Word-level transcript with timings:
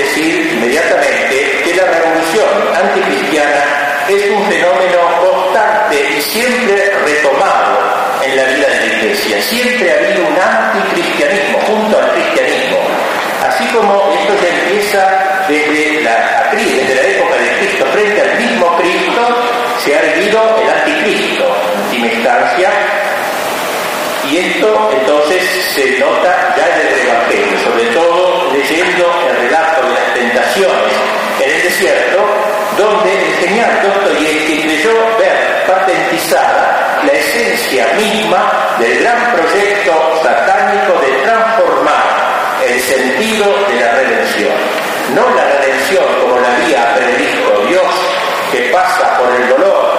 decir 0.00 0.52
inmediatamente 0.52 1.62
que 1.64 1.74
la 1.74 1.84
revolución 1.84 2.48
anticristiana 2.74 4.06
es 4.08 4.30
un 4.30 4.44
fenómeno 4.48 4.98
constante 5.20 5.96
y 6.16 6.22
siempre 6.22 6.90
retomado 7.04 7.78
en 8.22 8.36
la 8.36 8.44
vida 8.44 8.68
de 8.68 8.76
la 8.76 8.86
Iglesia. 8.86 9.42
Siempre 9.42 9.92
ha 9.92 9.96
habido 9.96 10.26
un 10.26 10.36
anticristianismo 10.38 11.58
junto 11.66 11.98
al 11.98 12.10
cristianismo. 12.12 12.78
Así 13.46 13.64
como 13.68 14.12
esto 14.12 14.32
ya 14.42 14.48
empieza 14.48 15.44
desde 15.48 16.02
la, 16.02 16.50
época 16.52 17.36
de 17.36 17.58
Cristo, 17.58 17.84
frente 17.92 18.20
al 18.22 18.38
mismo 18.38 18.76
Cristo, 18.76 19.22
se 19.84 19.94
ha 19.94 20.00
erguido 20.00 20.40
el 20.62 20.68
anticristo, 20.70 21.44
en 21.44 21.80
última 21.82 22.06
instancia, 22.12 22.70
y 24.30 24.36
esto 24.36 24.90
entonces 24.92 25.42
se 25.74 25.98
nota 25.98 26.54
ya 26.56 26.66
en 26.66 26.86
el 26.86 27.08
Evangelio, 27.08 27.58
sobre 27.64 27.84
todo 27.86 28.52
leyendo 28.52 29.28
el 29.28 29.48
relato 29.48 29.79
tentaciones 30.20 30.92
en 31.42 31.50
el 31.50 31.62
desierto, 31.62 32.18
donde 32.76 33.10
el 33.10 33.34
genial 33.36 33.80
Dostoyevsky 33.82 34.62
creyó 34.62 34.92
ver 35.18 35.64
patentizada 35.66 37.00
la 37.06 37.12
esencia 37.12 37.86
misma 37.96 38.76
del 38.78 39.00
gran 39.00 39.32
proyecto 39.32 40.20
satánico 40.22 41.00
de 41.00 41.12
transformar 41.24 42.04
el 42.68 42.80
sentido 42.80 43.46
de 43.68 43.80
la 43.80 43.92
redención. 43.92 44.52
No 45.14 45.34
la 45.34 45.44
redención 45.44 46.04
como 46.20 46.38
la 46.38 46.54
había 46.56 46.94
previsto 46.94 47.66
Dios, 47.66 47.92
que 48.52 48.70
pasa 48.70 49.16
por 49.18 49.34
el 49.40 49.48
dolor, 49.48 49.90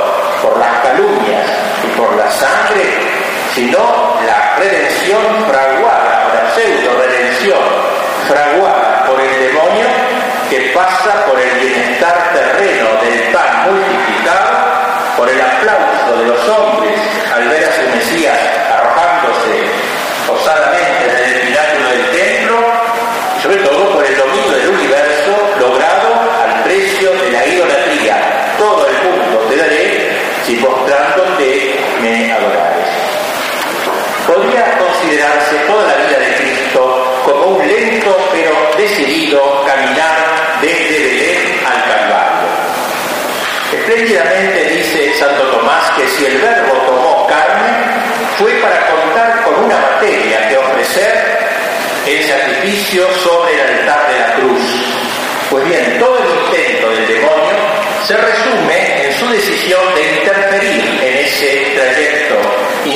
por 0.44 0.60
las 0.60 0.82
calumnias 0.82 1.50
y 1.84 2.00
por 2.00 2.16
la 2.16 2.30
sangre, 2.30 2.86
sino 3.56 3.80
la 4.26 4.56
redención 4.58 5.46
fraguada, 5.50 6.32
la 6.34 6.56
pseudo 6.56 6.96
redención 7.00 8.01
fraguada 8.32 9.06
por 9.08 9.20
el 9.20 9.48
demonio 9.48 9.88
que 10.50 10.72
pasa 10.74 11.26
por 11.26 11.38
el 11.40 11.52
bienestar 11.60 12.32
terreno 12.34 12.88
del 13.04 13.20
pan 13.34 13.68
multiplicado, 13.68 15.18
por 15.18 15.30
el 15.30 15.42
aplauso 15.42 16.18
de 16.18 16.26
los 16.28 16.50
hombres 16.50 17.00
al 17.34 17.48
ver 17.50 17.64
a 17.66 17.72
su 17.76 17.82
Mesías 17.94 18.40
arrojándose 18.72 19.68
osadamente 20.32 21.04
desde 21.12 21.36
el 21.36 21.48
pináculo 21.48 21.90
del 21.90 22.06
templo, 22.12 22.58
y 23.38 23.42
sobre 23.42 23.58
todo 23.58 23.94
por 23.94 24.06
el 24.06 24.16
dominio 24.18 24.52
del 24.52 24.70
universo 24.70 25.32
logrado 25.60 26.08
al 26.44 26.64
precio 26.64 27.12
de 27.12 27.32
la 27.32 27.46
idolatría. 27.48 28.16
Todo 28.58 28.88
el 28.88 28.96
mundo 29.04 29.40
te 29.50 29.56
daré 29.58 30.10
si 30.46 30.56
postrándote 30.56 31.80
me 32.02 32.32
adorares. 32.32 32.88
Podría 34.26 34.78
considerarse 34.78 35.56
toda 35.68 35.88
la 35.88 36.01
pero 37.90 38.72
decidido 38.78 39.64
caminar 39.66 40.60
desde 40.62 41.00
Belén 41.00 41.60
al 41.66 41.84
Calvario. 41.84 42.50
Espléndidamente 43.74 44.66
dice 44.66 45.14
Santo 45.18 45.44
Tomás 45.46 45.90
que 45.98 46.08
si 46.08 46.26
el 46.26 46.38
Verbo 46.38 46.74
tomó 46.86 47.28
carne 47.28 47.72
fue 48.38 48.52
para 48.56 48.86
contar 48.86 49.42
con 49.44 49.66
una 49.66 49.78
materia 49.80 50.48
que 50.48 50.58
ofrecer 50.58 51.40
el 52.06 52.24
sacrificio 52.24 53.08
sobre 53.18 53.54
el 53.54 53.80
altar 53.80 54.12
de 54.12 54.20
la 54.20 54.34
cruz. 54.36 54.62
Pues 55.50 55.66
bien, 55.66 55.98
todo 56.00 56.18
el 56.20 56.30
intento 56.46 56.90
del 56.92 57.08
demonio 57.08 57.58
se 58.06 58.16
resume 58.16 59.08
en 59.08 59.14
su 59.14 59.28
decisión 59.28 59.82
de 59.96 60.20
interferir 60.20 61.00
en 61.02 61.18
ese 61.18 61.74
trayecto, 61.76 62.21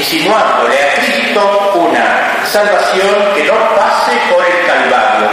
insinuándole 0.06 0.76
a 0.78 0.94
Cristo 1.02 1.72
una 1.74 2.46
salvación 2.46 3.34
que 3.34 3.44
no 3.44 3.54
pase 3.76 4.12
por 4.32 4.46
el 4.46 4.66
Calvario. 4.68 5.28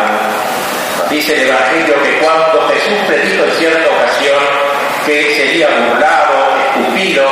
Dice 1.11 1.35
el 1.35 1.49
Evangelio 1.49 2.03
que 2.03 2.19
cuando 2.21 2.69
Jesús 2.69 2.99
predijo 3.07 3.45
en 3.45 3.53
cierta 3.53 3.91
ocasión 3.91 4.39
que 5.05 5.35
sería 5.35 5.69
burlado, 5.69 6.57
escupido 6.71 7.29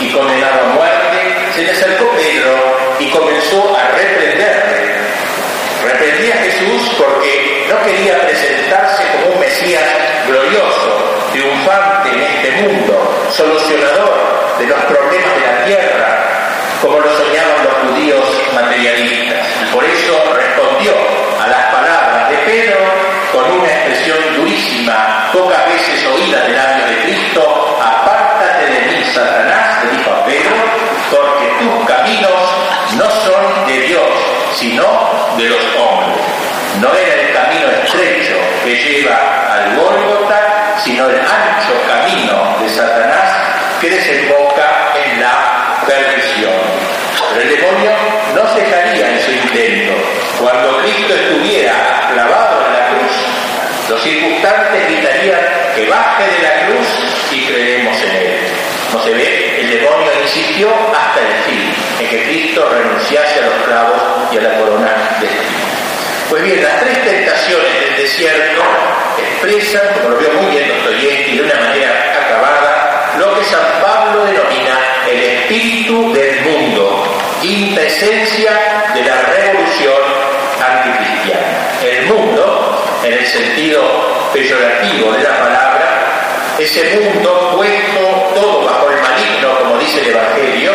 y 0.00 0.10
condenado 0.10 0.60
a 0.60 0.74
muerte, 0.74 1.18
se 1.54 1.62
le 1.62 1.70
acercó 1.70 2.10
Pedro 2.16 2.58
y 2.98 3.10
comenzó 3.10 3.76
a 3.76 3.96
reprenderle. 3.96 4.96
Reprendía 5.84 6.34
a 6.34 6.38
Jesús 6.38 6.96
porque 6.98 7.66
no 7.68 7.80
quería 7.84 8.20
presentarse 8.22 9.04
como 9.12 9.34
un 9.34 9.40
Mesías 9.40 9.84
glorioso, 10.26 11.30
triunfante 11.30 12.08
en 12.10 12.22
este 12.22 12.50
mundo, 12.62 13.28
solucionador 13.30 14.58
de 14.58 14.66
los 14.66 14.80
problemas 14.80 15.34
de 15.36 15.46
la 15.46 15.64
tierra, 15.64 16.41
como 16.82 16.98
lo 16.98 17.16
soñaban 17.16 17.64
los 17.64 17.74
judíos 17.74 18.42
materialistas. 18.54 19.38
Y 19.62 19.72
por 19.72 19.84
eso 19.84 20.34
respondió 20.34 20.92
a 21.40 21.46
las 21.46 21.64
palabras 21.72 22.28
de 22.28 22.36
Pedro 22.38 22.78
con 23.32 23.52
una 23.52 23.68
expresión 23.68 24.18
durísima, 24.36 25.30
pocas 25.32 25.64
veces 25.66 26.04
oída 26.06 26.40
del 26.40 26.56
labios 26.56 26.90
de 26.90 27.02
Cristo, 27.02 27.78
apártate 27.80 28.66
de 28.66 28.80
mí, 28.80 29.04
Satanás, 29.14 29.84
le 29.84 29.96
dijo 29.96 30.10
a 30.10 30.24
Pedro, 30.26 30.54
porque 31.10 31.46
tus 31.60 31.86
caminos 31.86 32.40
no 32.98 33.10
son 33.10 33.66
de 33.66 33.80
Dios, 33.82 34.10
sino 34.56 34.84
de 35.38 35.48
los 35.48 35.62
hombres. 35.78 36.20
No 36.80 36.92
era 36.92 37.22
el 37.22 37.32
camino 37.32 37.68
estrecho 37.84 38.34
que 38.64 38.74
lleva 38.74 39.54
al 39.54 39.76
Gólgota, 39.76 40.80
sino 40.84 41.08
el 41.08 41.20
ancho 41.20 41.74
camino 41.86 42.58
de 42.60 42.68
Satanás 42.68 43.38
que 43.80 43.88
desemboca 43.88 44.92
en 44.96 45.20
la 45.20 45.71
perdición. 45.86 46.52
Pero 47.30 47.42
el 47.42 47.56
demonio 47.56 47.90
no 48.34 48.46
cejaría 48.54 49.12
en 49.12 49.20
su 49.20 49.32
intento. 49.32 49.92
Cuando 50.40 50.78
Cristo 50.78 51.14
estuviera 51.14 52.08
clavado 52.12 52.66
en 52.66 52.72
la 52.72 52.88
cruz, 52.88 53.12
los 53.88 54.02
circunstantes 54.02 54.88
gritarían 54.88 55.40
que 55.74 55.86
baje 55.86 56.24
de 56.24 56.42
la 56.42 56.66
cruz 56.66 56.88
y 57.30 57.46
creemos 57.46 57.96
en 58.02 58.16
él. 58.16 58.38
No 58.92 59.02
se 59.02 59.14
ve, 59.14 59.60
el 59.60 59.70
demonio 59.70 60.10
insistió 60.22 60.68
hasta 60.94 61.20
el 61.20 61.34
fin, 61.44 61.74
en 62.00 62.08
que 62.08 62.24
Cristo 62.24 62.68
renunciase 62.70 63.40
a 63.40 63.46
los 63.46 63.54
clavos 63.64 64.02
y 64.32 64.38
a 64.38 64.42
la 64.42 64.58
corona 64.58 64.90
de 65.20 65.26
espinas. 65.26 65.72
Pues 66.28 66.44
bien, 66.44 66.62
las 66.62 66.80
tres 66.80 67.04
tentaciones 67.04 67.80
del 67.80 67.96
desierto 67.96 68.62
expresan, 69.18 69.82
como 69.94 70.10
lo 70.10 70.18
veo 70.18 70.32
muy 70.40 70.50
bien 70.50 70.68
Dostoyevsky, 70.68 71.36
de 71.36 71.42
una 71.42 71.54
manera 71.54 71.90
acabada, 72.24 72.91
lo 73.18 73.34
que 73.34 73.44
San 73.44 73.82
Pablo 73.82 74.24
denomina 74.24 74.78
el 75.08 75.22
espíritu 75.22 76.12
del 76.12 76.40
mundo, 76.42 77.04
impresencia 77.42 78.52
de 78.94 79.02
la 79.04 79.20
revolución 79.22 80.02
anticristiana. 80.60 81.80
El 81.82 82.06
mundo, 82.06 82.84
en 83.04 83.12
el 83.12 83.26
sentido 83.26 83.82
peyorativo 84.32 85.12
de 85.12 85.22
la 85.22 85.38
palabra, 85.38 86.54
ese 86.58 87.00
mundo 87.00 87.54
puesto 87.56 88.00
todo 88.34 88.64
bajo 88.64 88.88
el 88.90 89.00
maligno, 89.02 89.58
como 89.58 89.78
dice 89.78 90.00
el 90.00 90.08
Evangelio, 90.08 90.72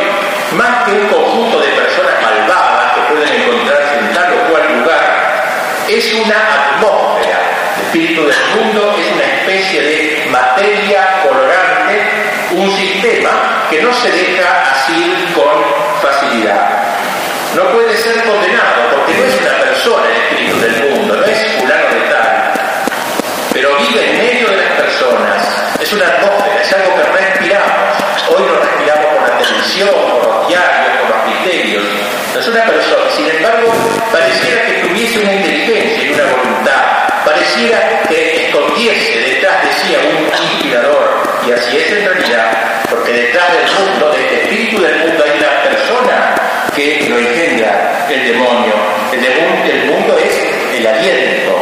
más 0.52 0.86
que 0.86 0.92
un 0.92 1.08
conjunto 1.08 1.60
de 1.60 1.68
personas 1.70 2.22
malvadas 2.22 2.94
que 2.94 3.14
pueden 3.14 3.42
encontrarse 3.42 4.00
en 4.00 4.14
tal 4.14 4.34
o 4.34 4.52
cual 4.52 4.80
lugar, 4.80 5.86
es 5.88 6.14
una 6.14 6.36
atmósfera. 6.36 7.40
El 7.78 7.84
espíritu 7.86 8.28
del 8.28 8.36
mundo 8.56 8.96
es 9.00 9.12
una 9.14 9.24
especie 9.24 9.82
de 9.82 10.28
materia 10.30 11.22
colorante 11.24 12.27
un 12.58 12.72
sistema 12.76 13.68
que 13.70 13.82
no 13.82 13.94
se 13.94 14.12
deja 14.12 14.72
así 14.72 15.16
con 15.36 16.02
facilidad. 16.02 16.70
No 17.56 17.64
puede 17.72 17.96
ser 17.96 18.24
condenado 18.24 18.96
porque 18.96 19.14
no 19.14 19.24
es 19.26 19.42
una 19.42 19.60
persona 19.60 20.04
el 20.10 20.18
espíritu 20.22 20.60
del 20.60 20.90
mundo, 20.90 21.16
no 21.16 21.26
es 21.26 21.38
fulano 21.60 21.90
de 21.90 22.02
tal, 22.10 22.54
pero 23.54 23.78
vive 23.78 24.10
en 24.10 24.18
medio 24.18 24.50
de 24.50 24.58
las 24.58 24.72
personas. 24.72 25.48
Es 25.80 25.94
una 25.94 26.08
atmósfera, 26.08 26.62
es 26.62 26.74
algo 26.74 26.96
que 26.96 27.04
respiramos. 27.04 27.98
Hoy 28.30 28.44
lo 28.48 28.60
respiramos 28.60 29.06
por 29.06 29.30
la 29.30 29.38
televisión, 29.38 29.90
por 29.90 30.36
los 30.36 30.48
diarios, 30.48 30.98
por 31.02 31.10
los 31.16 31.24
criterios. 31.26 31.84
No 32.34 32.40
es 32.40 32.48
una 32.48 32.66
persona, 32.66 33.12
sin 33.16 33.28
embargo, 33.28 33.74
pareciera 34.12 34.66
que 34.66 34.74
tuviese 34.88 35.20
una 35.20 35.34
inteligencia 35.34 36.04
y 36.04 36.14
una 36.14 36.24
voluntad. 36.26 36.84
Pareciera 37.24 38.02
que 38.10 38.48
escondiese 38.48 39.20
detrás 39.20 39.64
de 39.64 39.72
sí 39.74 39.96
a 39.96 40.00
un 40.00 40.44
inspirador. 40.44 41.37
Y 41.48 41.52
así 41.54 41.78
es 41.78 41.92
en 41.94 42.06
realidad, 42.06 42.52
porque 42.90 43.14
detrás 43.14 43.46
del 43.54 43.88
mundo, 43.88 44.12
de 44.12 44.20
este 44.20 44.42
espíritu 44.42 44.82
del 44.82 44.96
mundo, 44.98 45.24
hay 45.24 45.38
una 45.38 45.64
persona 45.64 46.36
que 46.76 47.08
lo 47.08 47.18
engendra, 47.18 48.06
el 48.10 48.28
demonio. 48.28 48.74
El, 49.14 49.22
demonio, 49.22 49.72
el 49.72 49.86
mundo 49.86 50.18
es 50.18 50.36
el 50.78 50.86
aliento, 50.86 51.56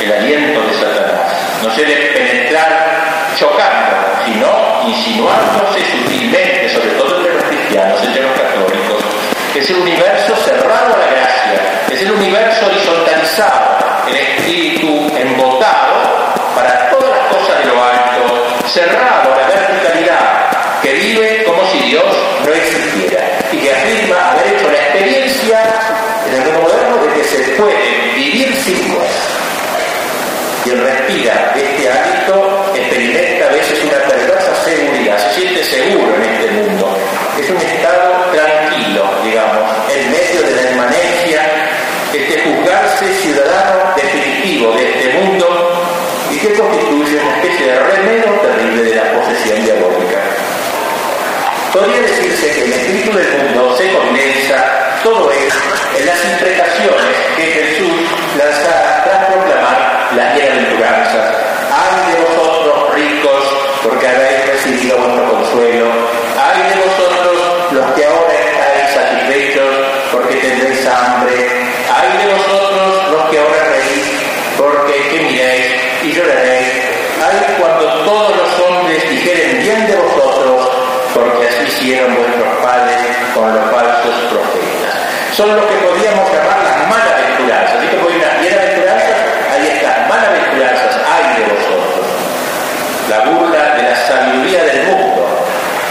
el 0.00 0.12
aliento 0.12 0.60
de 0.60 0.74
Satanás. 0.74 1.32
No 1.62 1.70
se 1.74 1.84
debe 1.86 2.06
penetrar 2.08 3.32
chocando, 3.38 3.96
sino 4.26 4.82
insinuándose 4.86 5.80
sutilmente, 5.86 6.68
sobre 6.68 6.90
todo 6.90 7.16
entre 7.16 7.34
los 7.34 7.44
cristianos, 7.44 8.02
entre 8.04 8.22
los 8.22 8.32
católicos. 8.32 9.02
Es 9.54 9.70
el 9.70 9.76
universo 9.76 10.36
cerrado 10.44 10.94
a 10.94 10.98
la 10.98 11.06
gracia, 11.06 11.86
es 11.90 12.02
el 12.02 12.10
universo 12.12 12.66
horizontalizado, 12.66 13.78
el 14.08 14.16
espíritu 14.16 15.10
embotado 15.16 16.36
para 16.54 16.90
todas 16.90 17.10
las 17.10 17.26
cosas 17.34 17.58
de 17.58 17.64
lo 17.66 17.82
alto, 17.82 17.95
cerrado 18.68 19.32
a 19.32 19.40
la 19.40 19.46
verticalidad, 19.46 20.80
que 20.82 20.92
vive 20.92 21.44
como 21.44 21.64
si 21.70 21.78
Dios 21.90 22.04
no 22.44 22.52
existiera 22.52 23.20
y 23.52 23.58
que 23.58 23.70
afirma 23.72 24.32
haber 24.32 24.54
hecho 24.54 24.70
la 24.70 24.78
experiencia 24.78 25.58
en 26.28 26.34
el 26.34 26.44
mundo 26.44 26.60
moderno 26.62 26.96
de 27.06 27.14
que 27.14 27.24
se 27.24 27.38
puede 27.52 28.14
vivir 28.14 28.54
sin 28.56 28.84
Dios. 28.84 29.06
Quien 30.64 30.82
respira 30.82 31.54
este 31.54 31.88
hábito 31.88 32.72
experimenta 32.74 33.46
a 33.46 33.52
veces 33.52 33.84
una 33.84 33.98
perversa 34.08 34.54
seguridad, 34.64 35.18
se 35.18 35.40
siente 35.40 35.64
seguro 35.64 36.16
en 36.16 36.22
este 36.22 36.50
mundo. 36.50 36.96
Es 37.40 37.50
un 37.50 37.56
estado 37.56 38.32
tranquilo, 38.32 39.04
digamos, 39.24 39.70
en 39.94 40.10
medio 40.10 40.42
de 40.42 40.56
la 40.56 40.70
inmanencia, 40.72 41.42
este 42.12 42.42
juzgarse 42.42 43.14
ciudadano 43.14 43.94
definitivo 43.94 44.72
de 44.72 44.90
este 44.90 45.18
mundo 45.18 45.35
y 46.36 46.38
que 46.38 46.52
constituye 46.52 47.18
una 47.18 47.36
especie 47.38 47.66
de 47.66 47.78
remedio 47.80 48.30
terrible 48.42 48.82
de 48.82 48.94
la 48.94 49.12
posesión 49.12 49.64
diabólica. 49.64 50.20
Podría 51.72 52.02
decirse 52.02 52.50
que 52.50 52.64
el 52.64 52.72
espíritu 52.74 53.16
del 53.16 53.32
mundo 53.38 53.74
se 53.76 53.90
condensa 53.90 55.00
todo 55.02 55.32
esto 55.32 55.56
en 55.98 56.06
las 56.06 56.24
imprecaciones 56.32 57.16
que 57.36 57.42
Jesús 57.42 58.00
lanzará 58.36 59.04
tras 59.04 59.24
proclamar 59.32 60.08
las 60.14 60.36
Son 85.36 85.54
lo 85.54 85.68
que 85.68 85.74
podríamos 85.74 86.32
llamar 86.32 86.56
las 86.64 86.88
malaventuranzas. 86.88 87.76
Así 87.76 87.88
que 87.88 87.96
por 87.98 88.10
unas 88.10 88.40
bienaventuranzas, 88.40 89.16
ahí 89.52 89.68
está, 89.68 90.06
malaventuranzas, 90.08 90.96
ay 91.12 91.36
de 91.36 91.52
vosotros. 91.52 92.06
La 93.10 93.20
burla 93.20 93.74
de 93.76 93.82
la 93.82 93.96
sabiduría 93.96 94.64
del 94.64 94.86
mundo 94.86 95.28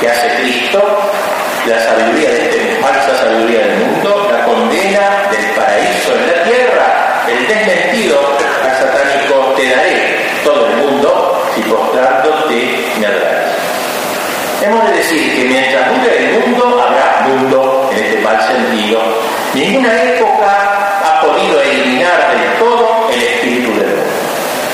que 0.01 0.09
hace 0.09 0.29
Cristo, 0.41 0.81
la 1.67 1.79
sabiduría 1.79 2.31
de 2.31 2.49
esta 2.49 2.87
falsa 2.87 3.15
sabiduría 3.21 3.59
del 3.67 3.77
mundo, 3.85 4.31
la 4.31 4.45
condena 4.45 5.29
del 5.29 5.45
paraíso 5.53 6.15
en 6.15 6.25
la 6.25 6.43
tierra, 6.43 7.23
el 7.29 7.47
desmentido 7.47 8.19
al 8.63 8.71
satánico 8.71 9.53
te 9.55 9.69
daré 9.69 10.15
todo 10.43 10.65
el 10.65 10.75
mundo 10.77 11.51
si 11.53 11.61
postrándote 11.61 12.83
me 12.99 13.05
adorarás. 13.05 13.53
Hemos 14.63 14.89
de 14.89 14.97
decir 14.97 15.35
que 15.35 15.43
mientras 15.43 15.87
dure 15.93 16.17
el 16.17 16.39
mundo, 16.39 16.81
habrá 16.81 17.27
mundo 17.27 17.89
en 17.91 18.03
este 18.03 18.17
mal 18.21 18.41
sentido. 18.41 19.34
Ninguna 19.55 20.03
época 20.03 20.51
ha 21.01 21.21
podido 21.21 21.61
eliminar 21.61 22.29
del 22.29 22.59
todo 22.59 23.09
el 23.09 23.23
espíritu 23.23 23.71
del 23.79 23.87
mundo. 23.87 24.03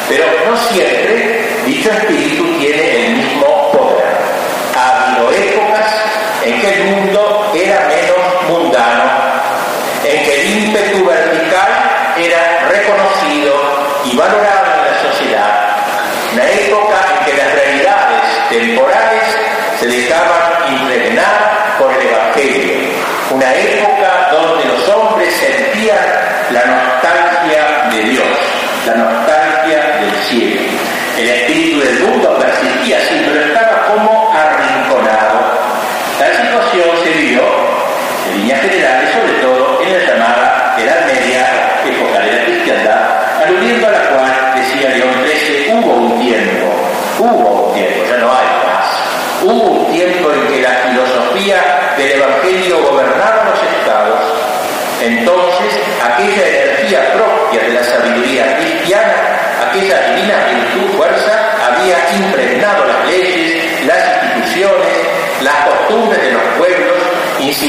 Pero 0.10 0.26
no 0.50 0.58
siempre 0.58 1.48
dicho 1.68 1.92
espíritu 1.92 2.44
tiene 2.58 3.06
el 3.06 3.14
mismo 3.18 3.72
poder. 3.72 4.04
Ha 4.76 5.06
habido 5.06 5.30
épocas 5.30 5.88
en 6.44 6.60
que 6.60 6.74
el 6.74 6.84
mundo 6.96 7.52
era 7.54 7.88
menos 7.90 8.50
mundano, 8.50 9.04
en 10.04 10.24
que 10.24 10.42
el 10.42 10.64
ímpetu 10.64 11.06
vertical 11.06 11.70
era 12.18 12.68
reconocido 12.70 13.54
y 14.06 14.18
valorado 14.18 14.66
en 14.66 14.92
la 14.92 15.12
sociedad. 15.14 15.78
Una 16.34 16.50
época 16.50 16.98
en 17.20 17.26
que 17.26 17.38
las 17.38 17.54
realidades 17.54 18.50
temporales 18.50 19.24
se 19.80 19.86
dejaban 19.86 20.74
impregnar 20.74 21.78
por 21.78 21.94
el 21.94 22.08
Evangelio. 22.08 23.12
Una 23.32 23.54
época 23.56 24.30
donde 24.32 24.66
los 24.66 24.90
hombres 24.90 25.34
sentían 25.34 25.98
la 27.04 27.31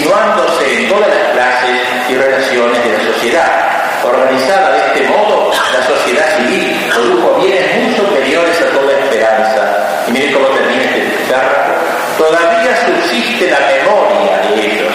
insinuándose 0.02 0.82
en 0.82 0.88
todas 0.88 1.08
las 1.08 1.32
clases 1.32 1.80
y 2.08 2.14
relaciones 2.14 2.84
de 2.84 2.92
la 2.92 3.12
sociedad. 3.12 4.04
Organizada 4.04 4.72
de 4.72 4.78
este 4.78 5.08
modo, 5.08 5.52
la 5.72 5.86
sociedad 5.86 6.38
civil 6.38 6.90
produjo 6.92 7.40
bienes 7.40 7.76
muy 7.76 7.94
superiores 7.94 8.60
a 8.62 8.76
toda 8.76 8.92
esperanza. 8.98 10.04
Y 10.08 10.12
miren 10.12 10.32
cómo 10.32 10.46
termina 10.48 10.82
este 10.82 11.32
párrafo. 11.32 11.72
Todavía 12.18 12.76
subsiste 12.84 13.50
la 13.50 13.60
memoria 13.60 14.38
de 14.48 14.66
ellos 14.66 14.92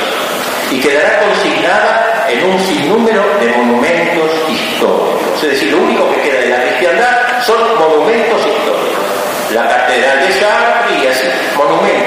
y 0.71 0.79
quedará 0.81 1.19
consignada 1.19 2.25
en 2.27 2.43
un 2.43 2.59
sinnúmero 2.59 3.23
de 3.39 3.47
monumentos 3.47 4.31
históricos. 4.49 5.43
Es 5.43 5.51
decir, 5.51 5.71
lo 5.71 5.77
único 5.77 6.09
que 6.11 6.21
queda 6.21 6.39
de 6.41 6.49
la 6.49 6.63
cristiandad 6.63 7.43
son 7.45 7.79
monumentos 7.79 8.39
históricos. 8.39 9.07
La 9.53 9.69
catedral 9.69 10.19
de 10.19 10.39
Chartres 10.39 11.03
y 11.03 11.07
así, 11.07 11.27
monumentos 11.55 12.06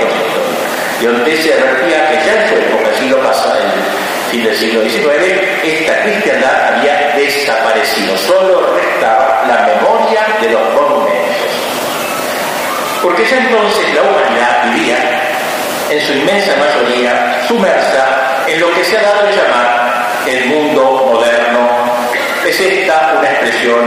históricos. 1.00 1.20
Leontes 1.20 1.42
se 1.42 1.52
advertía 1.54 2.10
que 2.10 2.26
ya 2.26 2.42
en 2.42 2.48
su 2.48 2.54
época, 2.56 2.94
siglo 2.98 3.18
pasado, 3.22 3.54
el 3.56 4.30
fin 4.30 4.44
del 4.44 4.56
siglo 4.56 4.82
XIX, 4.82 5.40
esta 5.64 6.02
cristiandad 6.02 6.74
había 6.74 7.12
desaparecido. 7.16 8.16
Solo 8.16 8.74
restaba 8.74 9.44
la 9.46 9.66
memoria 9.66 10.26
de 10.40 10.50
los 10.50 10.74
monumentos. 10.74 11.50
Porque 13.02 13.24
ya 13.24 13.38
entonces 13.38 13.94
la 13.94 14.02
humanidad 14.02 14.74
vivía, 14.74 14.96
en 15.90 16.00
su 16.00 16.12
inmensa 16.12 16.52
mayoría, 16.56 17.42
sumersa 17.48 18.44
en 18.46 18.60
lo 18.60 18.72
que 18.74 18.84
se 18.84 18.98
ha 18.98 19.02
dado 19.02 19.26
a 19.26 19.30
llamar 19.30 20.06
el 20.26 20.46
mundo 20.46 21.10
moderno. 21.12 21.69
Es 22.50 22.58
esta 22.58 23.14
una 23.16 23.30
expresión 23.30 23.78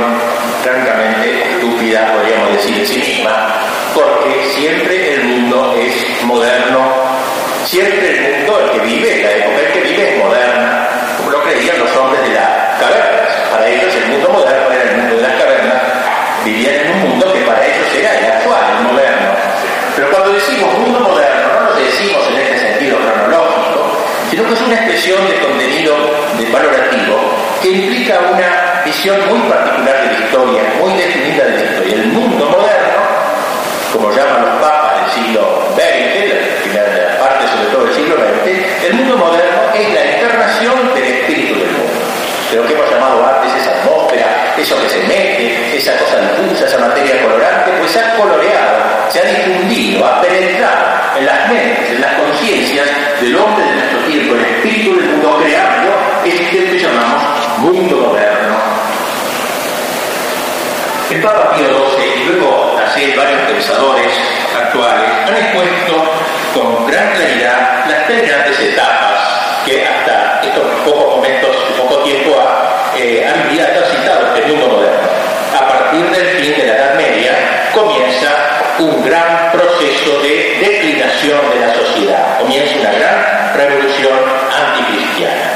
francamente 0.64 1.52
estúpida, 1.52 2.14
podríamos 2.14 2.54
decir 2.54 2.78
en 2.80 2.88
sí 2.88 2.98
misma, 2.98 3.60
porque 3.94 4.42
siempre 4.56 5.16
el 5.16 5.24
mundo 5.26 5.76
es 5.76 6.24
moderno, 6.24 6.94
siempre 7.66 8.08
el 8.08 8.38
mundo, 8.38 8.62
el 8.62 8.72
que 8.72 8.80
vive, 8.88 9.22
la 9.22 9.32
época 9.32 9.68
en 9.68 9.74
que 9.74 9.82
vive 9.82 10.14
es 10.14 10.24
moderna, 10.24 10.88
como 11.18 11.32
lo 11.32 11.44
creían 11.44 11.78
los 11.78 11.94
hombres 11.98 12.22
de 12.24 12.36
las 12.36 12.80
cavernas. 12.80 13.36
Para 13.52 13.68
ellos 13.68 13.94
el 13.96 14.12
mundo 14.12 14.30
moderno 14.30 14.72
era 14.72 14.92
el 14.92 14.98
mundo 14.98 15.16
de 15.18 15.22
las 15.24 15.34
cavernas, 15.34 15.82
vivían 16.46 16.76
en 16.76 16.92
un 16.94 17.10
mundo 17.10 17.33
es 24.52 24.62
una 24.62 24.76
expresión 24.76 25.28
de 25.28 25.40
contenido 25.40 25.96
de 26.38 26.46
valorativo 26.52 27.16
que 27.62 27.70
implica 27.70 28.20
una 28.34 28.82
visión 28.84 29.18
muy 29.30 29.50
particular 29.50 30.02
de 30.02 30.14
la 30.14 30.26
historia, 30.26 30.62
muy 30.82 30.94
definida 30.94 31.46
de 31.46 31.52
la 31.52 31.64
historia. 31.64 31.96
El 31.96 32.08
mundo 32.08 32.46
moderno, 32.50 33.02
como 33.94 34.12
llaman 34.12 34.42
los 34.42 34.56
papas 34.62 35.02
del 35.02 35.24
siglo 35.24 35.42
XX, 35.76 36.34
la 36.34 36.62
primera 36.62 37.18
parte 37.20 37.48
sobre 37.48 37.70
todo 37.72 37.86
del 37.86 37.96
siglo 37.96 38.16
XX, 38.16 38.86
el 38.86 38.94
mundo 38.96 39.18
moderno 39.18 39.60
es 39.74 39.94
la 39.94 40.04
encarnación 40.04 40.94
del 40.94 41.04
espíritu 41.04 41.60
del 41.60 41.72
mundo, 41.72 42.00
de 42.52 42.58
lo 42.58 42.68
que 42.68 42.74
hemos 42.74 42.90
llamado 42.92 43.26
antes 43.26 43.62
esa 43.62 43.82
atmósfera, 44.14 44.56
eso 44.58 44.82
que 44.82 44.90
se 44.90 45.00
mete, 45.04 45.78
esa 45.78 45.98
cosa 45.98 46.18
difusa, 46.20 46.66
esa 46.66 46.78
materia 46.80 47.22
colorante, 47.22 47.72
pues 47.80 47.92
se 47.92 48.00
ha 48.00 48.16
coloreado, 48.16 49.10
se 49.10 49.20
ha 49.20 49.24
difundido, 49.24 50.06
ha 50.06 50.22
penetrado 50.22 51.18
en 51.18 51.26
las 51.26 51.50
mentes, 51.50 51.90
en 51.92 52.02
las 52.02 52.14
conciencias 52.14 52.88
del 53.22 53.36
hombre 53.36 53.66
de 53.66 53.76
nuestro 53.76 54.00
tiempo, 54.00 54.36
el 54.36 54.46
espíritu 54.46 54.96
del 54.96 55.10
mundo 55.10 55.40
creando 55.44 55.94
este 56.26 56.68
que 56.68 56.80
llamamos 56.80 57.24
mundo 57.60 57.98
moderno. 57.98 58.58
El 61.12 61.22
Papa 61.22 61.52
Pío 61.56 61.68
XII 61.68 62.22
y 62.22 62.26
luego 62.26 62.80
así 62.84 63.14
varios 63.16 63.42
pensadores 63.42 64.12
actuales 64.56 65.10
han 65.28 65.36
expuesto 65.36 66.04
con 66.56 66.88
gran 66.88 67.14
claridad 67.14 67.86
las 67.88 68.08
tres 68.08 68.28
grandes 68.28 68.60
etapas 68.60 69.43
que 69.66 69.86
hasta 69.86 70.42
estos 70.44 70.64
pocos 70.86 71.16
momentos, 71.16 71.56
poco 71.78 72.04
tiempo 72.04 72.40
ha, 72.40 72.94
eh, 72.98 73.26
han 73.26 73.50
vivido, 73.50 73.68
transitado 73.68 74.36
este 74.36 74.48
mundo 74.48 74.68
moderno. 74.68 75.08
A 75.58 75.68
partir 75.68 76.10
del 76.10 76.28
fin 76.38 76.56
de 76.58 76.68
la 76.68 76.76
Edad 76.76 76.96
Media 76.96 77.32
comienza 77.74 78.30
un 78.80 79.04
gran 79.04 79.52
proceso 79.52 80.20
de 80.22 80.58
declinación 80.60 81.40
de 81.54 81.60
la 81.68 81.74
sociedad, 81.74 82.40
comienza 82.40 82.76
una 82.80 82.92
gran 82.92 83.54
revolución 83.56 84.20
anticristiana. 84.52 85.52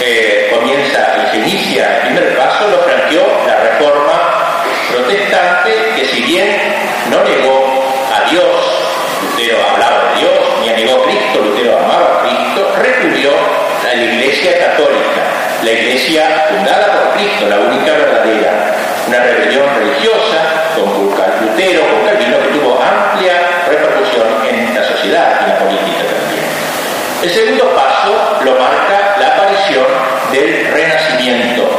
Eh, 0.00 0.52
comienza 0.54 1.16
y 1.24 1.30
se 1.30 1.36
inicia 1.38 1.96
el 1.96 2.02
primer 2.02 2.36
paso, 2.36 2.68
lo 2.68 2.78
franqueó 2.82 3.26
la 3.46 3.56
reforma 3.56 4.62
protestante 4.92 5.72
que 5.96 6.04
si 6.04 6.22
bien 6.22 6.56
no 7.10 7.24
negó 7.24 7.82
a 8.14 8.30
Dios, 8.30 8.55
Iglesia 14.36 14.68
católica, 14.68 15.22
la 15.62 15.72
Iglesia 15.72 16.46
fundada 16.50 16.92
por 16.92 17.14
Cristo, 17.14 17.48
la 17.48 17.58
única 17.58 17.90
verdadera, 17.90 18.76
una 19.08 19.18
rebelión 19.20 19.64
religiosa 19.78 20.74
con 20.76 20.84
Lutero, 21.40 21.80
con 21.88 22.04
Calvino, 22.04 22.36
que 22.42 22.58
tuvo 22.58 22.78
amplia 22.78 23.32
repercusión 23.66 24.26
en 24.46 24.74
la 24.74 24.84
sociedad 24.84 25.40
y 25.40 25.48
la 25.48 25.58
política 25.58 26.04
también. 26.04 26.44
El 27.22 27.30
segundo 27.30 27.74
paso 27.74 28.38
lo 28.44 28.52
marca 28.60 29.16
la 29.18 29.28
aparición 29.28 29.86
del 30.32 30.66
renacimiento, 30.70 31.70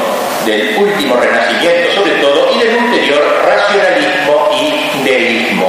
del 0.43 0.77
último 0.77 1.15
renacimiento 1.15 1.91
sobre 1.93 2.13
todo, 2.13 2.55
y 2.55 2.59
del 2.59 2.75
ulterior 2.75 3.21
racionalismo 3.45 4.49
y 4.51 5.03
deísmo. 5.03 5.66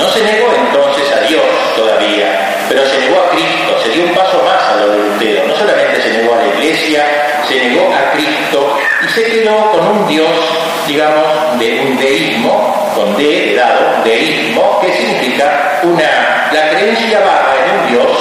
No 0.00 0.08
se 0.08 0.24
negó 0.24 0.48
entonces 0.54 1.12
a 1.12 1.20
Dios 1.28 1.42
todavía, 1.76 2.64
pero 2.70 2.86
se 2.86 2.98
negó 3.00 3.20
a 3.20 3.28
Cristo, 3.28 3.78
se 3.84 3.90
dio 3.90 4.04
un 4.04 4.14
paso 4.14 4.42
más 4.42 4.62
a 4.70 4.76
lo 4.76 4.92
de 4.92 4.98
Lutero. 4.98 5.46
No 5.46 5.54
solamente 5.54 6.00
se 6.00 6.10
negó 6.16 6.32
a 6.32 6.38
la 6.38 6.46
iglesia, 6.54 7.04
se 7.46 7.68
negó 7.68 7.92
a 7.92 8.10
Cristo 8.12 8.78
y 9.04 9.08
se 9.10 9.24
quedó 9.24 9.70
con 9.72 9.86
un 9.86 10.08
Dios, 10.08 10.30
digamos, 10.86 11.58
de 11.58 11.80
un 11.80 11.98
deísmo, 11.98 12.92
con 12.94 13.14
de 13.18 13.54
dado, 13.54 14.02
deísmo, 14.02 14.80
que 14.80 14.90
significa 14.90 15.80
una, 15.82 16.48
la 16.50 16.70
creencia 16.70 17.20
vaga 17.20 17.54
en 17.62 17.80
un 17.80 17.86
Dios 17.92 18.18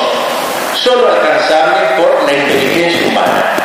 solo 0.73 1.07
alcanzable 1.13 1.95
por 1.95 2.25
la 2.25 2.33
inteligencia 2.33 3.07
humana 3.07 3.55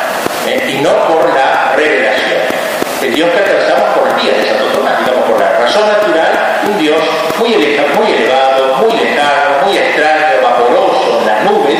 ¿eh? 0.47 0.69
y 0.69 0.81
no 0.81 0.91
por 1.09 1.33
la 1.33 1.73
revelación. 1.75 2.54
El 3.01 3.13
Dios 3.13 3.29
que 3.29 3.37
alcanzamos 3.37 3.89
por 3.97 4.21
vía 4.21 4.33
de 4.33 4.45
Santo 4.47 4.65
Tomás, 4.73 4.97
digamos 4.99 5.29
por 5.29 5.39
la 5.39 5.51
razón 5.59 5.87
natural, 5.87 6.61
un 6.67 6.77
Dios 6.79 6.97
muy 7.37 7.53
elevado, 7.53 7.89
muy, 8.01 8.11
elevado, 8.11 8.75
muy 8.81 8.91
lejano, 8.97 9.65
muy 9.65 9.77
extraño, 9.77 10.41
vaporoso 10.41 11.19
en 11.21 11.27
las 11.27 11.43
nubes, 11.43 11.79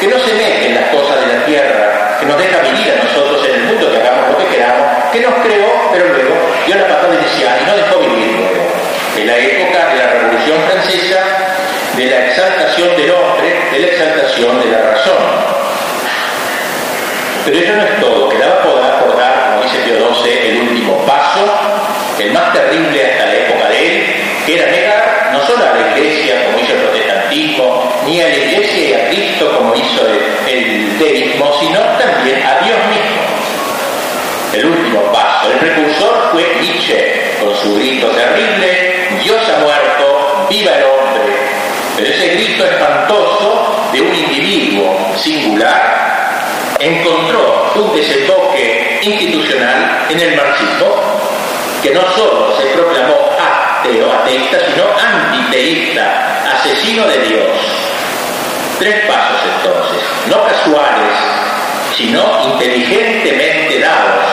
que 0.00 0.08
no 0.08 0.18
se 0.18 0.34
mete 0.34 0.66
en 0.68 0.74
las 0.74 0.88
cosas 0.90 1.20
de 1.20 1.26
la 1.32 1.44
tierra, 1.46 2.18
que 2.20 2.26
nos 2.26 2.36
deja 2.36 2.58
vivir 2.58 2.92
a 2.92 3.04
nosotros 3.04 3.46
en 3.48 3.54
el 3.54 3.62
mundo, 3.64 3.90
que 3.90 3.96
hagamos 3.98 4.30
lo 4.30 4.38
que 4.38 4.46
queramos, 4.56 4.86
que 5.12 5.20
nos 5.20 5.34
creó, 5.40 5.90
pero 5.92 6.08
luego 6.08 6.34
dio 6.66 6.74
la 6.74 6.86
patada 6.88 7.14
inicial 7.14 7.58
y 7.62 7.64
no 7.64 7.76
dejó 7.76 7.98
vivir 8.00 8.32
luego. 8.36 8.62
En 9.16 9.26
la 9.26 9.38
época 9.38 9.88
de 9.88 9.96
la 9.96 10.06
Revolución 10.12 10.58
Francesa, 10.68 11.20
de 11.96 12.06
la 12.06 12.26
exaltación 12.26 12.96
del 12.96 13.10
hombre, 13.10 13.48
de 13.72 13.78
la 13.78 13.86
exaltación 13.86 14.60
de 14.60 14.66
la 14.66 14.82
razón. 14.90 15.22
Pero 17.44 17.58
eso 17.58 17.72
no 17.72 17.82
es 17.82 18.00
todo, 18.00 18.28
quedaba 18.28 18.62
por 18.62 18.78
Pío 19.76 20.14
XII, 20.14 20.48
el 20.50 20.56
último 20.62 20.96
paso, 21.06 21.44
el 22.18 22.32
más 22.32 22.52
terrible 22.52 23.04
hasta 23.04 23.26
la 23.26 23.34
época 23.34 23.68
de 23.68 23.86
él, 23.86 24.04
que 24.46 24.54
era 24.54 24.70
negar 24.70 25.30
no 25.32 25.46
solo 25.46 25.64
a 25.64 25.74
la 25.74 25.96
iglesia 25.96 26.44
como 26.46 26.58
hizo 26.58 26.72
el 26.72 26.80
protestantismo, 26.80 28.02
ni 28.06 28.20
a 28.20 28.28
la 28.28 28.36
iglesia 28.36 28.88
y 28.88 28.94
a 28.94 29.08
Cristo 29.08 29.52
como 29.56 29.74
hizo 29.74 30.06
el, 30.06 30.54
el 30.54 30.98
deísmo, 30.98 31.52
sino 31.60 31.80
también 31.98 32.42
a 32.42 32.64
Dios 32.64 32.78
mismo. 32.88 33.28
El 34.54 34.66
último 34.66 35.12
paso, 35.12 35.52
el 35.52 35.58
precursor 35.58 36.30
fue 36.32 36.44
Nietzsche, 36.60 37.36
con 37.40 37.54
su 37.56 37.76
grito 37.76 38.08
terrible, 38.08 39.08
Dios 39.22 39.42
ha 39.48 39.58
muerto, 39.60 40.46
viva 40.48 40.72
el 40.72 40.84
hombre. 40.84 41.34
Pero 41.96 42.08
ese 42.08 42.28
grito 42.28 42.64
espantoso 42.64 43.88
de 43.92 44.00
un 44.00 44.14
individuo 44.14 44.96
singular 45.16 45.98
encontró 46.78 47.72
un 47.74 47.94
desemboque 47.94 48.87
institucional 49.02 50.06
en 50.08 50.20
el 50.20 50.36
marxismo, 50.36 50.96
que 51.82 51.90
no 51.94 52.02
solo 52.14 52.56
se 52.58 52.66
proclamó 52.68 53.30
ateo, 53.80 54.12
ateísta, 54.12 54.58
sino 54.66 54.84
antiteísta, 54.98 56.42
asesino 56.54 57.06
de 57.06 57.18
Dios. 57.18 57.48
Tres 58.78 59.06
pasos 59.06 59.40
entonces, 59.56 60.02
no 60.28 60.46
casuales, 60.46 61.14
sino 61.96 62.52
inteligentemente 62.52 63.80
dados, 63.80 64.24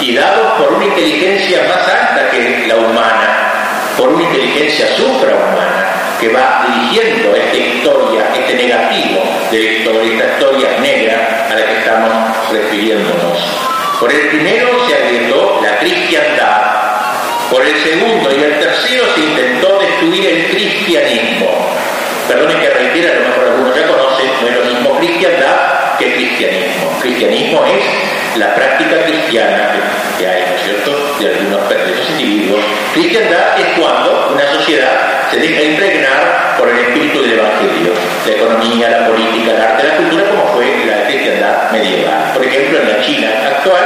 y 0.00 0.14
dados 0.14 0.52
por 0.58 0.72
una 0.74 0.84
inteligencia 0.84 1.62
más 1.68 1.88
alta 1.88 2.30
que 2.30 2.66
la 2.66 2.76
humana, 2.76 3.63
por 3.96 4.08
una 4.08 4.22
inteligencia 4.24 4.86
suprahumana 4.96 6.16
que 6.20 6.28
va 6.28 6.66
dirigiendo 6.66 7.34
esta 7.34 7.56
historia, 7.56 8.24
este 8.34 8.54
negativo 8.54 9.22
de 9.50 9.58
la 9.58 9.70
historia, 9.72 10.12
esta 10.12 10.34
historia 10.34 10.68
negra 10.80 11.46
a 11.50 11.54
la 11.54 11.66
que 11.66 11.78
estamos 11.78 12.52
refiriéndonos. 12.52 13.38
Por 14.00 14.12
el 14.12 14.28
primero 14.28 14.68
se 14.88 14.94
agrietó 14.94 15.60
la 15.62 15.78
cristiandad, 15.78 16.74
por 17.50 17.64
el 17.64 17.76
segundo 17.76 18.30
y 18.32 18.42
el 18.42 18.58
tercero 18.58 19.04
se 19.14 19.20
intentó 19.20 19.78
destruir 19.78 20.26
el 20.26 20.46
cristianismo. 20.50 21.50
Perdonen 22.28 22.58
que 22.60 22.70
reitere, 22.70 23.10
a 23.10 23.14
lo 23.14 23.28
mejor 23.28 23.44
algunos 23.44 23.76
ya 23.76 23.86
conocen, 23.86 24.26
no 24.40 24.48
es 24.48 24.56
lo 24.56 24.64
mismo 24.64 24.98
cristiandad 24.98 25.96
que 25.98 26.14
cristianismo. 26.14 26.98
Cristianismo 27.00 27.64
es 27.66 28.38
la 28.38 28.54
práctica 28.54 29.04
cristiana 29.04 29.72
que, 30.18 30.26
hay, 30.26 30.44
¿no 30.48 30.56
es 30.56 30.62
cierto?, 30.62 31.16
de 31.20 31.28
algunos 31.28 31.68
de 31.68 31.76
individuos. 32.12 32.64
Cristiandad 32.94 33.58
es 33.58 33.78
cuando 33.78 34.30
una 34.32 34.46
sociedad 34.54 35.30
se 35.30 35.38
deja 35.38 35.62
impregnar 35.62 36.56
por 36.58 36.68
el 36.68 36.78
espíritu 36.78 37.20
del 37.22 37.38
Evangelio, 37.38 37.92
la 38.26 38.32
economía, 38.32 38.88
la 38.88 39.06
política, 39.06 39.52
el 39.52 39.60
arte, 39.60 39.86
la 39.86 39.96
cultura, 39.96 40.24
como 40.30 40.46
fue 40.54 40.86
la 40.86 41.03
medieval. 41.72 42.32
Por 42.34 42.44
ejemplo, 42.44 42.78
en 42.80 42.88
la 42.88 43.00
China 43.00 43.28
actual 43.56 43.84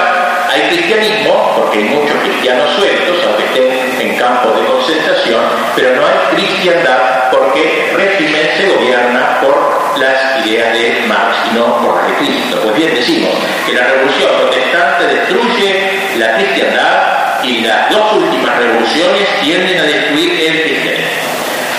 hay 0.50 0.62
cristianismo, 0.69 1.55
porque 1.57 1.79
hay 1.79 1.85
muchos 1.85 2.17
cristianos 2.23 2.71
sueltos, 2.77 3.17
aunque 3.27 3.45
estén 3.45 4.00
en 4.00 4.17
campos 4.17 4.59
de 4.59 4.67
concentración, 4.67 5.43
pero 5.77 5.97
no 5.97 6.07
hay 6.07 6.37
cristiandad 6.37 7.31
porque 7.31 7.91
el 7.91 7.97
régimen 7.97 8.49
se 8.57 8.67
gobierna 8.67 9.41
por 9.41 9.99
las 9.99 10.47
ideas 10.47 10.73
de 10.73 11.05
Marx 11.07 11.37
y 11.50 11.55
no 11.55 11.77
por 11.79 11.97
las 11.97 12.07
de 12.09 12.15
Cristo. 12.15 12.61
Pues 12.62 12.77
bien, 12.77 12.95
decimos 12.95 13.31
que 13.67 13.73
la 13.75 13.85
revolución 13.85 14.31
protestante 14.38 15.07
destruye 15.07 15.99
la 16.17 16.35
cristiandad 16.35 17.43
y 17.43 17.61
las 17.61 17.91
dos 17.91 18.15
últimas 18.15 18.57
revoluciones 18.59 19.29
tienden 19.43 19.79
a 19.79 19.83
destruir 19.85 20.31
el 20.41 20.62
cristianismo. 20.62 21.09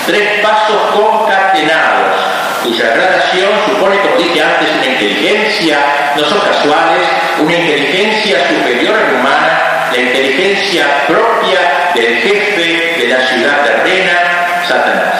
Tres 0.06 0.40
pasos 0.42 0.82
concatenados, 0.94 2.16
cuya 2.62 2.94
gradación 2.94 3.50
supone, 3.66 3.98
como 4.00 4.16
dije 4.16 4.42
antes, 4.42 4.68
una 4.76 4.86
inteligencia, 4.86 5.78
no 6.16 6.24
son 6.24 6.40
casuales, 6.40 7.02
una 7.40 7.54
inteligencia 7.54 8.38
superior 8.48 8.94
a 8.94 9.12
la 9.12 9.18
humana, 9.18 9.88
la 9.92 9.98
inteligencia 9.98 11.06
propia 11.06 11.90
del 11.94 12.16
jefe 12.18 13.00
de 13.00 13.08
la 13.08 13.26
ciudad 13.26 13.64
terrena, 13.64 14.62
Satanás. 14.66 15.14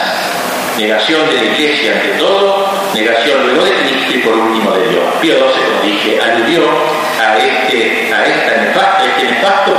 Negación 0.77 1.29
de 1.29 1.35
la 1.35 1.43
iglesia 1.43 1.93
ante 1.93 2.09
todo, 2.17 2.71
negación 2.93 3.43
luego 3.43 3.65
de 3.65 3.71
Cristo 3.71 4.13
y 4.13 4.17
por 4.19 4.33
último 4.33 4.71
de 4.71 4.87
Dios. 4.89 5.03
Pío 5.21 5.35
XII, 5.35 5.63
como 5.63 5.81
dije, 5.81 6.19
aludió 6.21 6.63
a 7.19 7.37
este, 7.37 8.13
a 8.13 8.25
esta 8.25 8.50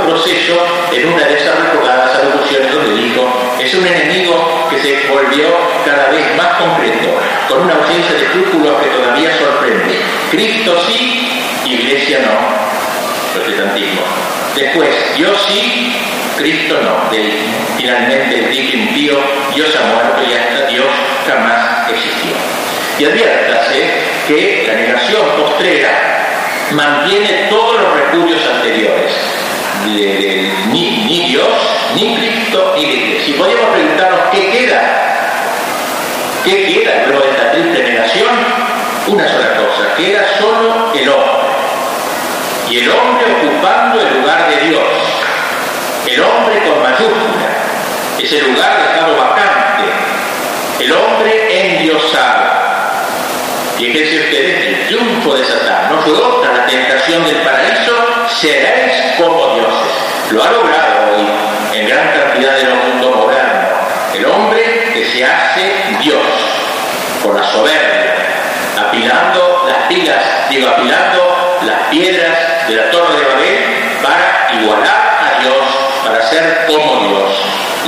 proceso 0.05 0.55
en 0.91 1.13
una 1.13 1.23
de 1.25 1.35
esas 1.35 1.59
recordadas 1.59 2.15
alocuciones 2.15 2.73
donde 2.73 3.01
dijo, 3.01 3.55
es 3.59 3.73
un 3.73 3.85
enemigo 3.85 4.67
que 4.69 4.79
se 4.79 5.07
volvió 5.07 5.45
cada 5.85 6.09
vez 6.09 6.35
más 6.35 6.47
concreto, 6.59 7.09
con 7.47 7.61
una 7.61 7.75
ausencia 7.75 8.15
de 8.15 8.23
escrúpulos 8.25 8.81
que 8.81 8.89
todavía 8.89 9.37
sorprende. 9.37 9.99
Cristo 10.31 10.77
sí, 10.87 11.41
Iglesia 11.65 12.19
no, 12.19 13.33
protestantismo. 13.33 14.01
Después, 14.55 14.89
Dios 15.17 15.37
sí, 15.47 15.95
Cristo 16.37 16.75
no. 16.81 17.09
finalmente 17.77 18.39
el 18.39 18.51
dije 18.51 18.77
impío, 18.77 19.19
Dios 19.53 19.75
ha 19.75 19.93
muerto 19.93 20.21
y 20.29 20.33
hasta 20.33 20.67
Dios 20.67 20.87
jamás 21.27 21.89
existió. 21.89 22.31
Y 22.99 23.05
adviértase 23.05 23.89
que 24.27 24.63
la 24.67 24.73
negación 24.75 25.21
postrera 25.37 26.13
mantiene 26.71 27.47
todos 27.49 27.81
los 27.81 27.93
repudios 27.93 28.41
anteriores. 28.55 29.11
Ni, 29.85 31.25
Dios, 31.27 31.47
ni 31.95 32.15
Cristo, 32.15 32.73
ni 32.75 32.83
Iglesia. 32.83 33.25
Si 33.25 33.33
podemos 33.33 33.65
preguntarnos 33.73 34.19
qué 34.31 34.51
queda, 34.51 34.81
qué 36.43 36.65
queda 36.65 37.05
luego 37.07 37.23
de 37.23 37.29
esta 37.31 37.51
triple 37.51 37.83
negación, 37.83 38.29
una 39.07 39.27
sola 39.27 39.55
cosa, 39.57 39.95
queda 39.97 40.25
solo 40.39 40.91
el 40.93 41.09
hombre. 41.09 41.43
Y 42.69 42.79
el 42.79 42.89
hombre 42.89 43.25
ocupando 43.33 44.01
el 44.01 44.21
lugar 44.21 44.49
de 44.49 44.67
Dios. 44.67 44.83
El 46.07 46.21
hombre 46.21 46.63
con 46.63 46.81
mayúscula. 46.81 47.49
Ese 48.17 48.41
lugar 48.41 48.81
dejado 48.81 49.17
vacante. 49.17 49.83
El 50.79 50.91
hombre 50.91 51.75
endiosado. 51.75 52.52
Fíjense 53.77 54.19
ustedes 54.19 54.67
el 54.67 54.87
triunfo 54.87 55.35
de 55.35 55.45
Satán. 55.45 55.89
No 55.89 55.99
otra 55.99 56.53
la 56.53 56.65
tentación 56.67 57.25
del 57.25 57.37
paraíso, 57.37 57.93
seréis 58.27 59.13
como 59.17 59.55
dioses. 59.55 59.91
Lo 60.31 60.43
ha 60.43 60.51
logrado 60.51 61.15
hoy 61.15 61.27
en 61.79 61.87
gran 61.87 62.11
cantidad 62.11 62.55
de 62.55 62.63
los 62.63 62.77
mundos 62.87 63.15
modernos. 63.15 63.69
El 64.13 64.25
hombre 64.25 64.91
que 64.93 65.05
se 65.05 65.25
hace 65.25 65.73
Dios 66.01 66.23
por 67.23 67.39
la 67.39 67.47
soberbia, 67.51 68.13
apilando 68.79 69.65
las 69.67 69.87
pilas, 69.87 70.49
digo, 70.49 70.69
apilando 70.69 71.59
las 71.65 71.87
piedras 71.89 72.67
de 72.67 72.75
la 72.75 72.91
torre 72.91 73.17
de 73.17 73.25
Babel 73.25 73.59
para 74.03 74.61
igualar 74.61 75.19
a 75.19 75.39
Dios, 75.41 75.65
para 76.05 76.21
ser 76.29 76.65
como 76.67 77.07
Dios. 77.07 77.35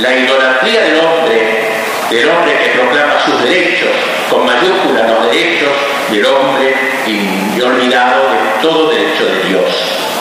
La 0.00 0.12
idolatría 0.12 0.80
del 0.82 0.98
hombre, 0.98 1.72
del 2.10 2.28
hombre 2.28 2.56
que 2.58 2.78
proclama 2.78 3.20
sus 3.24 3.42
derechos, 3.42 3.90
con 4.30 4.46
mayúsculas 4.46 5.10
los 5.10 5.30
derechos 5.30 5.72
del 6.10 6.24
hombre 6.26 6.74
y, 7.06 7.60
olvidado 7.60 8.30
de 8.30 8.62
todo 8.62 8.90
derecho 8.90 9.24
de 9.24 9.48
Dios. 9.48 9.64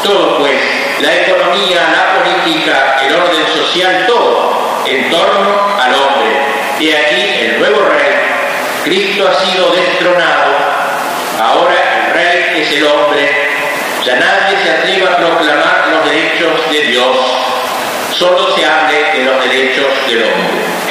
Todo 0.04 0.40
pues, 0.40 0.54
la 1.02 1.16
economía, 1.16 1.82
la 1.92 2.24
política, 2.24 2.98
el 3.06 3.14
orden 3.14 3.48
social, 3.56 4.06
todo 4.08 4.84
en 4.88 5.10
torno 5.10 5.78
al 5.80 5.94
hombre. 5.94 6.40
Y 6.80 6.92
aquí 6.92 7.40
el 7.42 7.60
nuevo 7.60 7.82
rey, 7.82 8.16
Cristo 8.84 9.28
ha 9.28 9.46
sido 9.46 9.72
destronado, 9.72 10.54
ahora 11.40 12.08
el 12.08 12.14
rey 12.14 12.62
es 12.62 12.72
el 12.74 12.88
hombre, 12.88 13.50
ya 14.04 14.16
nadie 14.16 14.58
se 14.64 14.72
atreva 14.72 15.12
a 15.12 15.18
proclamar 15.18 15.88
los 15.92 16.06
derechos 16.06 16.70
de 16.72 16.82
Dios, 16.82 17.18
solo 18.12 18.56
se 18.56 18.66
hable 18.66 19.04
de 19.14 19.24
los 19.26 19.44
derechos 19.44 20.08
del 20.08 20.24
hombre. 20.24 20.85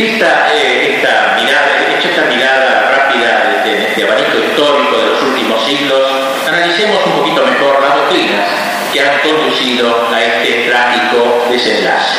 Vista 0.00 0.48
eh, 0.54 0.94
esta 0.94 1.36
mirada, 1.36 1.76
hecha 1.94 2.08
esta 2.08 2.22
mirada 2.22 2.90
rápida 2.96 3.62
en 3.66 3.82
este 3.82 4.02
abanico 4.02 4.38
histórico 4.38 4.96
de 4.96 5.10
los 5.10 5.22
últimos 5.24 5.62
siglos, 5.66 6.10
analicemos 6.48 7.04
un 7.04 7.12
poquito 7.18 7.44
mejor 7.44 7.82
las 7.82 7.96
doctrinas 7.96 8.48
que 8.94 9.00
han 9.02 9.18
conducido 9.20 10.08
a 10.10 10.24
este 10.24 10.70
trágico 10.70 11.46
desenlace. 11.50 12.16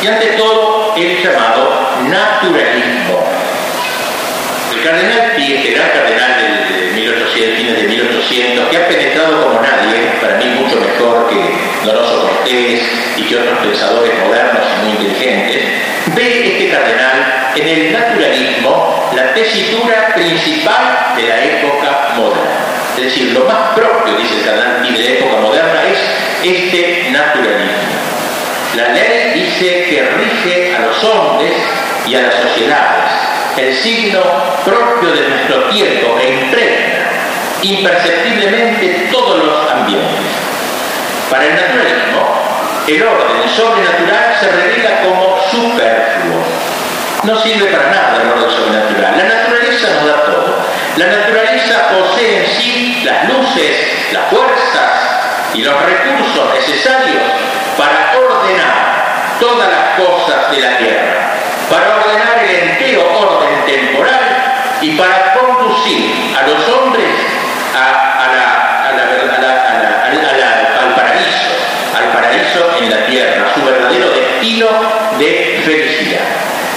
Y 0.00 0.06
ante 0.06 0.26
todo, 0.36 0.94
el 0.96 1.20
llamado 1.20 1.90
naturalismo. 2.08 3.49
El 4.80 4.86
cardenal 4.86 5.32
Pi, 5.36 5.52
este 5.56 5.72
gran 5.72 5.90
cardenal 5.90 6.40
del, 6.40 6.94
1800, 6.94 7.58
fines 7.58 7.76
de 7.76 7.82
1800, 7.82 8.68
que 8.70 8.76
ha 8.78 8.88
penetrado 8.88 9.42
como 9.42 9.60
nadie, 9.60 10.16
para 10.22 10.38
mí 10.38 10.46
mucho 10.58 10.80
mejor 10.80 11.28
que 11.28 11.36
Donoso 11.84 12.22
Cortés 12.22 12.80
y 13.14 13.22
que 13.24 13.36
otros 13.36 13.58
pensadores 13.58 14.10
modernos 14.24 14.64
y 14.64 14.86
muy 14.86 14.92
inteligentes, 14.96 15.64
ve 16.16 16.52
este 16.54 16.70
cardenal 16.70 17.52
en 17.56 17.68
el 17.68 17.92
naturalismo 17.92 19.12
la 19.14 19.34
tesitura 19.34 20.14
principal 20.14 21.14
de 21.14 21.28
la 21.28 21.44
época 21.44 22.14
moderna. 22.16 22.50
Es 22.96 23.04
decir, 23.04 23.32
lo 23.34 23.44
más 23.44 23.74
propio, 23.74 24.14
dice 24.16 24.38
el 24.38 24.44
cardenal, 24.46 24.82
de 24.82 24.98
la 24.98 25.10
época 25.10 25.40
moderna 25.42 25.82
es 25.92 26.56
este 26.56 27.10
naturalismo. 27.10 27.76
La 28.76 28.88
ley 28.94 29.44
dice 29.44 29.84
que 29.90 30.08
rige 30.16 30.74
a 30.74 30.86
los 30.86 31.04
hombres 31.04 31.52
y 32.06 32.14
a 32.14 32.22
las 32.22 32.34
sociedades, 32.36 33.19
el 33.56 33.74
signo 33.74 34.20
propio 34.64 35.10
de 35.12 35.28
nuestro 35.28 35.64
tiempo 35.70 36.16
que 36.18 36.28
impregna 36.28 37.00
imperceptiblemente 37.62 39.08
todos 39.10 39.44
los 39.44 39.70
ambientes. 39.70 40.32
Para 41.30 41.46
el 41.46 41.54
naturalismo, 41.54 42.40
el 42.86 43.02
orden 43.02 43.48
sobrenatural 43.48 44.36
se 44.40 44.50
revela 44.50 45.02
como 45.02 45.38
superfluo. 45.50 46.42
No 47.22 47.38
sirve 47.38 47.66
para 47.66 47.90
nada 47.90 48.22
el 48.22 48.30
orden 48.30 48.50
sobrenatural. 48.50 49.16
La 49.16 49.24
naturaleza 49.24 49.88
nos 49.94 50.06
da 50.06 50.24
todo. 50.24 50.56
La 50.96 51.06
naturaleza 51.06 51.88
posee 51.90 52.44
en 52.44 52.50
sí 52.50 53.02
las 53.04 53.28
luces, 53.28 53.76
las 54.12 54.28
fuerzas 54.30 54.90
y 55.54 55.62
los 55.62 55.74
recursos 55.82 56.54
necesarios 56.54 57.22
para 57.76 58.18
ordenar 58.18 59.36
todas 59.38 59.68
las 59.70 59.98
cosas 59.98 60.50
de 60.50 60.58
la 60.58 60.76
tierra, 60.78 61.34
para 61.70 61.96
ordenar 61.96 62.44
el 62.44 62.68
entero 62.68 63.02
orden 63.18 63.64
temporal 63.66 64.20
y 64.82 64.96
para 64.96 65.34
conducir 65.34 66.34
a 66.36 66.46
los 66.46 66.68
hombres 66.68 67.08
a, 67.74 68.24
a 68.24 68.32
la 68.32 68.50
en 72.80 72.90
la 72.90 73.06
tierra, 73.06 73.52
su 73.54 73.64
verdadero 73.64 74.10
destino 74.10 74.66
de 75.18 75.60
felicidad. 75.64 76.20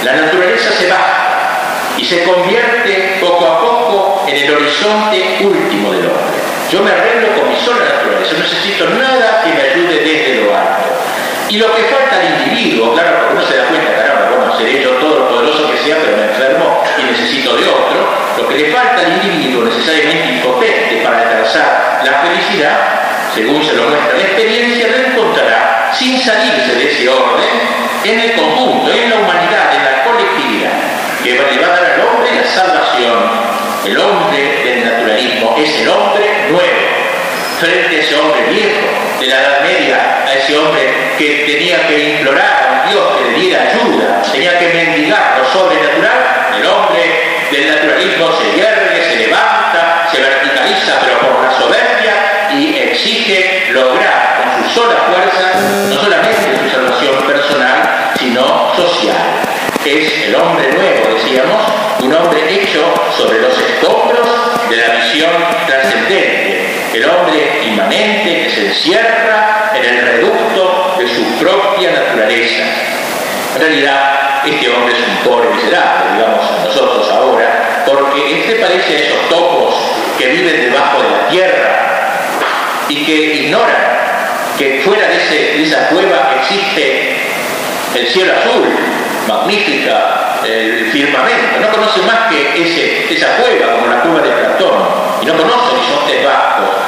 La 0.02 0.12
naturaleza 0.12 0.70
se 0.72 0.88
va 0.88 1.96
y 1.96 2.04
se 2.04 2.24
convierte 2.24 3.18
poco 3.20 3.46
a 3.46 3.60
poco 3.60 4.24
en 4.28 4.36
el 4.36 4.54
horizonte 4.54 5.38
último 5.40 5.92
del 5.92 6.06
hombre. 6.06 6.24
Yo 6.70 6.82
me 6.82 6.90
arreglo 6.90 7.40
con 7.40 7.48
mi 7.48 7.56
sola 7.56 7.84
naturaleza, 7.84 8.32
no 8.32 8.38
necesito 8.40 8.88
nada 8.90 9.42
que 9.44 9.52
me 9.52 9.62
ayude 9.62 10.00
desde 10.00 10.44
lo 10.44 10.56
alto. 10.56 10.84
Y 11.48 11.58
lo 11.58 11.74
que 11.74 11.82
falta 11.84 12.16
al 12.16 12.40
individuo, 12.40 12.94
claro, 12.94 13.18
porque 13.18 13.34
uno 13.34 13.46
se 13.46 13.56
da 13.56 13.64
cuenta, 13.66 13.94
caramba, 13.94 14.33
seré 14.58 14.82
yo 14.82 14.90
todo 14.90 15.18
lo 15.18 15.28
poderoso 15.28 15.70
que 15.70 15.78
sea, 15.78 15.96
pero 16.02 16.16
me 16.16 16.24
enfermo 16.24 16.82
y 16.98 17.02
necesito 17.10 17.56
de 17.56 17.68
otro, 17.68 18.08
lo 18.38 18.48
que 18.48 18.58
le 18.58 18.72
falta 18.72 19.00
al 19.00 19.24
individuo 19.24 19.64
necesariamente 19.64 20.34
impotente 20.34 21.02
para 21.02 21.22
alcanzar 21.22 22.00
la 22.04 22.12
felicidad, 22.20 22.78
según 23.34 23.62
se 23.64 23.74
lo 23.74 23.84
muestra 23.84 24.16
la 24.16 24.22
experiencia, 24.22 24.88
lo 24.88 24.96
encontrará 24.96 25.90
sin 25.92 26.20
salirse 26.20 26.74
de 26.74 26.90
ese 26.90 27.08
orden 27.08 27.54
en 28.04 28.20
el 28.20 28.32
conjunto, 28.34 28.92
en 28.92 29.10
la 29.10 29.16
humanidad, 29.16 29.74
en 29.74 29.84
la 29.84 30.04
colectividad, 30.04 30.72
que 31.22 31.38
va 31.38 31.66
a 31.66 31.76
dar 31.76 31.84
al 31.92 32.00
hombre 32.06 32.30
la 32.34 32.44
salvación. 32.44 33.54
El 33.84 33.98
hombre 33.98 34.62
del 34.64 34.84
naturalismo 34.84 35.54
es 35.58 35.80
el 35.80 35.88
hombre 35.88 36.48
nuevo, 36.50 37.03
frente 37.60 37.96
a 37.96 38.00
ese 38.00 38.16
hombre 38.16 38.42
viejo 38.50 38.80
de 39.20 39.26
la 39.26 39.40
Edad 39.40 39.60
Media, 39.62 40.24
a 40.26 40.34
ese 40.34 40.56
hombre 40.58 40.82
que 41.18 41.44
tenía 41.46 41.86
que 41.86 42.16
implorar 42.16 42.84
a 42.84 42.88
Dios 42.88 43.04
que 43.16 43.30
le 43.30 43.38
diera 43.38 43.62
ayuda, 43.62 44.22
tenía 44.30 44.58
que 44.58 44.68
mendigar 44.68 45.38
lo 45.38 45.50
sobrenatural, 45.52 46.56
el 46.58 46.66
hombre 46.66 47.46
del 47.50 47.68
naturalismo 47.68 48.30
se 48.32 48.56
hierve, 48.56 49.04
se 49.10 49.16
levanta, 49.26 50.08
se 50.10 50.20
verticaliza, 50.20 51.00
pero 51.04 51.18
por 51.20 51.44
la 51.44 51.50
soberbia 51.52 52.50
y 52.52 52.76
exige 52.76 53.70
lograr 53.72 54.34
sola 54.72 54.96
fuerza, 55.12 55.52
no 55.88 56.00
solamente 56.00 56.58
su 56.62 56.70
salvación 56.70 57.22
personal, 57.26 58.12
sino 58.18 58.74
social. 58.74 59.16
Es 59.84 60.28
el 60.28 60.34
hombre 60.34 60.72
nuevo, 60.72 61.14
decíamos, 61.14 61.60
un 62.00 62.14
hombre 62.14 62.40
hecho 62.48 62.94
sobre 63.18 63.42
los 63.42 63.52
escombros 63.52 64.26
de 64.70 64.76
la 64.76 64.94
visión 64.94 65.30
trascendente, 65.66 66.70
el 66.94 67.04
hombre 67.04 67.60
inmanente 67.66 68.44
que 68.44 68.50
se 68.50 68.66
encierra 68.68 69.72
en 69.74 69.84
el 69.84 70.00
reducto 70.06 70.96
de 70.98 71.06
su 71.06 71.22
propia 71.38 71.90
naturaleza. 71.90 72.62
En 73.56 73.60
realidad, 73.60 74.46
este 74.46 74.70
hombre 74.70 74.94
es 74.94 75.06
un 75.06 75.16
pobre 75.18 75.50
miserable, 75.50 76.14
digamos 76.14 76.50
nosotros 76.64 77.10
ahora, 77.12 77.84
porque 77.84 78.40
este 78.40 78.54
parece 78.54 78.96
a 78.96 79.00
esos 79.00 79.28
topos 79.28 79.74
que 80.18 80.28
viven 80.28 80.62
debajo 80.62 81.02
de 81.02 81.10
la 81.10 81.28
tierra 81.28 82.14
y 82.88 83.04
que 83.04 83.34
ignoran 83.34 83.94
que 84.56 84.80
fuera 84.82 85.08
de, 85.08 85.62
esa 85.62 85.88
cueva 85.88 86.36
existe 86.40 87.16
el 87.94 88.06
cielo 88.08 88.32
azul, 88.38 88.68
magnífica, 89.28 90.40
el 90.46 90.90
firmamento. 90.90 91.60
No 91.60 91.70
conoce 91.70 92.02
más 92.02 92.30
que 92.30 92.62
ese, 92.62 93.14
esa 93.14 93.36
cueva, 93.36 93.74
como 93.74 93.86
la 93.86 94.00
cueva 94.02 94.20
de 94.20 94.30
Platón, 94.30 94.88
y 95.22 95.26
no 95.26 95.36
conoce 95.36 95.74
horizontes 95.74 96.24
bajos, 96.24 96.84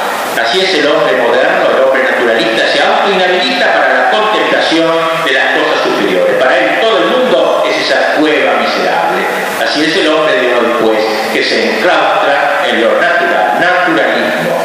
es 0.61 0.73
el 0.75 0.87
hombre 0.87 1.15
moderno, 1.17 1.69
el 1.69 1.83
hombre 1.83 2.03
naturalista, 2.03 2.67
se 2.67 2.81
auto-inhabilita 2.81 3.73
para 3.73 3.93
la 3.93 4.11
contemplación 4.11 4.91
de 5.25 5.31
las 5.33 5.45
cosas 5.53 5.83
superiores. 5.83 6.35
Para 6.37 6.57
él 6.57 6.79
todo 6.81 6.97
el 6.97 7.05
mundo 7.05 7.63
es 7.69 7.77
esa 7.77 8.15
cueva 8.15 8.53
miserable. 8.53 9.21
Así 9.63 9.85
es 9.85 9.95
el 9.97 10.07
hombre 10.07 10.33
de 10.33 10.53
hoy, 10.55 10.65
pues, 10.81 11.03
que 11.33 11.43
se 11.43 11.77
enclaustra 11.77 12.63
en 12.69 12.81
lo 12.81 12.99
natural, 12.99 13.59
naturalismo. 13.59 14.57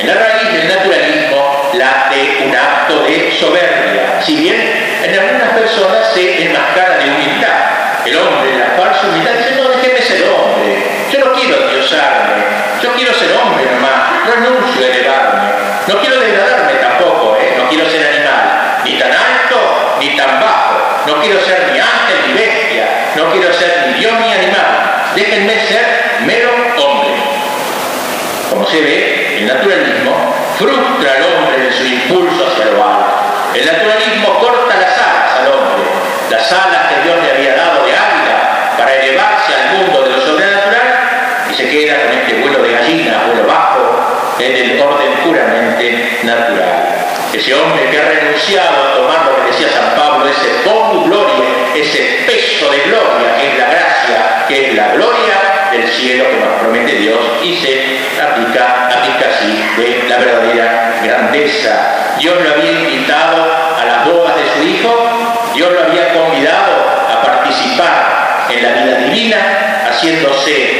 En 0.00 0.06
la 0.06 0.14
raíz 0.14 0.52
del 0.52 0.68
naturalismo 0.68 1.21
late 1.74 2.44
un 2.46 2.54
acto 2.54 3.04
de 3.04 3.32
soberbia, 3.38 4.20
si 4.24 4.36
bien 4.36 4.56
en 5.02 5.18
algunas 5.18 5.50
personas 5.50 6.12
se 6.12 6.44
enmascara 6.44 6.98
de 6.98 7.10
humildad. 7.10 8.06
El 8.06 8.16
hombre, 8.16 8.50
la 8.58 8.82
falsa 8.82 9.06
humildad, 9.08 9.32
dice, 9.32 9.62
no, 9.62 9.68
déjeme 9.70 10.02
ser 10.02 10.28
hombre, 10.28 10.76
yo 11.10 11.18
no 11.20 11.32
quiero 11.32 11.68
diosarme, 11.68 12.44
yo 12.82 12.92
quiero 12.94 13.14
ser 13.14 13.32
hombre 13.36 13.64
nomás, 13.70 14.26
renuncio 14.26 14.84
a 14.84 14.88
elevarme, 14.88 15.48
no 15.86 16.00
quiero 16.00 16.20
degradarme 16.20 16.72
tampoco, 16.74 17.36
¿eh? 17.36 17.54
no 17.56 17.68
quiero 17.68 17.88
ser 17.88 18.06
animal, 18.06 18.80
ni 18.84 18.98
tan 18.98 19.10
alto 19.12 19.96
ni 20.00 20.16
tan 20.16 20.40
bajo, 20.40 21.04
no 21.06 21.20
quiero 21.22 21.40
ser 21.40 21.70
ni 21.72 21.78
ángel 21.78 22.18
ni 22.26 22.32
bestia, 22.34 22.88
no 23.16 23.30
quiero 23.30 23.52
ser 23.52 23.84
ni 23.86 24.00
dios 24.00 24.12
ni 24.20 24.32
animal, 24.32 25.12
déjenme 25.14 25.60
ser 25.66 25.86
mero 26.26 26.50
hombre. 26.76 27.12
Como 28.50 28.66
se 28.66 28.80
ve, 28.82 29.38
el 29.38 29.46
naturalismo 29.46 30.41
frustra 30.58 31.14
al 31.16 31.22
hombre 31.22 31.66
en 31.66 31.72
su 31.72 31.84
impulso 31.86 32.44
alto. 32.46 32.62
El 33.54 33.66
naturalismo 33.66 34.38
corta 34.38 34.76
las 34.80 34.96
alas 34.96 35.32
al 35.40 35.46
hombre, 35.52 35.84
las 36.30 36.52
alas 36.52 36.88
que 36.88 37.02
Dios 37.04 37.16
le 37.22 37.30
había 37.30 37.54
dado 37.56 37.84
de 37.84 37.92
águila 37.92 38.74
para 38.78 38.94
elevarse 38.94 39.52
al 39.54 39.76
mundo 39.76 40.02
de 40.02 40.10
lo 40.10 40.20
sobrenatural 40.20 41.46
y 41.50 41.54
se 41.54 41.68
queda 41.68 42.06
con 42.06 42.18
este 42.18 42.34
vuelo 42.40 42.62
de 42.62 42.72
gallina, 42.72 43.24
vuelo 43.26 43.46
bajo, 43.46 44.34
en 44.38 44.56
el 44.56 44.80
orden 44.80 45.12
puramente 45.24 46.18
natural. 46.22 46.88
Ese 47.32 47.54
hombre 47.54 47.90
que 47.90 47.98
ha 47.98 48.08
renunciado 48.08 48.88
a 48.88 48.94
tomar 48.94 49.26
lo 49.26 49.36
que 49.36 49.52
decía 49.52 49.68
San 49.68 49.96
Pablo, 49.96 50.28
ese 50.28 50.68
bonus 50.68 51.06
gloria, 51.06 51.48
ese 51.74 52.24
peso 52.26 52.70
de 52.70 52.78
gloria 52.80 53.36
que 53.38 53.52
es 53.52 53.58
la 53.58 53.66
gracia, 53.66 54.44
que 54.48 54.68
es 54.68 54.74
la 54.74 54.88
gloria 54.94 55.51
del 55.72 55.88
cielo 55.88 56.24
que 56.28 56.36
nos 56.36 56.60
promete 56.60 56.92
Dios 56.96 57.18
y 57.42 57.56
se 57.56 57.98
aplica, 58.20 58.88
aplica 58.88 59.30
así 59.34 59.64
de 59.76 60.08
la 60.08 60.18
verdadera 60.18 61.00
grandeza. 61.02 62.14
Dios 62.18 62.34
lo 62.42 62.52
había 62.52 62.72
invitado 62.72 63.42
a 63.42 63.84
las 63.84 64.04
bodas 64.04 64.36
de 64.36 64.42
su 64.54 64.68
hijo, 64.68 64.94
Dios 65.54 65.72
lo 65.72 65.84
había 65.84 66.12
convidado 66.12 66.74
a 67.10 67.22
participar 67.22 68.46
en 68.50 68.62
la 68.62 68.82
vida 68.82 68.96
divina, 68.98 69.86
haciéndose 69.88 70.78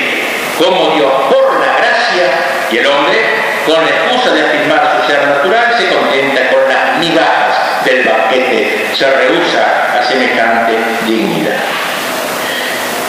como 0.59 0.94
Dios 0.94 1.12
por 1.31 1.61
la 1.61 1.78
gracia 1.78 2.24
y 2.70 2.76
el 2.78 2.87
hombre, 2.87 3.18
con 3.66 3.83
la 3.85 3.90
excusa 3.90 4.35
de 4.35 4.42
afirmar 4.42 5.00
su 5.00 5.11
ser 5.11 5.26
natural, 5.26 5.74
se 5.78 5.88
contenta 5.88 6.50
con 6.50 6.68
las 6.68 6.98
migajas 6.98 7.85
del 7.85 8.05
banquete, 8.05 8.90
se 8.94 9.11
rehúsa 9.11 9.98
a 9.98 10.02
semejante 10.02 10.76
dignidad. 11.07 11.91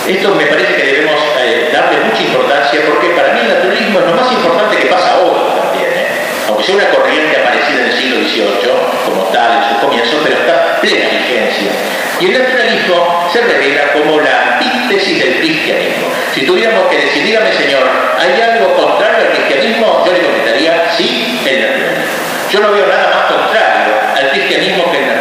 Esto 0.07 0.35
me 0.35 0.45
parece 0.47 0.75
que 0.75 0.83
debemos 0.83 1.15
eh, 1.39 1.69
darle 1.71 2.01
mucha 2.03 2.21
importancia 2.23 2.81
porque 2.85 3.15
para 3.15 3.31
mí 3.31 3.39
el 3.39 3.47
naturalismo 3.47 3.99
es 3.99 4.05
lo 4.05 4.13
más 4.13 4.29
importante 4.33 4.75
que 4.75 4.87
pasa 4.87 5.15
hoy 5.23 5.39
también, 5.55 5.87
¿eh? 5.95 6.07
aunque 6.49 6.61
sea 6.61 6.75
una 6.75 6.89
corriente 6.89 7.39
aparecida 7.39 7.79
en 7.79 7.87
el 7.87 7.93
siglo 7.95 8.17
XVIII 8.19 9.07
como 9.07 9.23
tal 9.31 9.63
en 9.63 9.69
su 9.69 9.79
comienzo, 9.79 10.19
pero 10.21 10.35
está 10.35 10.81
plena 10.81 11.07
vigencia. 11.07 11.71
Y 12.19 12.25
el 12.25 12.33
naturalismo 12.33 13.29
se 13.31 13.41
revela 13.47 13.93
como 13.93 14.19
la 14.19 14.59
antítesis 14.59 15.23
del 15.23 15.39
cristianismo. 15.39 16.07
Si 16.35 16.45
tuviéramos 16.45 16.83
que 16.91 16.97
decir, 16.97 17.23
dígame 17.23 17.53
señor, 17.53 17.87
¿hay 18.19 18.41
algo 18.41 18.75
contrario 18.75 19.23
al 19.23 19.31
cristianismo? 19.39 20.03
Yo 20.05 20.11
le 20.11 20.19
contestaría, 20.19 20.91
sí, 20.97 21.39
el 21.47 21.61
naturalismo. 21.61 22.03
Yo 22.51 22.59
no 22.59 22.71
veo 22.73 22.87
nada 22.87 23.07
más 23.07 23.31
contrario 23.31 23.93
al 24.19 24.29
cristianismo 24.31 24.91
que 24.91 24.97
el 24.99 25.12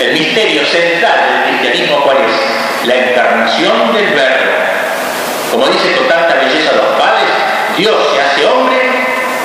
el 0.00 0.12
misterio 0.12 0.64
central 0.64 1.44
del 1.44 1.58
cristianismo, 1.58 2.02
¿cuál 2.02 2.16
es? 2.18 2.60
la 2.86 2.94
encarnación 2.94 3.92
del 3.92 4.06
verbo. 4.14 4.50
Como 5.50 5.66
dice 5.66 5.92
con 5.96 6.08
tanta 6.08 6.34
belleza 6.36 6.72
los 6.72 6.98
padres, 6.98 7.28
Dios 7.76 7.96
se 8.14 8.20
hace 8.20 8.46
hombre 8.46 8.78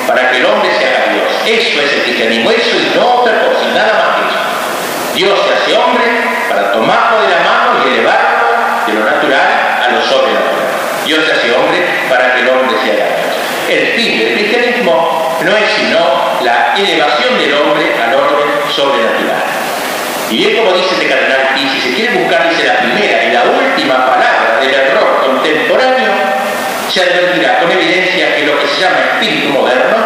para 0.06 0.30
que 0.30 0.38
el 0.38 0.46
hombre 0.46 0.70
se 0.78 0.86
haga 0.86 1.12
Dios. 1.12 1.32
Eso 1.44 1.80
es 1.82 1.92
el 1.92 2.02
cristianismo, 2.04 2.50
eso 2.50 2.76
y 2.76 2.96
no 2.96 3.20
otra 3.20 3.40
cosa, 3.40 3.68
nada 3.74 3.92
más 3.92 4.16
que 4.16 4.28
eso. 4.28 4.38
Dios 5.14 5.38
se 5.46 5.54
hace 5.54 5.76
hombre 5.76 6.04
para 6.48 6.72
tomarlo 6.72 7.22
de 7.22 7.28
la 7.28 7.40
mano 7.40 7.84
y 7.84 7.94
elevarlo 7.94 8.46
de 8.86 8.92
lo 8.94 9.04
natural 9.04 9.82
a 9.84 9.90
lo 9.90 10.02
sobrenatural. 10.02 10.66
Dios 11.04 11.24
se 11.24 11.32
hace 11.32 11.52
hombre 11.52 11.84
para 12.08 12.34
que 12.34 12.40
el 12.40 12.48
hombre 12.48 12.76
se 12.82 12.92
haga 12.92 13.06
Dios. 13.16 13.36
El 13.68 13.86
fin 14.00 14.18
del 14.18 14.32
cristianismo 14.34 15.36
no 15.42 15.56
es 15.56 15.70
sino 15.76 15.98
la 16.42 16.74
elevación 16.76 17.38
del 17.38 17.54
hombre 17.54 17.94
al 18.02 18.14
orden 18.14 18.48
sobrenatural. 18.74 19.56
Y 20.30 20.44
es 20.44 20.58
como 20.58 20.72
dice 20.72 20.96
el 21.00 21.08
cardenal 21.08 21.56
y 21.56 21.68
si 21.68 21.80
se 21.80 21.94
quiere 21.94 22.18
buscar, 22.18 22.50
dice 22.50 22.64
la 22.64 22.78
primera 22.78 23.24
y 23.24 23.32
la 23.32 23.44
última 23.44 24.06
palabra 24.06 24.58
del 24.60 24.74
error 24.74 25.20
contemporáneo, 25.24 26.12
se 26.92 27.00
advertirá 27.00 27.60
con 27.60 27.70
evidencia 27.70 28.34
que 28.34 28.46
lo 28.46 28.58
que 28.58 28.66
se 28.66 28.80
llama 28.80 28.96
espíritu 29.12 29.50
moderno 29.50 29.96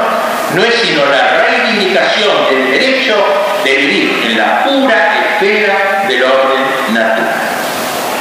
no 0.55 0.65
es 0.65 0.75
sino 0.75 1.07
la 1.07 1.47
reivindicación 1.47 2.51
del 2.51 2.71
derecho 2.71 3.17
de 3.65 3.77
vivir 3.77 4.23
en 4.27 4.39
la 4.39 4.65
pura 4.65 5.15
esfera 5.33 6.05
del 6.07 6.23
orden 6.23 6.65
natural. 6.93 7.35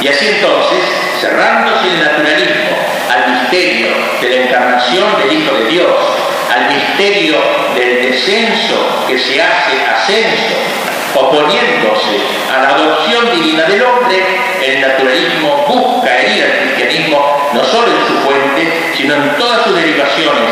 Y 0.02 0.08
así 0.08 0.28
entonces, 0.28 0.80
cerrándose 1.20 1.88
el 1.90 2.00
naturalismo 2.00 2.78
al 3.10 3.32
misterio 3.32 3.88
de 4.22 4.30
la 4.30 4.36
encarnación 4.46 5.18
del 5.18 5.42
Hijo 5.42 5.54
de 5.56 5.66
Dios, 5.66 5.96
al 6.54 6.74
misterio 6.74 7.36
del 7.76 8.10
descenso 8.10 9.06
que 9.08 9.18
se 9.18 9.42
hace 9.42 9.86
ascenso 9.86 10.56
oponiéndose 11.16 12.20
a 12.54 12.62
la 12.62 12.70
adopción 12.70 13.32
divina 13.32 13.64
del 13.64 13.82
hombre, 13.82 14.18
el 14.64 14.82
naturalismo 14.82 15.66
busca 15.68 16.20
herir 16.20 16.44
al 16.44 16.60
cristianismo 16.60 17.52
no 17.54 17.64
solo 17.64 17.88
en 17.88 18.08
su 18.08 18.14
fuente, 18.20 18.94
sino 18.96 19.16
en 19.16 19.36
todas 19.38 19.64
sus 19.64 19.76
derivaciones, 19.76 20.50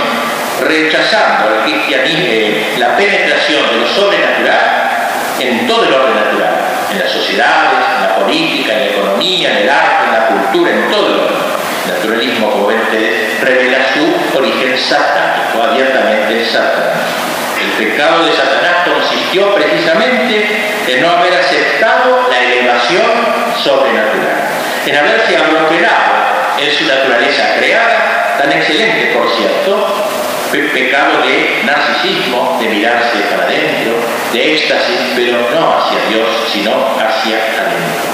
rechazando 0.62 1.50
al 1.50 1.64
cristianismo 1.64 2.26
eh, 2.28 2.76
la 2.78 2.98
penetración 2.98 3.70
de 3.70 3.78
lo 3.78 3.88
sobrenatural 3.88 4.88
en 5.40 5.68
todo 5.68 5.86
el 5.86 5.94
orden 5.94 6.16
natural, 6.16 6.56
en 6.92 7.00
las 7.00 7.12
sociedades, 7.12 7.80
en 7.96 8.02
la 8.02 8.16
política, 8.16 8.74
en 8.74 8.80
la 8.80 8.86
economía, 8.86 9.52
en 9.52 9.58
el 9.58 9.70
arte, 9.70 10.06
en 10.06 10.14
la 10.14 10.28
cultura, 10.28 10.72
en 10.72 10.90
todo 10.90 11.08
el 11.08 11.20
orden. 11.20 11.38
El 11.86 11.94
naturalismo, 11.94 12.52
como 12.52 12.68
ven 12.68 12.82
revela 13.42 13.78
su 13.94 14.38
origen 14.38 14.78
satánico, 14.78 15.64
abiertamente 15.64 16.46
satánico. 16.46 17.37
El 17.62 17.86
pecado 17.86 18.26
de 18.26 18.32
Satanás 18.34 18.86
consistió 18.86 19.54
precisamente 19.56 20.46
en 20.88 21.02
no 21.02 21.10
haber 21.10 21.34
aceptado 21.34 22.28
la 22.30 22.40
elevación 22.44 23.12
sobrenatural, 23.64 24.50
en 24.86 24.96
haberse 24.96 25.38
abroquelado 25.38 26.18
en 26.60 26.72
su 26.72 26.86
naturaleza 26.86 27.56
creada, 27.58 28.38
tan 28.38 28.52
excelente 28.52 29.14
por 29.14 29.30
cierto, 29.36 30.08
pecado 30.78 31.22
de 31.24 31.62
narcisismo, 31.66 32.58
de 32.62 32.70
mirarse 32.70 33.18
para 33.30 33.44
adentro, 33.44 33.94
de 34.32 34.54
éxtasis, 34.54 35.00
pero 35.16 35.38
no 35.52 35.78
hacia 35.78 36.00
Dios, 36.10 36.28
sino 36.52 36.72
hacia 36.98 37.38
adentro. 37.38 38.08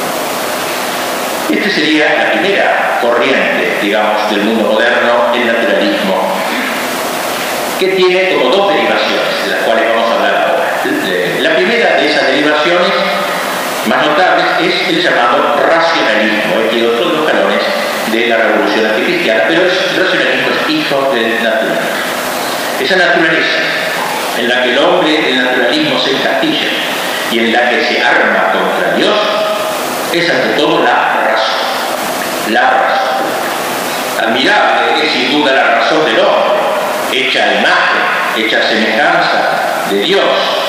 Esta 1.49 1.69
sería 1.69 2.15
la 2.17 2.31
primera 2.31 2.99
corriente, 3.01 3.77
digamos, 3.81 4.29
del 4.31 4.41
mundo 4.41 4.73
moderno, 4.73 5.33
el 5.33 5.45
naturalismo, 5.45 6.33
que 7.79 7.87
tiene 7.89 8.33
como 8.33 8.49
dos 8.49 8.73
derivaciones, 8.73 9.22
primera 11.63 11.95
de 11.95 12.09
esas 12.09 12.27
derivaciones 12.27 12.91
más 13.87 14.05
notables 14.05 14.45
es 14.61 14.89
el 14.89 15.01
llamado 15.01 15.55
racionalismo, 15.55 16.69
que 16.69 16.77
es 16.77 16.83
otro 16.83 17.09
de 17.09 17.17
los 17.17 17.31
canones 17.31 17.63
de 18.11 18.27
la 18.27 18.37
revolución 18.37 18.85
anticristiana, 18.85 19.43
pero 19.47 19.61
el 19.61 19.69
racionalismo 19.69 20.47
es 20.49 20.69
hijo 20.69 21.11
del 21.13 21.41
naturalismo. 21.41 21.89
Esa 22.81 22.95
naturaleza 22.97 23.59
en 24.39 24.49
la 24.49 24.63
que 24.63 24.71
el 24.71 24.77
hombre 24.77 25.29
el 25.29 25.37
naturalismo 25.37 25.99
se 25.99 26.11
encastilla 26.11 26.67
y 27.31 27.39
en 27.39 27.53
la 27.53 27.69
que 27.69 27.85
se 27.85 28.01
arma 28.01 28.51
contra 28.51 28.93
Dios 28.97 29.17
es 30.11 30.29
ante 30.29 30.49
todo 30.57 30.83
la 30.83 31.29
razón. 31.29 32.49
La 32.49 32.69
razón. 32.69 34.27
Admirable 34.27 35.05
es 35.05 35.11
sin 35.13 35.31
duda 35.31 35.53
la 35.53 35.63
razón 35.75 36.03
del 36.05 36.19
hombre, 36.19 36.59
hecha 37.13 37.53
imagen, 37.53 38.45
hecha 38.45 38.61
semejanza 38.67 39.87
de 39.89 40.01
Dios. 40.01 40.62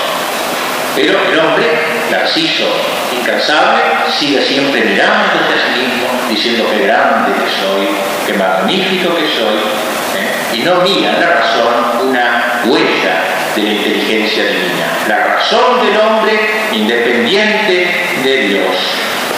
Pero 0.94 1.18
el 1.32 1.38
hombre, 1.38 1.66
narciso, 2.10 2.66
incansable, 3.12 3.82
sigue 4.16 4.40
siempre 4.42 4.80
mirándose 4.82 5.54
a 5.54 5.74
sí 5.74 5.80
mismo, 5.80 6.06
diciendo 6.28 6.66
qué 6.70 6.86
grande 6.86 7.32
que 7.32 7.50
soy, 7.50 7.88
qué 8.26 8.34
magnífico 8.34 9.14
que 9.16 9.26
soy, 9.26 9.56
¿eh? 9.56 10.56
y 10.56 10.58
no 10.60 10.76
mira 10.82 11.12
la 11.18 11.30
razón 11.40 12.08
una 12.08 12.62
huella 12.66 13.24
de 13.56 13.62
la 13.62 13.70
inteligencia 13.70 14.44
divina. 14.44 14.86
La 15.08 15.18
razón 15.34 15.84
del 15.84 15.96
hombre 15.98 16.38
independiente 16.72 18.06
de 18.22 18.36
Dios. 18.48 18.76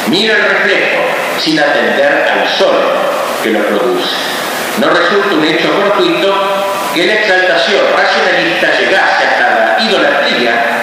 Mira 0.09 0.37
el 0.37 0.43
reflejo 0.43 1.03
sin 1.39 1.59
atender 1.59 2.29
al 2.31 2.49
sol 2.49 2.77
que 3.43 3.51
lo 3.51 3.67
produce. 3.67 4.15
No 4.79 4.91
resulta 4.91 5.35
un 5.35 5.45
hecho 5.45 5.69
fortuito 5.69 6.35
que 6.95 7.07
la 7.07 7.15
exaltación 7.15 7.81
racionalista 7.97 8.69
llegase 8.79 9.25
hasta 9.27 9.77
la 9.77 9.83
idolatría, 9.83 10.77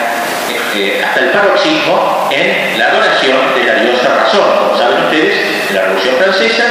eh, 0.76 1.04
hasta 1.06 1.20
el 1.20 1.30
paroxismo 1.30 2.28
en 2.32 2.80
la 2.80 2.88
adoración 2.88 3.38
de 3.56 3.64
la 3.64 3.76
diosa 3.76 4.10
razón. 4.24 4.42
Como 4.58 4.78
saben 4.78 5.04
ustedes, 5.06 5.38
en 5.70 5.76
la 5.76 5.82
Revolución 5.84 6.16
Francesa 6.18 6.64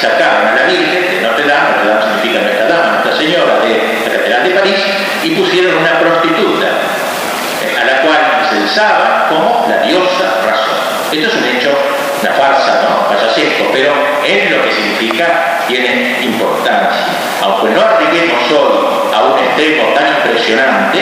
sacaron 0.00 0.46
a 0.46 0.54
la 0.54 0.62
Virgen 0.66 1.02
de 1.10 1.20
Notre 1.20 1.46
Dame, 1.46 1.70
Notre 1.76 1.88
Dame 1.90 2.02
significa 2.02 2.42
Nuestra 2.42 2.66
Dama, 2.68 2.88
Nuestra 2.92 3.16
Señora 3.16 3.58
de 3.58 4.06
la 4.06 4.12
Catedral 4.12 4.44
de 4.44 4.50
París, 4.50 4.80
y 5.24 5.30
pusieron 5.30 5.78
una 5.78 5.98
prostituta, 5.98 6.66
eh, 6.66 7.76
a 7.80 7.84
la 7.84 8.00
cual 8.02 8.20
se 8.50 8.56
alzaba 8.56 9.26
como 9.28 9.66
la 9.68 9.78
diosa 9.82 10.46
razón. 10.46 10.78
Esto 11.10 11.26
es 11.26 11.34
un 11.34 11.44
hecho, 11.56 11.76
una 12.22 12.32
farsa, 12.32 12.82
¿no? 12.86 13.08
Payasesco, 13.08 13.70
pero 13.72 13.92
en 14.24 14.56
lo 14.56 14.62
que 14.62 14.72
significa 14.72 15.64
tiene 15.66 16.18
importancia. 16.22 17.02
Aunque 17.42 17.70
no 17.70 17.80
arribemos 17.80 18.50
hoy 18.52 18.86
a 19.12 19.24
un 19.24 19.38
extremo 19.38 19.92
tan 19.94 20.06
impresionante, 20.06 21.00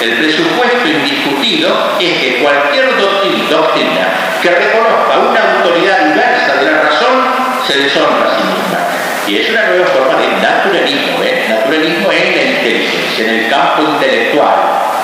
el 0.00 0.12
presupuesto 0.18 0.88
indiscutido 0.88 1.96
es 2.00 2.18
que 2.18 2.42
cualquier 2.42 2.96
doctrina 3.48 4.08
que 4.42 4.50
reconozca 4.50 5.18
una 5.18 5.58
autoridad 5.58 6.06
diversa 6.06 6.56
de 6.56 6.70
la 6.70 6.82
razón 6.82 7.24
se 7.66 7.78
deshonra 7.78 8.26
a 8.26 8.36
sí 8.36 8.42
misma. 8.44 8.78
Y 9.26 9.38
es 9.38 9.50
una 9.50 9.66
nueva 9.68 9.86
forma 9.86 10.20
de 10.20 10.28
naturalismo, 10.42 11.22
¿eh? 11.22 11.46
naturalismo 11.48 12.12
en 12.12 12.36
la 12.36 12.42
inteligencia, 12.42 13.24
en 13.24 13.30
el 13.30 13.50
campo 13.50 13.82
intelectual, 13.82 14.54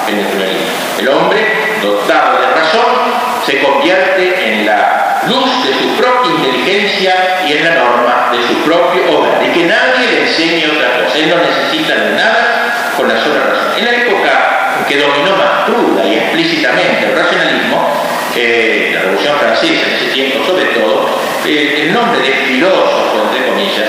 el 0.09 0.23
naturalismo. 0.23 0.67
El 0.99 1.09
hombre, 1.09 1.47
dotado 1.81 2.41
de 2.41 2.47
razón, 2.49 2.91
se 3.47 3.61
convierte 3.61 4.53
en 4.53 4.67
la 4.67 5.23
luz 5.27 5.65
de 5.65 5.73
su 5.73 5.97
propia 5.97 6.31
inteligencia 6.33 7.15
y 7.49 7.53
en 7.53 7.65
la 7.65 7.75
norma 7.77 8.29
de 8.33 8.47
su 8.47 8.55
propio 8.63 9.03
hogar, 9.11 9.41
de 9.41 9.53
que 9.53 9.65
nadie 9.65 10.07
le 10.11 10.23
enseñe 10.23 10.67
otra 10.67 10.99
cosa. 10.99 11.19
Él 11.19 11.31
no 11.31 11.37
necesita 11.37 11.95
de 11.95 12.13
nada 12.13 12.93
con 12.97 13.09
la 13.09 13.19
sola 13.19 13.41
razón. 13.45 13.79
En 13.79 13.85
la 13.87 13.93
época 13.93 14.70
que 14.91 14.97
dominó 14.97 15.37
más 15.37 15.67
cruda 15.67 16.05
y 16.05 16.15
explícitamente 16.15 17.07
el 17.07 17.17
racionalismo, 17.17 17.95
eh, 18.35 18.91
la 18.93 19.01
Revolución 19.03 19.39
Francesa 19.39 19.87
en 19.87 19.95
ese 19.95 20.07
tiempo 20.07 20.45
sobre 20.45 20.65
todo, 20.65 21.07
eh, 21.47 21.83
el 21.83 21.93
nombre 21.93 22.21
de 22.21 22.33
filósofo, 22.33 23.23
entre 23.31 23.47
comillas, 23.47 23.89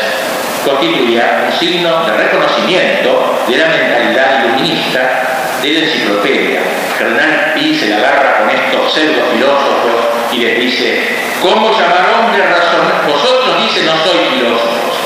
constituía 0.63 1.45
un 1.47 1.57
signo 1.57 2.05
de 2.05 2.17
reconocimiento 2.17 3.39
de 3.47 3.57
la 3.57 3.65
mentalidad 3.65 4.45
iluminista 4.45 5.57
de 5.63 5.69
la 5.71 5.79
enciclopedia. 5.79 6.61
Cardenal 6.99 7.53
Pi 7.55 7.73
se 7.73 7.89
la 7.89 7.97
agarra 7.97 8.37
con 8.37 8.49
estos 8.51 8.93
pseudo 8.93 9.25
filósofos 9.33 10.05
y 10.33 10.37
les 10.37 10.59
dice, 10.59 11.17
¿cómo 11.41 11.71
llamar 11.71 12.13
hombre 12.13 12.45
razón? 12.45 12.85
Vosotros 13.07 13.57
dice 13.63 13.87
no 13.87 13.97
soy 14.05 14.19
filósofos. 14.35 14.99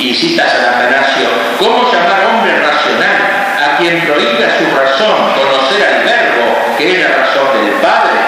Y 0.00 0.12
cita 0.12 0.44
a 0.44 0.48
San 0.48 0.64
Atanasio, 0.74 1.28
¿cómo 1.56 1.84
llamar 1.92 2.26
hombre 2.34 2.52
racional 2.58 3.38
a 3.58 3.76
quien 3.78 4.00
prohíbe 4.06 4.46
su 4.58 4.76
razón 4.98 5.32
conocer 5.34 5.86
al 5.86 6.04
verbo 6.04 6.76
que 6.76 6.92
es 6.92 7.08
la 7.08 7.16
razón 7.16 7.64
del 7.64 7.74
Padre? 7.74 8.18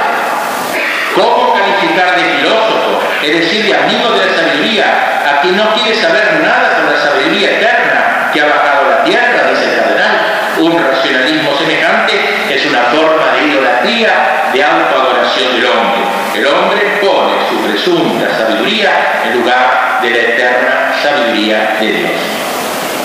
¿Cómo 1.14 1.54
calificar 1.54 2.16
de 2.16 2.22
filósofo, 2.37 3.00
es 3.22 3.40
decir, 3.40 3.64
de 3.66 3.74
amigo 3.74 4.11
de 4.12 4.26
la 4.26 4.33
sabiduría, 4.33 4.85
a 5.26 5.40
quien 5.40 5.56
no 5.56 5.74
quiere 5.74 6.00
saber 6.00 6.40
nada 6.40 6.76
con 6.76 6.92
la 6.92 7.00
sabiduría 7.00 7.50
eterna 7.50 8.30
que 8.33 8.40
ha 8.40 8.46
bajado 8.46 8.90
la 8.90 9.04
tierra, 9.04 9.50
dice 9.50 9.64
el 9.64 9.80
cardenal? 9.80 10.20
Un 10.61 10.78
racionalismo 10.78 11.56
semejante 11.56 12.14
es 12.50 12.66
una 12.66 12.83
forma 12.85 13.33
de 13.35 13.48
idolatría, 13.48 14.50
de 14.52 14.62
autoadoración 14.62 15.52
del 15.54 15.66
hombre. 15.66 16.00
El 16.35 16.46
hombre 16.46 16.80
pone 17.02 17.33
su 17.48 17.61
presunta 17.66 18.28
sabiduría 18.37 19.22
en 19.24 19.40
lugar 19.40 19.98
de 20.02 20.11
la 20.11 20.18
eterna 20.18 20.94
sabiduría 21.02 21.76
de 21.80 21.87
Dios. 21.92 22.49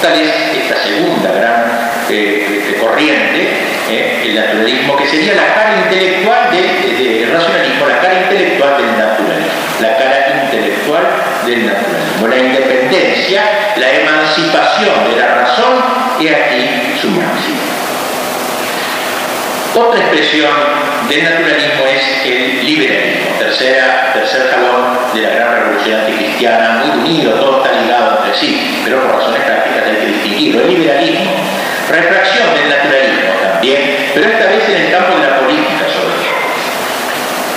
Tal 0.01 0.19
es 0.19 0.57
esta 0.57 0.83
segunda 0.83 1.31
gran 1.31 1.91
eh, 2.09 2.77
corriente, 2.79 3.49
eh, 3.89 4.23
el 4.25 4.35
naturalismo, 4.35 4.95
que 4.97 5.07
sería 5.07 5.33
la 5.33 5.53
cara 5.53 5.75
intelectual 5.85 6.51
del 6.51 7.31
racionalismo, 7.31 7.87
la 7.87 7.99
cara 7.99 8.21
intelectual 8.23 8.77
del 8.77 8.97
naturalismo, 8.97 9.51
la 9.81 9.97
cara 9.97 10.43
intelectual 10.43 11.03
del 11.45 11.65
naturalismo, 11.65 12.27
la 12.27 12.37
independencia, 12.37 13.41
la 13.77 13.91
emancipación 13.91 15.09
de 15.09 15.15
la 15.19 15.27
razón, 15.35 15.83
y 16.19 16.27
aquí 16.27 16.97
su 17.01 17.09
máximo. 17.09 17.74
Otra 19.77 19.99
expresión 19.99 20.53
del 21.09 21.21
naturalismo 21.25 21.83
es 21.85 22.25
el 22.25 22.65
liberalismo, 22.65 23.35
tercera, 23.37 24.13
tercer 24.13 24.49
jalón 24.49 24.97
de 25.13 25.21
la 25.21 25.29
gran 25.31 25.53
revolución 25.53 25.99
anticristiana, 25.99 26.81
muy 26.85 26.99
unido, 26.99 27.33
todo 27.33 27.57
está 27.57 27.81
ligado 27.81 28.19
entre 28.19 28.39
sí, 28.39 28.81
pero 28.85 29.01
por 29.01 29.15
razones 29.15 29.41
prácticas 29.43 29.83
hay 29.85 29.95
que 29.97 30.05
distinguirlo. 30.05 30.61
El 30.61 30.79
liberalismo, 30.79 31.31
refracción 31.89 32.55
del 32.55 32.69
naturalismo 32.69 33.31
también, 33.43 34.11
pero 34.13 34.29
esta 34.29 34.45
vez 34.45 34.69
en 34.69 34.77
el 34.77 34.91
campo 34.91 35.19
de 35.19 35.27
la 35.29 35.39
política 35.41 35.85
sobre 35.91 36.15
todo. 36.23 36.35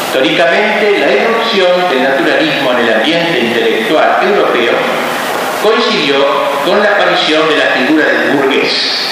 Históricamente, 0.08 0.98
la 0.98 1.12
erupción 1.12 1.88
del 1.88 2.02
naturalismo 2.02 2.72
en 2.72 2.78
el 2.78 2.94
ambiente 2.94 3.38
intelectual 3.38 4.18
europeo 4.22 4.72
coincidió 5.62 6.16
con 6.64 6.82
la 6.82 6.96
aparición 6.96 7.48
de 7.48 7.58
la 7.58 7.66
figura 7.66 8.06
del 8.06 8.30
burgués. 8.32 9.04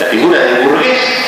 La 0.00 0.06
figura 0.06 0.40
del 0.40 0.66
burgués 0.66 1.19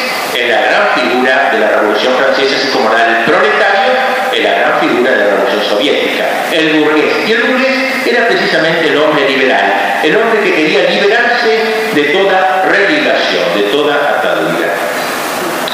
es 0.42 0.50
la 0.50 0.60
gran 0.62 0.88
figura 0.94 1.50
de 1.52 1.58
la 1.58 1.68
Revolución 1.68 2.14
Francesa, 2.16 2.56
así 2.56 2.68
como 2.68 2.88
la 2.90 3.04
del 3.04 3.24
proletario 3.24 3.92
es 4.32 4.42
la 4.42 4.50
gran 4.50 4.80
figura 4.80 5.10
de 5.10 5.16
la 5.16 5.24
Revolución 5.24 5.62
Soviética. 5.62 6.24
El 6.52 6.80
burgués. 6.80 7.12
Y 7.28 7.32
el 7.32 7.42
burgués 7.42 8.06
era 8.06 8.26
precisamente 8.26 8.88
el 8.88 8.96
hombre 8.98 9.28
liberal, 9.28 10.00
el 10.02 10.16
hombre 10.16 10.40
que 10.40 10.54
quería 10.54 10.90
liberarse 10.90 11.60
de 11.94 12.02
toda 12.04 12.64
religación, 12.66 13.44
de 13.54 13.62
toda 13.64 13.94
atadura. 13.94 14.68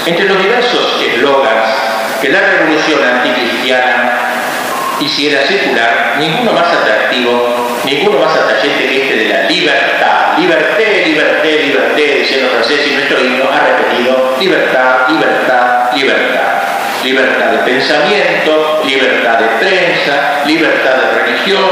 Entre 0.06 0.24
los 0.24 0.42
diversos 0.42 1.02
eslogans 1.02 1.68
que 2.20 2.28
la 2.30 2.40
revolución 2.40 3.00
anticristiana 3.02 4.37
hiciera 5.00 5.46
circular, 5.46 6.16
ninguno 6.18 6.52
más 6.52 6.66
atractivo, 6.72 7.78
ninguno 7.84 8.18
más 8.18 8.36
atrayente 8.36 8.86
que 8.86 9.02
este 9.02 9.16
de 9.16 9.28
la 9.28 9.42
libertad. 9.48 10.38
Liberté, 10.38 11.06
liberté, 11.06 11.62
liberté, 11.64 12.18
decía 12.18 12.42
los 12.42 12.50
franceses 12.52 12.86
y 12.86 12.94
nuestro 12.94 13.20
himno 13.20 13.44
ha 13.50 13.60
repetido 13.60 14.36
libertad, 14.40 15.08
libertad, 15.08 15.92
libertad. 15.94 16.44
Libertad 17.04 17.50
de 17.52 17.58
pensamiento, 17.58 18.82
libertad 18.84 19.38
de 19.38 19.46
prensa, 19.64 20.42
libertad 20.44 20.96
de 20.96 21.22
religión. 21.22 21.64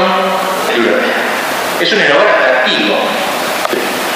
Es 1.81 1.93
un 1.93 2.01
eslogan 2.01 2.29
atractivo. 2.29 2.97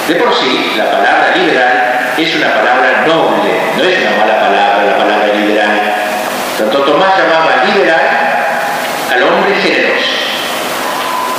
De 0.07 0.15
por 0.15 0.35
sí, 0.35 0.73
la 0.77 0.91
palabra 0.91 1.33
liberal 1.37 2.13
es 2.17 2.35
una 2.37 2.55
palabra 2.55 3.05
noble, 3.07 3.51
no 3.77 3.83
es 3.85 3.99
una 3.99 4.11
mala 4.19 4.41
palabra 4.41 4.85
la 4.85 4.97
palabra 4.97 5.35
liberal. 5.35 5.95
Santo 6.57 6.79
Tomás 6.83 7.19
llamaba 7.19 7.65
liberal 7.65 8.20
al 9.11 9.23
hombre 9.23 9.55
generoso, 9.57 10.11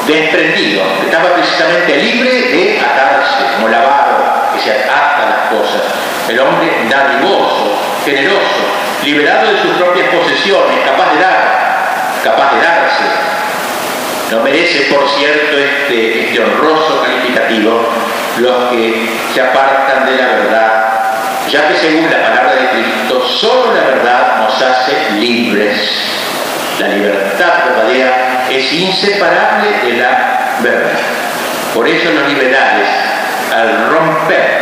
desprendido, 0.06 0.84
que 1.00 1.06
estaba 1.06 1.34
precisamente 1.36 1.98
libre 1.98 2.32
de 2.32 2.80
atarse, 2.80 3.46
como 3.56 3.70
lavado, 3.70 4.52
que 4.54 4.60
se 4.62 4.72
ata 4.72 5.26
las 5.30 5.50
cosas. 5.50 5.82
El 6.28 6.40
hombre 6.40 6.70
dadivoso, 6.90 7.78
generoso, 8.04 8.64
liberado 9.04 9.52
de 9.52 9.62
sus 9.62 9.72
propias 9.78 10.08
posesiones, 10.10 10.80
capaz 10.86 11.14
de 11.14 11.22
dar, 11.22 12.22
capaz 12.24 12.56
de 12.56 12.62
darse. 12.62 13.04
No 14.32 14.44
merece, 14.44 14.94
por 14.94 15.08
cierto, 15.10 15.58
este, 15.58 16.28
este 16.28 16.44
honroso 16.44 17.04
calificativo 17.04 17.86
los 18.38 18.70
que 18.70 19.10
se 19.34 19.42
apartan 19.42 20.06
de 20.06 20.16
la 20.16 20.28
verdad, 20.28 20.84
ya 21.50 21.68
que 21.68 21.76
según 21.76 22.10
la 22.10 22.22
palabra 22.22 22.56
de 22.56 22.70
Cristo, 22.70 23.28
solo 23.28 23.74
la 23.74 23.82
verdad 23.82 24.38
nos 24.40 24.62
hace 24.62 25.12
libres. 25.20 26.21
La 26.80 26.88
libertad 26.88 27.66
verdadera 27.68 28.46
es 28.50 28.74
inseparable 28.74 29.70
de 29.84 29.98
la 29.98 30.58
verdad. 30.62 31.00
Por 31.74 31.88
eso 31.88 32.12
los 32.12 32.28
liberales, 32.34 32.88
al 33.54 33.90
romper 33.90 34.62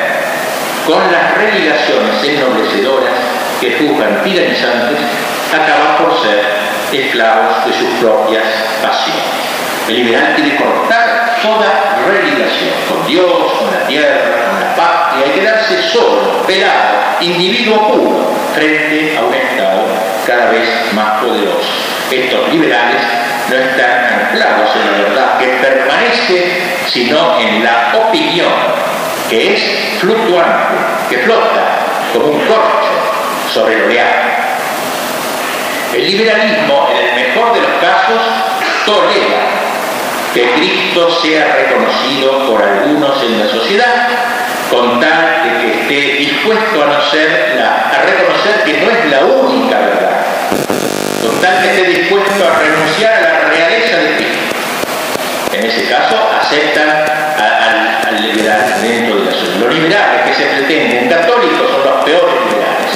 con 0.86 1.12
las 1.12 1.36
religaciones 1.36 2.24
ennoblecedores 2.24 3.10
que 3.62 3.78
juzgan 3.78 4.24
tiranizantes, 4.24 4.98
acaban 5.54 5.98
por 5.98 6.22
ser 6.22 6.43
esclavos 6.91 7.65
de 7.65 7.74
sus 7.74 7.89
propias 8.00 8.43
pasiones. 8.82 9.24
El 9.88 9.95
liberal 9.95 10.36
quiere 10.36 10.56
cortar 10.56 11.38
toda 11.41 11.98
religación 12.08 12.74
con 12.88 13.08
Dios, 13.08 13.54
con 13.60 13.72
la 13.72 13.88
tierra, 13.88 14.50
con 14.50 14.60
la 14.60 14.76
patria 14.76 15.28
y 15.28 15.39
quedarse 15.39 15.82
solo, 15.82 16.43
pelado, 16.45 17.17
individuo 17.22 17.88
puro, 17.88 18.32
frente 18.54 19.17
a 19.17 19.24
un 19.24 19.34
Estado 19.34 19.82
cada 20.28 20.52
vez 20.52 20.93
más 20.93 21.22
poderoso. 21.22 21.99
Estos 22.12 22.52
liberales 22.52 23.04
no 23.50 23.56
están 23.56 24.26
anclados 24.26 24.76
en 24.76 24.91
la 24.91 24.98
verdad 24.98 25.38
que 25.38 25.45
permanece, 25.62 26.62
sino 26.88 27.39
en 27.39 27.63
la 27.63 27.93
opinión, 27.95 28.52
que 29.30 29.54
es 29.54 29.62
fluctuante, 30.00 30.76
que 31.08 31.19
flota 31.19 31.80
como 32.12 32.26
un 32.26 32.39
corcho 32.48 32.89
sobre 33.54 33.76
el 33.76 33.84
oleaje. 33.84 34.30
El 35.93 36.08
liberalismo, 36.08 36.89
en 36.91 37.10
el 37.10 37.28
mejor 37.28 37.54
de 37.54 37.62
los 37.62 37.72
casos, 37.80 38.22
tolera 38.86 39.60
que 40.34 40.50
Cristo 40.54 41.10
sea 41.22 41.56
reconocido 41.58 42.48
por 42.48 42.63
algunos 42.63 43.24
en 43.24 43.39
la 43.39 43.48
sociedad, 43.48 44.08
con 44.72 45.00
tal 45.00 45.43
de 45.43 45.62
que 45.62 45.82
esté 45.82 46.17
dispuesto 46.17 46.84
a, 46.84 46.88
no 46.88 47.02
ser 47.04 47.60
a 47.62 48.02
reconocer 48.02 48.63
que 48.63 48.82
no 48.82 48.91
es 48.91 49.06
la 49.06 49.26
única 49.26 49.80
verdad, 49.80 50.09
tal 51.41 51.62
que 51.62 51.69
esté 51.69 51.84
dispuesto 52.02 52.43
a 52.43 52.60
renunciar 52.60 53.13
a 53.13 53.21
la 53.21 53.39
realeza 53.49 53.97
de 53.97 54.15
Cristo. 54.15 54.56
En 55.54 55.65
ese 55.65 55.89
caso, 55.89 56.15
aceptan 56.41 56.89
al, 56.89 58.08
al 58.08 58.21
liberal 58.21 58.75
dentro 58.82 59.15
de 59.17 59.25
la 59.25 59.32
sociedad. 59.32 59.60
Los 59.60 59.75
liberales 59.75 60.21
que 60.28 60.34
se 60.34 60.45
pretenden 60.49 61.10
católicos 61.10 61.71
son 61.71 61.84
los 61.84 62.06
peores 62.06 62.36
liberales. 62.45 62.91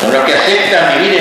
Son 0.00 0.12
los 0.12 0.24
que 0.24 0.34
aceptan 0.34 0.98
vivir 0.98 1.20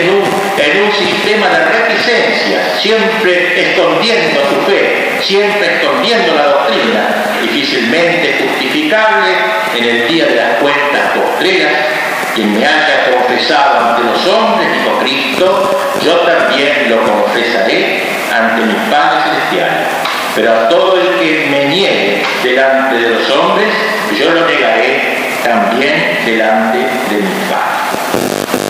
en 0.60 0.84
un, 0.84 0.92
sistema 0.92 1.48
de 1.48 1.66
reticencia, 1.66 2.76
siempre 2.82 3.62
escondiendo 3.62 4.42
su 4.50 4.70
fe, 4.70 5.18
siempre 5.22 5.76
escondiendo 5.76 6.36
la 6.36 6.48
doctrina, 6.48 7.26
difícilmente 7.42 8.36
justificable 8.42 9.30
en 9.78 9.84
el 9.84 10.08
día 10.08 10.26
de 10.26 10.36
las 10.36 10.58
cuentas 10.60 11.12
postreras. 11.16 11.74
Quien 12.36 12.58
me 12.58 12.66
haya 12.66 13.12
confesado 13.12 13.90
ante 13.90 14.04
los 14.04 14.28
hombres, 14.28 14.68
dijo 14.72 15.00
Cristo, 15.00 15.80
yo 16.04 16.18
también 16.20 16.90
lo 16.90 17.04
confesaré 17.04 18.04
ante 18.32 18.66
mi 18.66 18.76
Padre 18.92 19.22
Celestial. 19.24 19.88
Pero 20.36 20.54
a 20.54 20.70
todo 20.70 20.96
el 20.96 21.20
que 21.20 21.48
me 21.50 21.66
niegue 21.66 22.24
delante 22.44 22.96
de 22.96 23.10
los 23.10 23.30
hombres, 23.32 23.70
yo 24.18 24.32
lo 24.32 24.46
negaré 24.46 25.18
también 25.44 26.20
delante 26.26 26.78
de 26.78 27.22
mi 27.22 27.34
Padre. 27.50 28.69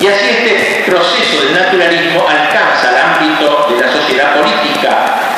Y 0.00 0.06
así 0.08 0.28
este 0.28 0.90
proceso 0.90 1.42
del 1.42 1.54
naturalismo 1.54 2.26
alcanza 2.28 2.90
el 2.90 2.98
ámbito 2.98 3.66
de 3.70 3.80
la 3.80 3.90
sociedad 3.90 4.34
política, 4.34 4.90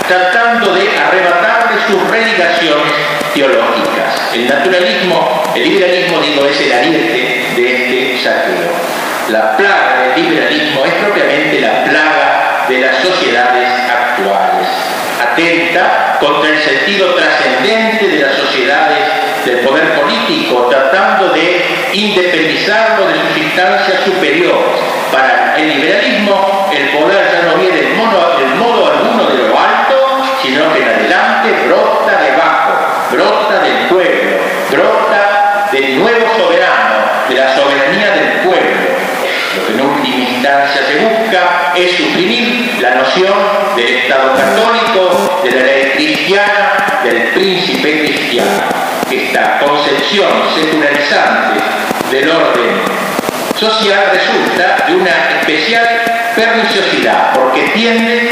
tratando 0.06 0.74
de 0.74 0.98
arrebatarle 0.98 1.80
sus 1.86 2.10
religaciones 2.10 2.92
teológicas. 3.34 4.34
El 4.34 4.48
naturalismo, 4.48 5.42
el 5.54 5.62
liberalismo, 5.62 6.20
digo, 6.20 6.46
es 6.46 6.60
el 6.60 6.72
ariete 6.72 7.46
de 7.54 7.74
este 7.74 8.24
saqueo. 8.24 8.72
La 9.30 9.56
plaga 9.56 10.14
del 10.16 10.24
liberalismo 10.24 10.84
es 10.84 10.92
propiamente 10.94 11.60
la 11.60 11.84
plaga 11.84 12.66
de 12.68 12.80
las 12.80 12.96
sociedades 12.96 13.68
actuales. 13.88 14.97
Contra 16.18 16.50
el 16.50 16.58
sentido 16.58 17.14
trascendente 17.14 18.08
de 18.08 18.22
las 18.22 18.34
sociedades 18.38 18.98
del 19.46 19.60
poder 19.60 19.94
político, 19.94 20.66
tratando 20.68 21.28
de 21.32 21.64
independizarlo 21.92 23.06
de 23.06 23.14
sus 23.14 23.36
instancias 23.44 24.02
superiores. 24.04 24.80
Para 25.12 25.56
el 25.56 25.68
liberalismo, 25.68 26.68
el 26.72 26.88
poder 26.88 27.30
ya 27.30 27.42
no 27.42 27.54
viene 27.54 27.78
en 27.78 27.98
modo 27.98 28.20
alguno 28.90 29.30
de 29.30 29.48
lo 29.48 29.56
alto, 29.56 30.24
sino 30.42 30.74
que 30.74 30.82
en 30.82 30.88
adelante 30.88 31.52
brota 31.68 32.20
debajo, 32.20 32.72
brota 33.12 33.60
del 33.60 33.86
pueblo, 33.86 34.38
brota 34.72 35.68
del 35.70 36.00
nuevo 36.00 36.26
soberano, 36.36 36.96
de 37.28 37.34
la 37.36 37.54
soberanía 37.54 38.10
del 38.10 38.30
pueblo. 38.40 38.76
Lo 39.56 39.66
que 39.66 39.72
en 39.72 39.80
última 39.82 40.37
instancia 40.48 40.82
se 40.86 40.98
busca 40.98 41.72
es 41.76 41.92
suprimir 41.92 42.78
la 42.80 42.94
noción 42.94 43.34
del 43.76 43.86
Estado 43.86 44.34
católico, 44.34 45.40
de 45.44 45.50
la 45.50 45.62
ley 45.62 45.92
cristiana, 45.94 47.00
del 47.04 47.28
príncipe 47.34 48.06
cristiano 48.06 48.78
esta 49.10 49.58
concepción 49.58 50.28
secularizante 50.54 51.60
del 52.10 52.30
orden 52.30 52.82
social 53.58 54.10
resulta 54.12 54.84
de 54.86 54.96
una 54.96 55.10
especial 55.40 55.86
perniciosidad, 56.36 57.32
porque 57.32 57.62
tiende 57.74 58.30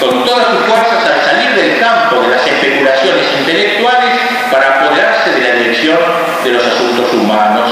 con 0.00 0.24
todas 0.24 0.46
sus 0.48 0.66
fuerzas 0.66 1.04
a 1.04 1.30
salir 1.30 1.54
del 1.54 1.78
campo 1.78 2.22
de 2.22 2.28
las 2.28 2.46
especulaciones 2.46 3.26
intelectuales 3.38 4.12
para 4.50 4.80
apoderarse 4.80 5.30
de 5.30 5.40
la 5.40 5.54
dirección 5.56 5.98
de 6.42 6.50
los 6.52 6.66
asuntos 6.66 7.12
humanos. 7.12 7.70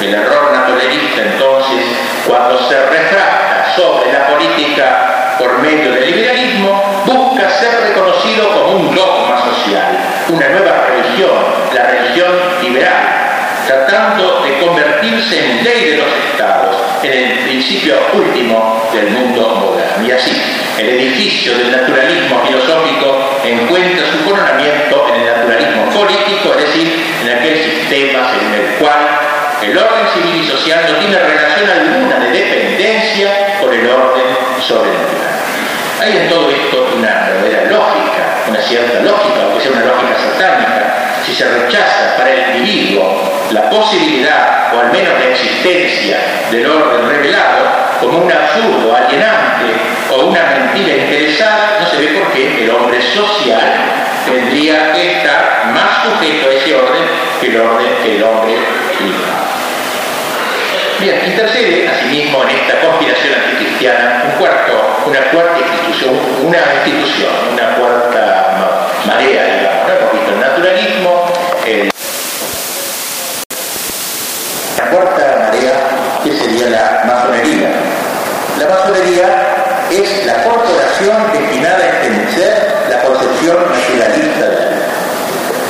El 0.00 0.14
error 0.14 0.50
naturalista 0.50 1.20
entonces, 1.20 1.84
cuando 2.26 2.58
se 2.66 2.74
refracta 2.86 3.70
sobre 3.76 4.10
la 4.10 4.28
política 4.28 5.36
por 5.38 5.58
medio 5.58 5.92
del 5.92 6.06
liberalismo, 6.06 7.02
busca 7.04 7.50
ser 7.50 7.88
reconocido 7.88 8.48
como 8.48 8.78
un 8.78 8.94
dogma 8.94 9.44
social, 9.44 9.98
una 10.30 10.48
nueva 10.48 10.86
religión, 10.86 11.30
la 11.74 11.82
religión 11.84 12.32
liberal, 12.62 13.02
tratando 13.66 14.42
de 14.42 14.58
convertirse 14.58 15.38
en 15.38 15.64
ley 15.64 15.90
de 15.90 15.96
los 15.98 16.08
estados, 16.30 16.76
en 17.02 17.12
el 17.12 17.38
principio 17.40 17.96
último 18.14 18.88
del 18.94 19.10
mundo 19.10 19.48
moderno. 19.48 20.08
Y 20.08 20.12
así, 20.12 20.32
el 20.78 20.88
edificio 20.88 21.58
del 21.58 21.72
naturalismo 21.72 22.40
filosófico 22.46 23.38
encuentra 23.44 24.06
su 24.10 24.24
coronamiento 24.24 25.08
en 25.14 25.20
el 25.20 25.26
naturalismo 25.26 25.90
político, 25.90 26.54
es 26.58 26.66
decir, 26.68 27.04
en 27.22 27.38
aquel 27.38 27.62
sistema 27.62 28.30
según 28.32 28.54
el 28.54 28.78
cual 28.78 29.20
el 29.62 29.76
orden 29.76 30.08
civil 30.14 30.42
y 30.42 30.46
social 30.46 30.86
no 30.88 30.98
tiene 30.98 31.18
relación 31.18 31.68
alguna 31.68 32.18
de 32.18 32.30
dependencia 32.30 33.58
con 33.60 33.72
el 33.72 33.86
orden 33.88 34.36
sobrenatural. 34.60 35.49
Hay 36.00 36.16
en 36.16 36.28
todo 36.30 36.50
esto 36.50 36.88
una 36.96 37.28
verdadera 37.28 37.70
lógica, 37.70 38.44
una 38.48 38.60
cierta 38.62 39.00
lógica, 39.00 39.42
aunque 39.44 39.60
sea 39.60 39.72
una 39.72 39.84
lógica 39.84 40.16
satánica, 40.18 41.20
si 41.26 41.34
se 41.34 41.46
rechaza 41.46 42.16
para 42.16 42.32
el 42.32 42.56
individuo 42.56 43.20
la 43.50 43.68
posibilidad 43.68 44.72
o 44.74 44.80
al 44.80 44.92
menos 44.92 45.12
la 45.18 45.26
existencia 45.30 46.16
del 46.50 46.64
orden 46.64 47.06
revelado 47.06 47.68
como 48.00 48.18
un 48.24 48.32
absurdo 48.32 48.96
alienante 48.96 49.66
o 50.10 50.26
una 50.28 50.42
mentira 50.46 50.96
interesada, 51.04 51.80
no 51.80 51.86
se 51.86 51.98
ve 51.98 52.18
por 52.18 52.32
qué 52.32 52.64
el 52.64 52.70
hombre 52.70 53.02
social 53.02 53.74
tendría 54.24 54.94
que 54.94 55.18
estar 55.18 55.66
más 55.74 56.04
sujeto 56.04 56.48
a 56.48 56.54
ese 56.54 56.74
orden 56.76 57.02
que 57.42 57.46
el 57.48 57.60
orden 57.60 57.88
que 58.02 58.16
el 58.16 58.22
hombre 58.22 58.54
privado. 58.96 59.59
Bien, 61.00 61.18
intercede 61.24 61.88
asimismo 61.88 62.42
en 62.44 62.50
esta 62.50 62.78
conspiración 62.82 63.32
anticristiana 63.32 64.22
un 64.26 64.38
cuarto, 64.38 65.02
una 65.06 65.18
cuarta 65.30 65.58
institución, 65.58 66.14
una 66.44 66.58
institución, 66.84 67.32
una 67.54 67.74
cuarta 67.76 68.66
marea, 69.06 69.44
digamos, 69.44 69.88
¿no? 69.88 69.94
hemos 69.94 70.28
el 70.28 70.40
naturalismo, 70.40 71.24
la 74.76 74.90
cuarta 74.90 75.36
marea 75.38 76.20
que 76.22 76.32
sería 76.36 76.68
la 76.68 77.04
masonería. 77.06 77.70
La 78.58 78.68
masonería 78.68 79.86
es 79.90 80.26
la 80.26 80.44
corporación 80.44 81.32
destinada 81.32 81.78
a 81.82 81.88
extender 81.88 82.74
la 82.90 83.00
concepción 83.00 83.56
naturalista 83.72 84.49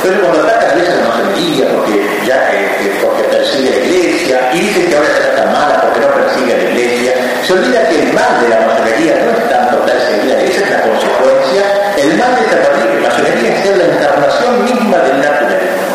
de 0.03 0.09
la. 0.09 0.21
Entonces 0.21 0.21
cuando 0.21 0.41
ataca 0.41 0.71
a 0.71 0.75
la 0.75 1.07
masonería 1.09 1.65
porque 1.77 1.95
ya 2.25 2.37
eh, 2.53 2.97
porque 3.03 3.23
persigue 3.29 3.69
a 3.69 3.77
la 3.77 3.85
iglesia 3.85 4.49
y 4.53 4.59
dice 4.59 4.85
que 4.87 4.95
ahora 4.95 5.09
está 5.13 5.35
tan 5.35 5.53
mala 5.53 5.81
porque 5.81 5.99
no 5.99 6.07
persigue 6.09 6.53
a 6.53 6.57
la 6.57 6.63
iglesia, 6.63 7.13
se 7.45 7.53
olvida 7.53 7.87
que 7.87 8.01
el 8.01 8.13
mal 8.13 8.41
de 8.41 8.49
la 8.49 8.59
masonería 8.65 9.13
no 9.21 9.29
es 9.37 9.49
tanto 9.49 9.85
perseguir 9.85 10.33
a 10.33 10.35
la 10.35 10.41
iglesia, 10.41 10.65
es 10.65 10.71
la 10.71 10.81
consecuencia, 10.81 11.63
el 12.01 12.17
mal 12.17 12.33
de 12.33 12.41
esta 12.41 12.57
masonería 12.97 13.49
es 13.61 13.77
la 13.77 13.85
encarnación 13.93 14.65
misma 14.65 14.97
del 15.05 15.21
naturalismo. 15.21 15.91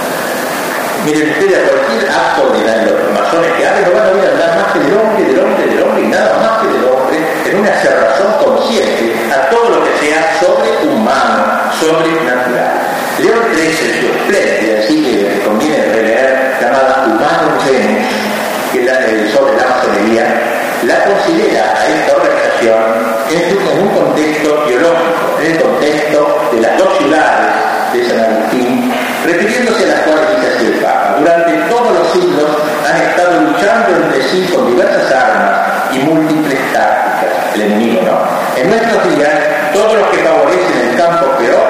Miren 1.04 1.30
ustedes, 1.30 1.58
a 1.58 1.62
cualquier 1.66 2.10
acto 2.10 2.42
de 2.54 2.90
los 2.90 3.10
masones 3.10 3.52
que 3.58 3.66
hagan, 3.66 3.84
no 3.86 3.90
van 3.90 4.06
a 4.06 4.10
oír 4.10 4.26
hablar 4.26 4.54
más 4.54 4.72
que 4.72 4.78
del 4.86 4.94
hombre, 4.94 5.24
del 5.24 5.38
hombre, 5.40 5.66
del 5.66 5.82
hombre 5.82 6.02
y 6.02 6.06
nada 6.06 6.32
más 6.38 6.62
que 6.62 6.66
del 6.78 6.84
hombre, 6.86 7.18
en 7.50 7.58
una 7.58 7.74
cerrazón 7.82 8.30
consciente 8.38 9.14
a 9.34 9.50
todo 9.50 9.68
lo 9.70 9.84
que 9.84 9.92
sea 9.98 10.38
sobrehumano, 10.38 11.74
sobrenatural. 11.74 12.75
León 13.18 13.38
XIII, 13.50 14.00
su 14.00 14.06
espléndida, 14.12 14.78
así 14.78 15.02
que 15.02 15.40
conviene 15.42 15.86
releer, 15.86 16.58
llamada 16.60 17.04
Humanum 17.06 17.64
Venus, 17.64 18.04
que 18.72 18.82
la, 18.84 19.32
sobre 19.32 19.56
la 19.56 19.64
masonería, 19.64 20.24
la 20.82 21.04
considera 21.04 21.74
a 21.80 21.86
esta 21.86 22.12
organización 22.14 22.76
en, 23.30 23.80
un 23.80 23.88
contexto 23.88 24.50
teológico, 24.64 25.38
en 25.40 25.50
el 25.50 25.62
contexto 25.62 26.50
de 26.52 26.60
las 26.60 26.76
dos 26.76 26.98
ciudades 26.98 27.94
de 27.94 28.04
San 28.04 28.20
Agustín, 28.20 28.92
refiriéndose 29.24 29.84
a 29.84 29.96
las 29.96 30.00
cuales 30.00 30.28
dice 30.36 30.66
el 30.66 30.80
Papa. 30.84 31.16
Durante 31.18 31.52
todos 31.70 31.92
los 31.98 32.12
siglos 32.12 32.50
han 32.84 33.00
estado 33.00 33.40
luchando 33.40 33.96
entre 33.96 34.22
sí 34.24 34.46
con 34.54 34.66
diversas 34.66 35.10
armas 35.10 35.60
y 35.90 35.98
múltiples 36.00 36.60
tácticas, 36.74 37.54
el 37.54 37.62
enemigo, 37.62 38.02
¿no? 38.02 38.60
En 38.60 38.68
nuestros 38.68 39.16
días, 39.16 39.30
todos 39.72 39.94
los 39.94 40.08
que 40.10 40.18
favorecen 40.18 40.90
el 40.90 40.96
campo 40.98 41.26
peor 41.38 41.65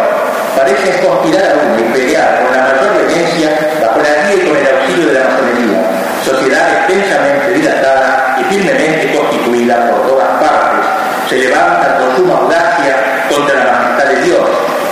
parecen 0.57 1.05
conspirar 1.05 1.53
y 1.79 1.83
pelear 1.93 2.41
con 2.41 2.57
la 2.57 2.63
mayor 2.65 2.97
violencia 2.97 3.51
bajo 3.81 4.01
la 4.01 4.13
guía 4.25 4.43
y 4.43 4.49
con 4.49 4.57
el 4.57 4.67
auxilio 4.67 5.07
de 5.07 5.13
la 5.13 5.25
masonería, 5.29 5.79
sociedad 6.25 6.65
extensamente 6.81 7.53
dilatada 7.53 8.37
y 8.41 8.45
firmemente 8.45 9.13
constituida 9.13 9.91
por 9.91 10.09
todas 10.09 10.29
partes, 10.41 10.85
se 11.29 11.37
levantan 11.37 12.01
con 12.01 12.17
suma 12.17 12.35
audacia 12.41 12.97
contra 13.29 13.55
la 13.55 13.65
majestad 13.71 14.09
de 14.17 14.23
Dios, 14.25 14.45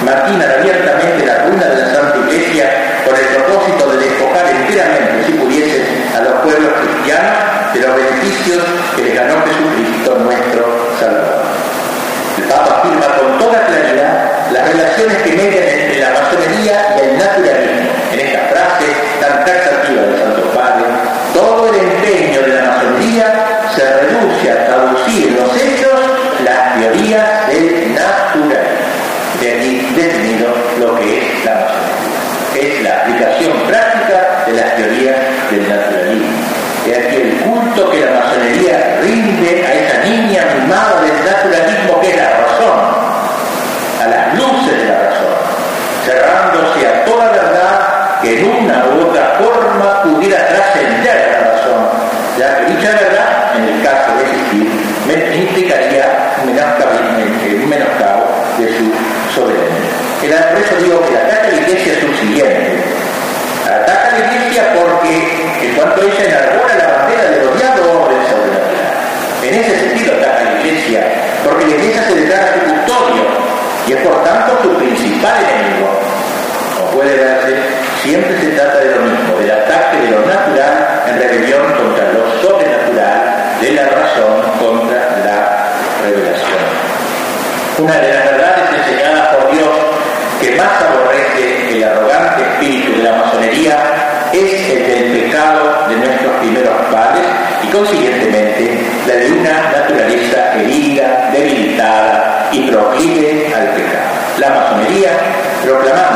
maquinan 0.05 0.51
abiertamente 0.53 1.25
la 1.25 1.39
ruina 1.49 1.65
de 1.65 1.77
la 1.81 1.89
Santa 1.95 2.19
Iglesia 2.29 2.67
con 3.09 3.17
el 3.17 3.27
propósito 3.33 3.91
de 3.91 3.97
despojar 4.05 4.45
enteramente, 4.45 5.25
si 5.25 5.33
pudiesen, 5.33 5.85
a 6.13 6.21
los 6.21 6.35
pueblos 6.45 6.73
cristianos 6.77 7.73
de 7.73 7.81
los 7.81 7.97
beneficios 7.97 8.63
que 8.97 9.03
les 9.03 9.15
ganó 9.15 9.35
Jesucristo 9.49 10.15
nuestro 10.21 10.54
por 74.05 74.23
tanto 74.23 74.63
su 74.63 74.75
principal 74.77 75.35
enemigo. 75.43 75.89
Como 76.77 76.91
puede 76.91 77.17
verse, 77.17 77.57
siempre 78.03 78.39
se 78.39 78.49
trata 78.51 78.79
de 78.79 78.95
lo 78.95 79.01
mismo, 79.03 79.39
del 79.39 79.51
ataque 79.51 79.97
de 80.03 80.11
lo 80.11 80.21
natural 80.27 81.03
en 81.09 81.19
rebelión 81.19 81.63
contra 81.73 82.13
lo 82.13 82.23
sobrenatural, 82.43 83.59
de 83.61 83.71
la 83.73 83.85
razón 83.89 84.43
contra 84.61 85.01
la 85.25 85.73
revelación. 86.05 86.65
Una 87.79 87.95
de 87.95 88.13
las 88.13 88.25
verdades 88.25 88.65
enseñadas 88.79 89.35
por 89.35 89.51
Dios 89.53 89.71
que 90.41 90.51
más 90.57 90.83
aborrece 90.83 91.77
el 91.77 91.85
arrogante 91.85 92.43
espíritu 92.43 92.99
de 92.99 93.03
la 93.05 93.17
masonería 93.17 93.77
es 94.33 94.71
el 94.71 94.87
del 94.87 95.23
pecado 95.23 95.89
de 95.89 95.97
nuestros 95.97 96.33
primeros 96.41 96.75
padres 96.93 97.25
y 97.63 97.69
consiguientemente 97.69 98.79
la 99.07 99.15
de 99.15 99.33
una 99.33 99.74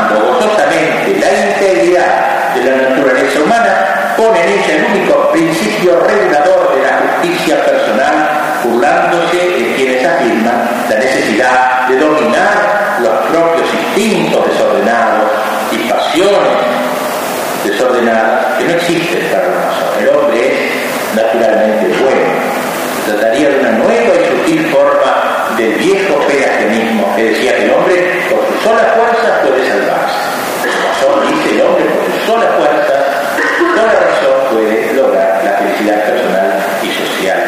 proclamando 0.09 0.33
gozosamente 0.33 1.19
la 1.19 1.47
integridad 1.47 2.53
de 2.55 2.63
la 2.63 2.89
naturaleza 2.89 3.39
humana, 3.41 4.13
pone 4.17 4.41
en 4.41 4.49
ella 4.49 4.75
el 4.75 4.95
único 4.95 5.31
principio 5.31 5.99
regulador 5.99 6.75
de 6.75 6.81
la 6.83 6.97
justicia 6.97 7.63
personal, 7.63 8.29
burlándose 8.63 9.37
de 9.37 9.75
quienes 9.75 10.05
afirman 10.05 10.69
la 10.89 10.95
necesidad 10.97 11.87
de 11.87 11.97
dominar 11.97 12.97
los 13.01 13.13
propios 13.27 13.67
instintos 13.73 14.45
desordenados 14.47 15.29
y 15.71 15.77
pasiones 15.89 16.57
desordenadas 17.63 18.57
que 18.57 18.63
no 18.65 18.73
existen 18.73 19.27
para 19.31 19.47
masones. 19.47 20.01
El 20.01 20.09
hombre 20.09 20.47
es 20.47 21.15
naturalmente 21.15 21.87
bueno. 22.03 22.27
Se 23.05 23.11
trataría 23.11 23.49
de 23.49 23.59
una 23.59 23.71
nueva 23.71 24.15
y 24.15 24.25
sutil 24.25 24.65
forma 24.67 24.98
del 25.59 25.73
viejo 25.73 26.15
pelagianismo 26.25 27.13
que 27.17 27.23
decía 27.25 27.53
que 27.57 27.65
el 27.65 27.71
hombre 27.71 27.95
por 28.29 28.39
su 28.47 28.63
sola 28.63 28.95
fuerza 28.95 29.41
puede 29.43 29.67
salvarse. 29.67 30.15
Masón 30.63 31.19
dice 31.27 31.55
el 31.55 31.61
hombre 31.67 31.83
por 31.83 32.05
su 32.07 32.31
sola 32.31 32.47
fuerza, 32.55 32.95
toda 33.75 33.91
razón 33.91 34.55
puede 34.55 34.93
lograr 34.93 35.41
la 35.43 35.51
felicidad 35.59 35.99
personal 36.05 36.47
y 36.81 36.87
social. 36.95 37.39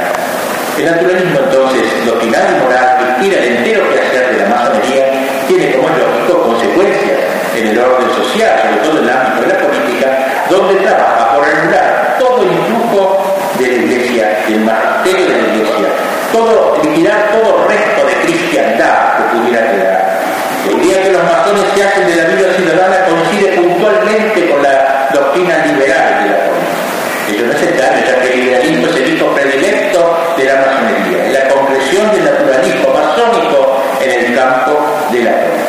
El 0.77 0.85
naturalismo 0.91 1.39
entonces, 1.39 2.05
doctrinal 2.05 2.43
y 2.51 2.63
moral, 2.63 2.97
que 2.99 3.03
inspira 3.11 3.43
el 3.43 3.55
entero 3.55 3.89
quehacer 3.93 4.35
de 4.35 4.37
la 4.43 4.49
masonería, 4.49 5.05
tiene 5.47 5.71
como 5.71 5.87
lógico 5.87 6.41
consecuencias 6.51 7.19
en 7.55 7.67
el 7.67 7.79
orden 7.79 8.09
social, 8.11 8.59
sobre 8.59 8.77
todo 8.83 8.97
en 8.99 9.03
el 9.07 9.15
ámbito 9.15 9.41
de 9.41 9.47
la 9.47 9.59
política, 9.59 10.07
donde 10.49 10.75
trabaja 10.83 11.33
por 11.33 11.47
regular 11.47 12.17
todo 12.19 12.43
el 12.43 12.51
influjo 12.51 13.23
de 13.57 13.67
la 13.67 13.73
iglesia, 13.73 14.43
del 14.49 14.59
magisterio 14.59 15.25
de 15.27 15.41
la 15.41 15.47
iglesia, 15.47 15.87
todo, 16.31 16.77
liquidar 16.83 17.29
todo 17.31 17.67
resto 17.67 18.00
cristiandad 18.71 19.17
que 19.17 19.37
pudiera 19.37 19.71
quedar. 19.71 20.21
La 20.65 20.71
idea 20.71 21.03
que 21.03 21.11
los 21.11 21.23
masones 21.23 21.63
se 21.75 21.83
hacen 21.83 22.07
de 22.07 22.15
la 22.15 22.23
vida 22.29 22.53
ciudadana 22.55 23.05
coincide 23.05 23.47
puntualmente 23.57 24.49
con 24.49 24.61
la 24.61 25.09
doctrina 25.13 25.57
liberal 25.65 26.23
de 26.23 26.29
la 26.29 26.37
política. 26.45 26.71
Ello 27.29 27.45
no 27.47 27.53
es 27.53 27.63
extraño, 27.63 28.05
ya 28.05 28.21
que 28.21 28.33
el 28.33 28.39
liberalismo 28.39 28.87
es 28.87 28.95
el 28.95 29.15
hijo 29.15 29.27
predilecto 29.33 30.17
de 30.37 30.43
la 30.45 30.55
masonería, 30.55 31.25
es 31.25 31.33
la 31.33 31.47
concreción 31.47 32.11
del 32.11 32.25
naturalismo 32.25 32.93
masónico 32.93 33.83
en 34.01 34.11
el 34.11 34.35
campo 34.35 34.85
de 35.11 35.23
la 35.23 35.31
política. 35.31 35.61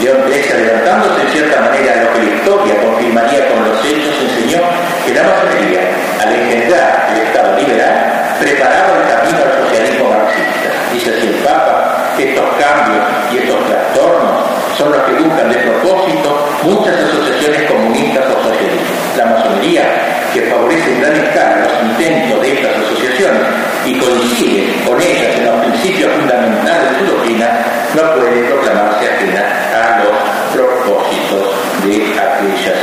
León 0.00 0.20
XIII, 0.28 0.52
adelantándose 0.52 1.22
en 1.22 1.28
cierta 1.30 1.60
manera 1.60 1.92
a 1.92 2.04
lo 2.04 2.12
que 2.12 2.18
la 2.18 2.34
historia 2.34 2.74
confirmaría 2.82 3.48
con 3.48 3.64
los 3.64 3.78
hechos, 3.86 4.12
enseñó 4.20 4.60
que 5.06 5.14
la 5.14 5.22
masonería, 5.22 5.80
al 6.20 6.34
engendrar 6.34 7.08
el 7.14 7.22
Estado 7.22 7.56
liberal, 7.56 8.14
preparaba 8.40 9.00
el 9.00 9.08
camino 9.08 9.38
al 9.38 9.64
socialismo 9.64 10.10
marxista. 10.10 10.68
Dice 10.92 11.10
así 11.10 11.26
el 11.28 11.34
Papa, 11.46 11.73
estos 12.18 12.44
cambios 12.60 13.04
y 13.32 13.38
estos 13.38 13.66
trastornos 13.66 14.44
son 14.78 14.92
los 14.92 15.02
que 15.02 15.12
buscan 15.12 15.48
de 15.50 15.56
propósito 15.56 16.48
muchas 16.62 16.94
asociaciones 16.94 17.70
comunistas 17.70 18.24
o 18.26 18.42
socialistas. 18.42 19.16
La 19.16 19.26
masonería, 19.26 19.82
que 20.32 20.42
favorece 20.42 20.92
en 20.92 21.00
gran 21.00 21.16
escala 21.16 21.56
los 21.64 21.90
intentos 21.90 22.40
de 22.42 22.52
estas 22.52 22.76
asociaciones 22.76 23.42
y 23.86 23.98
coincide 23.98 24.72
con 24.84 25.00
ellas 25.00 25.36
en 25.38 25.44
los 25.46 25.64
principios 25.64 26.12
fundamentales 26.12 26.90
de 26.90 26.98
su 26.98 27.14
doctrina, 27.14 27.48
no 27.94 28.02
puede 28.14 28.42
proclamarse 28.48 29.06
ajena 29.06 29.42
a 29.74 30.02
los 30.02 30.14
propósitos 30.52 31.54
de 31.84 31.94
aquellas. 32.18 32.80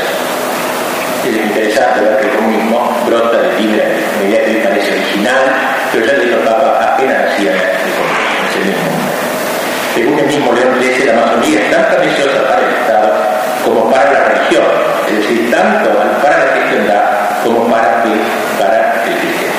Es 1.28 1.36
interesante 1.36 2.02
ver 2.02 2.18
que 2.20 2.28
el 2.28 2.36
comunismo 2.36 3.04
brota 3.06 3.38
de 3.38 3.60
libre 3.60 3.84
medida 4.22 4.46
que 4.46 4.54
parece 4.64 4.92
original, 4.92 5.44
pero 5.92 6.06
ya 6.06 6.14
dijo 6.14 6.36
el 6.38 6.44
Papa 6.44 6.94
apenas 6.94 7.26
nacía 7.26 7.52
el 7.52 7.94
comunismo, 7.96 9.11
según 9.94 10.18
el 10.20 10.28
mismo 10.28 10.54
León 10.54 10.80
XIII, 10.80 11.06
la 11.06 11.14
masonería 11.14 11.60
es 11.60 11.72
tan 11.72 11.86
perniciosa 11.86 12.48
para 12.48 12.62
el 12.62 12.74
Estado 12.76 13.12
como 13.66 13.92
para 13.92 14.12
la 14.12 14.24
religión, 14.24 14.64
es 15.08 15.18
decir, 15.18 15.52
tanto 15.52 15.90
para 16.22 16.38
la 16.38 16.52
cristiandad 16.54 17.04
como 17.44 17.70
para 17.70 18.04
para 18.58 18.78
el 18.78 19.02
cristianismo. 19.02 19.52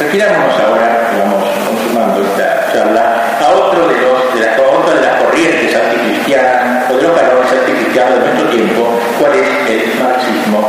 Refirámonos 0.00 0.54
ahora, 0.58 1.10
vamos 1.18 1.48
consumando 1.66 2.22
esta 2.22 2.72
charla, 2.72 3.38
a 3.40 3.48
otro 3.52 3.88
de, 3.88 3.94
los, 4.00 4.34
de, 4.34 4.40
las, 4.40 4.58
otra 4.58 4.94
de 4.94 5.06
las 5.06 5.22
corrientes 5.22 5.74
anticristianas 5.74 6.90
o 6.90 6.96
de 6.96 7.02
los 7.02 7.14
valores 7.14 7.52
anticristianos 7.52 8.14
de 8.14 8.20
nuestro 8.20 8.48
tiempo, 8.50 9.00
cuál 9.18 9.32
es 9.34 9.70
el 9.70 10.00
marxismo. 10.02 10.68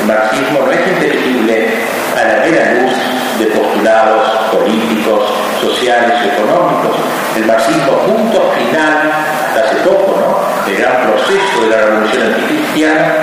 El 0.00 0.06
marxismo 0.06 0.60
no 0.64 0.70
es 0.70 0.86
inteligible 0.86 1.68
a 2.16 2.24
la 2.24 2.44
mera 2.44 2.72
luz 2.74 3.27
de 3.38 3.46
postulados 3.46 4.28
políticos, 4.52 5.22
sociales 5.60 6.12
y 6.24 6.28
económicos. 6.28 6.96
El 7.36 7.46
marxismo, 7.46 7.92
punto 8.06 8.52
final, 8.52 9.10
hasta 9.46 9.60
hace 9.60 9.76
poco, 9.88 10.16
¿no? 10.18 10.70
El 10.70 10.78
gran 10.78 11.06
proceso 11.06 11.62
de 11.62 11.68
la 11.70 11.76
revolución 11.76 12.22
anticristiana, 12.22 13.14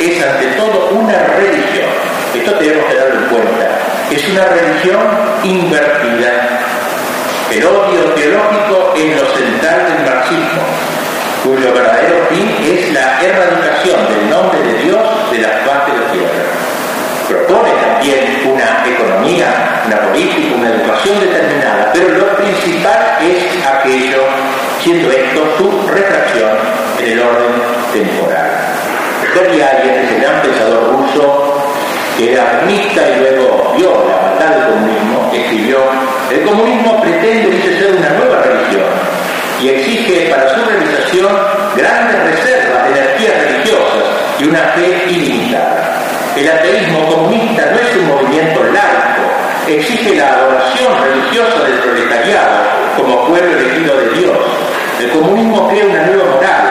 es 0.00 0.22
ante 0.24 0.46
todo 0.56 0.88
una 0.92 1.18
religión. 1.36 1.88
Esto 2.34 2.52
tenemos 2.54 2.86
que 2.86 2.94
darlo 2.94 3.20
en 3.20 3.26
cuenta. 3.26 3.68
Es 4.10 4.28
una 4.30 4.44
religión 4.46 5.00
invertida. 5.44 6.60
El 7.50 7.66
odio 7.66 8.04
teológico 8.14 8.94
es 8.96 9.20
lo 9.20 9.26
central 9.36 9.86
del 9.88 10.14
marxismo, 10.14 10.62
cuyo 11.44 11.74
verdadero 11.74 12.26
fin 12.30 12.56
es 12.64 12.92
la 12.92 13.20
erradicación 13.20 14.08
del 14.08 14.30
nombre 14.30 14.62
de 14.62 14.74
Dios 14.84 15.02
de 15.32 15.38
la 15.38 15.48
faz 15.48 15.86
de 15.86 15.98
la 15.98 16.12
tierra 16.12 16.60
propone 17.30 17.70
también 18.00 18.50
una 18.50 18.82
economía, 18.86 19.82
una 19.86 20.00
política, 20.00 20.54
una 20.56 20.70
educación 20.70 21.20
determinada, 21.20 21.90
pero 21.92 22.08
lo 22.08 22.36
principal 22.36 23.18
es 23.20 23.66
aquello, 23.66 24.24
siendo 24.82 25.10
esto 25.10 25.44
su 25.58 25.88
refracción 25.88 26.50
en 26.98 27.12
el 27.12 27.20
orden 27.20 27.52
temporal. 27.92 28.50
Berliayev, 29.34 30.04
ese 30.04 30.18
gran 30.18 30.40
pensador 30.40 30.92
ruso, 30.92 31.62
que 32.16 32.32
era 32.32 32.58
comunista 32.58 33.02
y 33.06 33.20
luego 33.20 33.74
vio 33.76 33.90
la 34.08 34.28
maldad 34.28 34.56
del 34.56 34.72
comunismo, 34.72 35.30
escribió, 35.34 35.78
el 36.30 36.42
comunismo 36.42 37.02
pretende, 37.02 37.50
dice, 37.50 37.78
ser 37.80 37.96
una 37.96 38.08
nueva 38.10 38.42
religión 38.42 38.88
y 39.60 39.68
exige 39.68 40.30
para 40.30 40.48
su 40.54 40.64
realización 40.64 41.36
grandes 41.76 42.18
reservas 42.22 42.84
de 42.84 42.98
energías 42.98 43.34
religiosas 43.44 44.04
y 44.38 44.44
una 44.44 44.60
fe 44.74 45.04
ilimitada. 45.10 46.09
El 46.36 46.48
ateísmo 46.48 47.06
comunista 47.08 47.66
no 47.72 47.78
es 47.78 47.96
un 47.96 48.06
movimiento 48.06 48.62
laico, 48.64 49.26
exige 49.66 50.14
la 50.14 50.28
adoración 50.28 50.92
religiosa 51.02 51.64
del 51.64 51.78
proletariado 51.80 52.56
como 52.96 53.26
pueblo 53.26 53.58
elegido 53.58 53.96
de 53.96 54.08
Dios. 54.20 54.38
El 55.00 55.10
comunismo 55.10 55.68
crea 55.68 55.86
una 55.86 56.06
nueva 56.06 56.30
moral, 56.36 56.62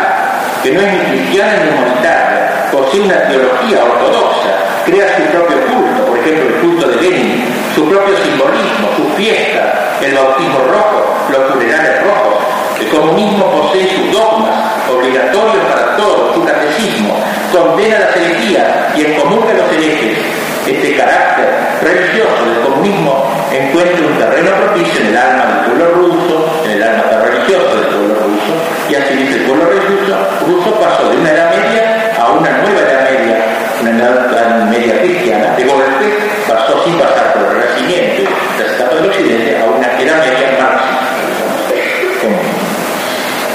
que 0.64 0.72
no 0.72 0.82
es 0.82 0.94
ni 0.94 1.00
cristiana 1.00 1.54
ni 1.64 1.70
humanitaria, 1.72 2.72
posee 2.72 3.02
una 3.02 3.28
teología 3.28 3.84
ortodoxa, 3.84 4.50
crea 4.86 5.08
su 5.18 5.24
propio 5.24 5.58
culto, 5.66 6.06
por 6.08 6.18
ejemplo 6.20 6.48
el 6.48 6.62
culto 6.62 6.88
de 6.88 6.96
Lenin, 7.02 7.44
su 7.76 7.90
propio 7.90 8.16
simbolismo, 8.18 8.90
su 8.96 9.16
fiesta, 9.18 9.98
el 10.02 10.14
bautismo 10.14 10.60
rojo, 10.72 11.16
los 11.30 11.52
funerales 11.52 12.04
rojos. 12.04 12.44
El 12.80 12.88
comunismo 12.90 13.46
posee 13.52 13.88
sus 13.90 14.12
dogmas, 14.12 14.56
obligatorios 14.90 15.66
para 15.66 15.98
todos, 15.98 16.34
su 16.34 16.44
catecismo, 16.46 17.14
condena 17.52 18.00
las 18.00 18.16
herejías 18.16 18.66
y 18.96 19.02
excomulga 19.02 19.54
los 19.54 19.72
herejes. 19.72 20.18
Este 20.66 20.96
carácter 20.96 21.50
religioso 21.82 22.46
del 22.46 22.62
comunismo 22.62 23.26
encuentra 23.52 24.06
un 24.06 24.18
terreno 24.18 24.52
propicio 24.52 25.02
en 25.02 25.08
el 25.08 25.18
alma 25.18 25.46
del 25.46 25.66
pueblo 25.66 25.86
ruso, 25.96 26.62
en 26.66 26.72
el 26.72 26.84
alma 26.84 27.04
religioso 27.24 27.76
del 27.76 27.88
pueblo 27.88 28.16
ruso, 28.16 28.54
y 28.90 28.96
así 28.96 29.14
dice 29.16 29.36
el 29.40 29.44
pueblo 29.44 29.66
ruso, 29.66 30.16
ruso 30.48 30.80
pasó 30.80 31.10
de 31.10 31.18
una 31.18 31.32
edad 31.32 31.50
media 31.52 32.14
a 32.18 32.32
una 32.32 32.50
nueva 32.60 32.80
edad 32.82 33.10
media, 33.10 33.46
una 33.82 33.92
edad 33.92 34.66
media 34.70 35.02
cristiana, 35.02 35.56
de 35.56 35.64
golpe 35.66 36.06
pasó 36.48 36.84
sin 36.86 36.98
pasar 36.98 37.34
por 37.34 37.44
el 37.44 37.62
Renacimiento 37.62 38.30
la 38.58 38.66
etapa 38.66 38.96
del 38.96 39.06
Occidente 39.06 39.58
a 39.58 39.66
una 39.66 39.88
edad 40.00 40.18
media 40.26 40.58
marxista. 40.60 40.90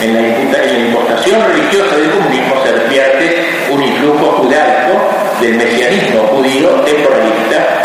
En 0.04 0.12
la, 0.12 0.20
en 0.20 0.86
importación 0.88 1.40
religiosa 1.48 1.96
del 1.96 2.10
comunismo 2.10 2.62
se 2.62 2.68
advierte 2.68 3.48
un 3.70 3.82
influjo 3.82 4.32
judaico 4.32 5.00
del 5.40 5.54
mesianismo 5.54 6.20
judío 6.26 6.68
temporalista, 6.84 7.80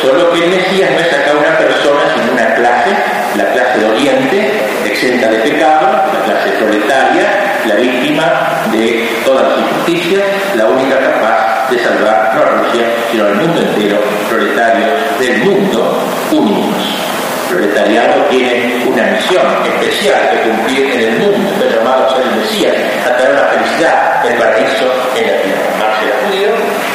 solo 0.00 0.30
que 0.30 0.44
el 0.44 0.50
Mesías 0.50 0.90
no 0.92 1.00
es 1.00 1.12
acá 1.12 1.32
una 1.36 1.58
persona, 1.58 2.02
sino 2.14 2.32
una 2.34 2.54
clase, 2.54 2.90
la 3.36 3.50
clase 3.50 3.80
de 3.80 3.84
Oriente, 3.84 4.52
exenta 4.84 5.26
de 5.28 5.38
pecado, 5.38 6.04
la 6.14 6.24
clase 6.24 6.50
proletaria, 6.50 7.26
la 7.66 7.74
víctima 7.74 8.62
de 8.70 9.08
todas 9.24 9.48
las 9.48 9.58
injusticias, 9.58 10.22
la 10.54 10.66
única 10.66 11.00
capaz 11.00 11.68
de 11.68 11.82
salvar 11.82 12.32
no 12.32 12.42
a 12.42 12.62
Rusia, 12.62 12.86
sino 13.10 13.24
al 13.24 13.34
mundo 13.34 13.60
entero, 13.60 13.98
proletarios 14.30 14.90
del 15.18 15.38
mundo 15.38 15.98
unidos. 16.30 17.06
El 17.46 17.54
proletariado 17.54 18.24
tiene 18.24 18.84
una 18.88 19.04
misión 19.04 19.46
especial 19.64 20.30
que 20.30 20.50
cumplir 20.50 20.90
en 20.90 21.00
el 21.00 21.18
mundo, 21.20 21.48
está 21.54 21.76
llamado 21.76 22.06
a 22.06 22.16
ser 22.16 22.26
el 22.26 22.40
Mesías, 22.40 22.74
a 23.06 23.16
traer 23.16 23.34
la 23.34 23.46
felicidad, 23.46 24.26
el 24.26 24.34
paraíso 24.34 24.84
en 25.14 25.26
la 25.30 25.42
tierra. 25.42 25.62
Marx 25.78 25.96
era 26.02 26.16
judío 26.26 26.48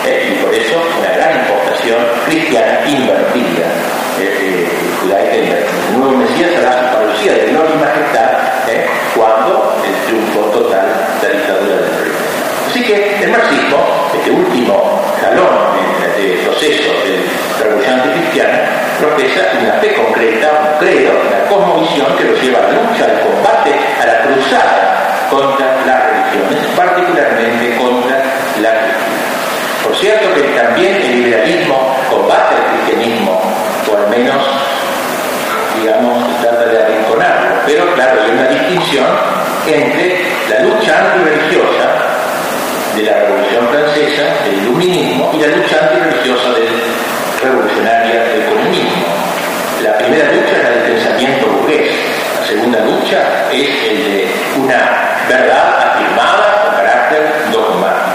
eh, 0.06 0.36
y 0.36 0.44
por 0.44 0.54
eso 0.54 0.76
una 1.00 1.10
gran 1.16 1.40
importación 1.40 1.98
cristiana 2.26 2.80
invertida, 2.86 3.66
eh, 4.20 4.68
eh. 5.08 5.66
El 5.92 5.98
nuevo 5.98 6.18
Mesías 6.18 6.52
será 6.52 6.92
su 6.92 6.98
parucía 6.98 7.34
de 7.34 7.46
gloria 7.48 7.72
y 7.74 7.80
majestad 7.80 8.30
eh, 8.68 8.86
cuando 9.16 9.82
el 9.88 9.96
triunfo 10.06 10.42
total 10.52 10.86
de 11.22 11.28
la 11.30 11.34
dictadura 11.34 11.76
del 11.76 11.90
proletariado. 11.96 12.68
Así 12.70 12.84
que 12.84 13.24
el 13.24 13.32
marxismo, 13.32 13.78
este 14.14 14.32
último 14.32 15.02
jalón 15.22 15.71
revolución 17.64 18.00
anticristiana, 18.00 18.60
profesa 19.00 19.42
una 19.62 19.74
fe 19.74 19.94
concreta, 19.94 20.48
un 20.52 20.80
credo, 20.80 21.12
una 21.28 21.50
cosmovisión 21.50 22.08
que 22.18 22.24
lo 22.26 22.36
lleva 22.36 22.60
a 22.60 22.62
la 22.64 22.74
lucha, 22.74 23.06
al 23.06 23.20
combate, 23.22 23.72
a 24.02 24.06
la 24.06 24.22
cruzada 24.22 25.28
contra 25.30 25.66
las 25.86 26.00
religiones, 26.06 26.66
particularmente 26.76 27.78
contra 27.78 28.18
la 28.62 28.72
cristiana. 28.72 29.02
Por 29.84 29.96
cierto 29.96 30.34
que 30.34 30.42
también 30.60 30.96
el 30.96 31.24
liberalismo 31.24 31.96
combate 32.10 32.56
el 32.56 32.86
cristianismo, 32.86 33.42
o 33.92 33.98
al 33.98 34.08
menos, 34.10 34.38
digamos, 35.80 36.42
trata 36.42 36.66
de 36.66 36.84
arrinconarlo, 36.84 37.50
pero 37.66 37.94
claro, 37.96 38.22
hay 38.24 38.32
una 38.32 38.48
distinción 38.48 39.08
entre 39.68 40.26
la 40.50 40.60
lucha 40.62 40.98
antirreligiosa 40.98 42.02
de 42.96 43.04
la 43.04 43.14
Revolución 43.14 43.68
Francesa, 43.70 44.24
del 44.46 44.60
Iluminismo, 44.64 45.32
y 45.34 45.40
la 45.40 45.48
lucha 45.48 45.80
antirreligiosa 45.80 46.50
del 46.52 46.68
revolucionaria 47.42 48.24
del 48.24 48.46
comunismo. 48.46 49.06
La 49.84 49.98
primera 49.98 50.32
lucha 50.32 50.54
es 50.58 50.64
la 50.64 50.70
del 50.70 50.84
pensamiento 50.94 51.48
burgués, 51.48 51.90
la 52.40 52.48
segunda 52.48 52.80
lucha 52.86 53.50
es 53.52 53.70
el 53.90 54.04
de 54.04 54.28
una 54.58 55.18
verdad 55.28 55.94
afirmada 55.94 56.62
con 56.62 56.76
carácter 56.76 57.52
dogmático. 57.52 58.12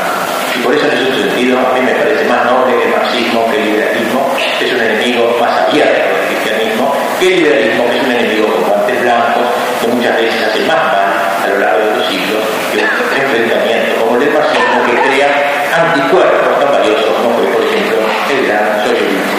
Y 0.55 0.59
por 0.63 0.75
eso 0.75 0.87
en 0.87 0.93
ese 0.93 1.29
sentido 1.29 1.59
a 1.59 1.73
mí 1.75 1.81
me 1.81 1.93
parece 1.93 2.25
más 2.25 2.45
noble 2.45 2.77
que 2.79 2.85
el 2.85 2.91
marxismo, 2.91 3.51
que 3.51 3.57
el 3.59 3.65
liberalismo, 3.65 4.21
es 4.61 4.73
un 4.73 4.81
enemigo 4.81 5.37
más 5.41 5.69
abierto 5.69 6.07
del 6.07 6.27
cristianismo, 6.29 6.95
que 7.19 7.27
el 7.27 7.37
liberalismo 7.37 7.91
que 7.91 7.97
es 7.97 8.05
un 8.05 8.13
enemigo 8.13 8.47
con 8.47 8.65
guantes 8.65 9.03
blancos, 9.03 9.47
que 9.81 9.89
muchas 9.89 10.17
veces 10.17 10.43
hace 10.43 10.61
más 10.61 10.77
mal 10.77 11.07
a 11.43 11.47
lo 11.49 11.59
largo 11.59 11.85
de 11.87 11.97
los 11.97 12.07
siglos 12.07 12.43
que 12.73 12.79
un 12.79 13.21
enfrentamiento 13.23 14.01
como 14.01 14.17
el 14.17 14.25
del 14.25 14.35
marxismo 14.35 14.87
que 14.87 14.95
crea 15.09 15.29
anticuerpos 15.75 16.61
tan 16.61 16.73
valiosos 16.73 17.11
como 17.11 17.37
fue, 17.37 17.47
por 17.47 17.63
ejemplo, 17.63 18.06
el 18.31 18.47
gran 18.47 18.83
socialismo. 18.83 19.39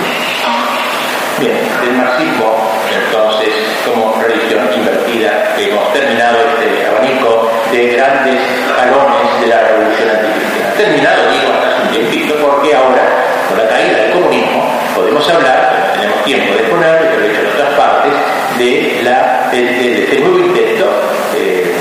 Bien, 1.39 1.57
del 1.82 1.93
marxismo, 1.93 2.55
entonces, 2.89 3.53
como 3.86 4.15
religión 4.21 4.67
invertida, 4.73 5.53
hemos 5.57 5.93
terminado 5.93 6.38
este 6.49 6.88
abanico 6.88 7.51
de 7.71 7.88
grandes 7.93 8.41
jalones 8.75 9.41
de 9.41 9.47
la 9.47 9.59
revolución 9.67 10.09
anticristiana. 10.09 10.73
Terminado, 10.73 11.30
digo, 11.30 11.53
hasta 11.53 11.67
hace 11.67 11.82
un 11.84 11.89
tiempito, 11.91 12.36
porque 12.41 12.73
ahora, 12.73 13.03
con 13.49 13.57
la 13.57 13.67
caída 13.67 13.97
del 14.01 14.11
comunismo, 14.11 14.65
podemos 14.95 15.30
hablar, 15.30 15.93
tenemos 15.93 16.23
tiempo 16.23 16.55
de 16.55 16.63
poner, 16.63 17.09
pero 17.11 17.23
he 17.23 17.30
hecho 17.30 17.41
en 17.41 17.47
otras 17.53 17.69
partes, 17.78 18.13
de, 18.57 19.01
la, 19.03 19.49
de, 19.51 19.61
de 19.61 20.03
este 20.05 20.19
nuevo 20.19 20.39
intento 20.39 20.89
eh, 21.36 21.71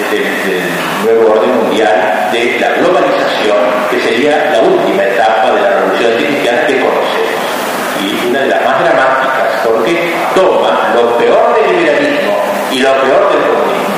del, 0.00 0.24
nuevo 1.04 1.32
orden 1.32 1.56
mundial, 1.64 2.28
de 2.32 2.58
la 2.58 2.68
globalización, 2.74 3.58
que 3.90 4.00
sería 4.00 4.50
la 4.52 4.60
última 4.60 5.04
etapa 5.04 5.50
de 5.52 5.60
la 5.60 5.70
revolución 5.70 6.12
anticristiana 6.12 6.66
que 6.66 6.80
conocemos. 6.80 7.42
Y 8.00 8.28
una 8.28 8.40
de 8.40 8.48
las 8.48 8.64
más 8.64 8.80
dramáticas, 8.80 9.66
porque 9.66 10.14
toma 10.34 10.92
lo 10.94 11.16
peor 11.18 11.54
del 11.54 11.76
liberalismo 11.76 12.36
y 12.70 12.78
lo 12.78 12.92
peor 13.02 13.32
del 13.32 13.42
comunismo. 13.42 13.94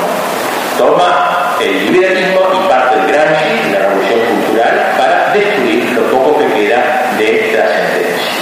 Toma 0.77 1.55
el 1.61 1.91
liberalismo 1.91 2.41
y 2.53 2.67
parte 2.67 2.97
del 2.97 3.07
Gramsci, 3.07 3.71
la 3.71 3.79
revolución 3.79 4.19
cultural, 4.19 4.93
para 4.97 5.33
destruir 5.33 5.91
lo 5.93 6.01
poco 6.11 6.37
que 6.37 6.47
queda 6.53 7.13
de 7.17 7.55
trascendencia. 7.55 8.35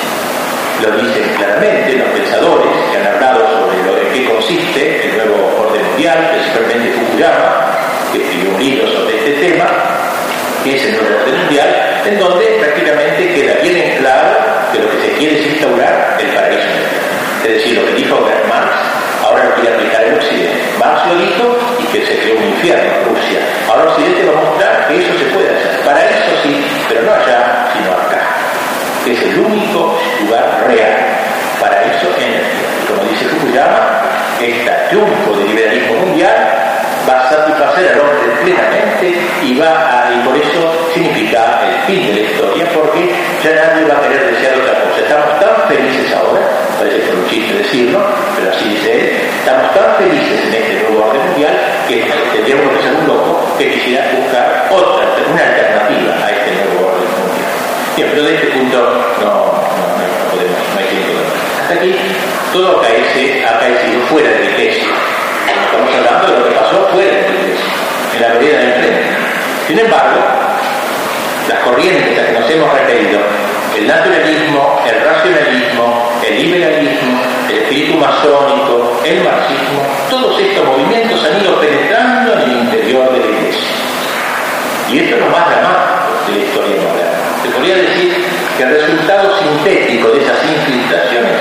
Lo 0.82 0.91
dicen 0.97 1.24
claramente 1.38 1.97
los 1.97 2.10
pensadores 2.10 2.68
que 2.91 2.97
han 2.97 3.08
hablado 3.16 3.47
sobre 3.47 3.84
lo 3.84 3.97
en 3.97 4.08
qué 4.12 4.26
consiste 4.26 5.08
el 5.08 5.18
nuevo 5.18 5.62
orden 5.62 5.73
mundial, 5.94 6.32
principalmente 6.32 6.91
Fukuyama, 6.91 7.70
que 8.12 8.24
escribió 8.24 8.50
un 8.50 8.60
libro 8.60 8.88
sobre 8.88 9.18
este 9.18 9.48
tema, 9.48 9.66
que 10.64 10.76
es 10.76 10.86
el 10.86 10.91
nuevo 10.94 11.22
orden 11.22 11.38
mundial, 11.38 12.02
en 12.06 12.20
donde 12.20 12.46
prácticamente 12.60 13.34
queda 13.34 13.54
bien 13.62 13.78
en 13.78 13.98
claro 14.00 14.30
que 14.72 14.80
lo 14.80 14.89
que 14.89 14.98
se 15.02 15.12
quiere 15.18 15.39
es 15.39 15.46
instaurar 15.54 16.18
el 16.20 16.28
paraíso. 16.28 16.68
Es 17.44 17.50
decir, 17.50 17.78
lo 17.78 17.86
que 17.86 17.94
dijo 17.94 18.20
Marx, 18.50 18.72
ahora 19.22 19.44
lo 19.46 19.56
quiere 19.56 19.76
aplicar 19.76 20.04
en 20.04 20.16
Occidente. 20.16 20.62
Marx 20.80 21.08
lo 21.08 21.16
dijo 21.16 21.58
y 21.80 21.86
que 21.86 22.06
se 22.06 22.18
creó 22.20 22.38
un 22.38 22.44
infierno 22.44 22.89
en 22.89 23.14
Rusia. 23.14 23.39
Ahora 23.70 23.91
Occidente 23.91 24.26
va 24.26 24.39
a 24.39 24.44
mostrar 24.44 24.88
que 24.88 24.98
eso 24.98 25.14
se 25.20 25.26
puede 25.26 25.50
hacer. 25.50 25.80
Para 25.86 26.10
eso 26.10 26.32
sí, 26.41 26.66
pero 26.89 27.02
no 27.04 27.12
allá, 27.12 27.70
sino 27.74 27.91
acá. 27.91 28.22
Es 29.06 29.22
el 29.22 29.39
único 29.39 30.00
lugar 30.22 30.66
real. 30.68 30.96
Paraíso 31.60 32.08
en 32.18 32.34
el 32.34 32.64
como 32.88 33.10
dice 33.10 33.26
Fukuyama, 33.26 34.02
este 34.44 34.72
triunfo 34.89 35.34
del 35.38 35.48
liberalismo 35.48 35.94
mundial 36.06 36.36
va 37.08 37.20
a 37.20 37.30
satisfacer 37.30 37.94
al 37.94 38.00
hombre 38.00 38.28
plenamente 38.44 39.16
y 39.44 39.60
va 39.60 40.08
a, 40.08 40.14
y 40.14 40.20
por 40.28 40.36
eso 40.38 40.91
significa 40.94 41.62
el 41.68 41.82
fin 41.88 42.08
de 42.08 42.14
la 42.14 42.22
historia, 42.22 42.66
porque 42.74 43.12
ya 43.44 43.52
nadie 43.56 43.86
va 43.86 43.98
a 43.98 44.02
querer 44.02 44.34
desear 44.34 44.56
otra 44.56 44.74
cosa. 44.84 45.00
Estamos 45.02 45.39
tan 45.39 45.56
felices 45.68 46.14
ahora, 46.14 46.41
parece 46.78 46.98
que 46.98 47.04
es 47.04 47.14
un 47.14 47.28
chiste 47.28 47.54
decirlo, 47.54 48.00
pero 48.36 48.52
así 48.52 48.70
dice 48.70 48.91
él, 48.94 49.10
estamos 49.39 49.74
tan 49.74 49.96
felices 49.98 50.39
en 50.48 50.54
este 50.54 50.74
nuevo 50.84 51.08
orden 51.08 51.22
mundial 51.28 51.56
que 51.88 52.06
tendríamos 52.34 52.78
que 52.78 52.84
ser 52.84 52.94
un 52.96 53.08
loco 53.08 53.39
que 53.58 53.72
quisiera 53.72 54.06
buscar 54.16 54.68
otra, 54.72 55.08
una 55.32 55.44
alternativa 55.44 56.14
a 56.24 56.32
este 56.32 56.50
nuevo 56.56 56.88
orden 56.88 57.10
mundial. 57.20 57.52
Bien, 57.96 58.08
pero 58.12 58.24
de 58.24 58.36
este 58.36 58.48
punto 58.48 58.78
no, 59.22 59.26
no, 59.26 60.03
Hasta 61.62 61.74
aquí 61.76 61.96
todo 62.52 62.80
acaece, 62.80 63.46
ha 63.46 63.60
caecido 63.60 64.02
fuera 64.10 64.30
de 64.30 64.39
la 64.39 64.50
iglesia. 64.52 64.84
Estamos 65.66 65.96
hablando 65.96 66.34
de 66.34 66.39
lo 66.39 66.50
que 66.50 66.56
pasó 66.56 66.88
fuera 66.91 67.12
de 67.12 67.22
la 67.22 67.30
iglesia, 67.30 67.72
en 68.16 68.22
la 68.22 68.28
vereda 68.30 68.60
del 68.60 68.74
frente. 68.74 69.04
Sin 69.68 69.80
embargo, 69.80 70.22
las 71.48 71.60
corrientes 71.60 72.20
a 72.20 72.26
que 72.28 72.39
nos 72.39 72.50
hemos 72.50 72.74
referido, 72.74 73.20
el 73.76 73.88
naturalismo, 73.88 74.82
el 74.88 75.02
racionalismo, 75.04 76.12
el 76.28 76.41
liberalismo, 76.41 77.22
el 77.50 77.58
espíritu 77.58 77.98
masónico, 77.98 79.02
el 79.04 79.24
marxismo, 79.24 79.82
todos 80.10 80.39
estos 80.39 80.66
movimientos 80.66 81.24
han 81.26 81.41
ido 81.41 81.60
penetrando 81.60 82.34
en 82.34 82.41
el 82.41 82.58
interior 82.60 83.12
de 83.12 83.20
la 83.20 83.26
iglesia. 83.26 83.70
Y 84.91 85.00
esto 85.00 85.16
es 85.16 85.22
lo 85.22 85.30
más 85.30 85.50
dramático 85.50 86.14
de 86.28 86.38
la 86.38 86.46
historia 86.46 86.76
moderna. 86.82 87.18
Se 87.41 87.50
podría 87.50 87.76
decir 87.76 88.43
que 88.58 88.64
el 88.64 88.70
resultado 88.70 89.32
sintético 89.39 90.10
de 90.10 90.24
esas 90.24 90.38
infiltraciones 90.43 91.38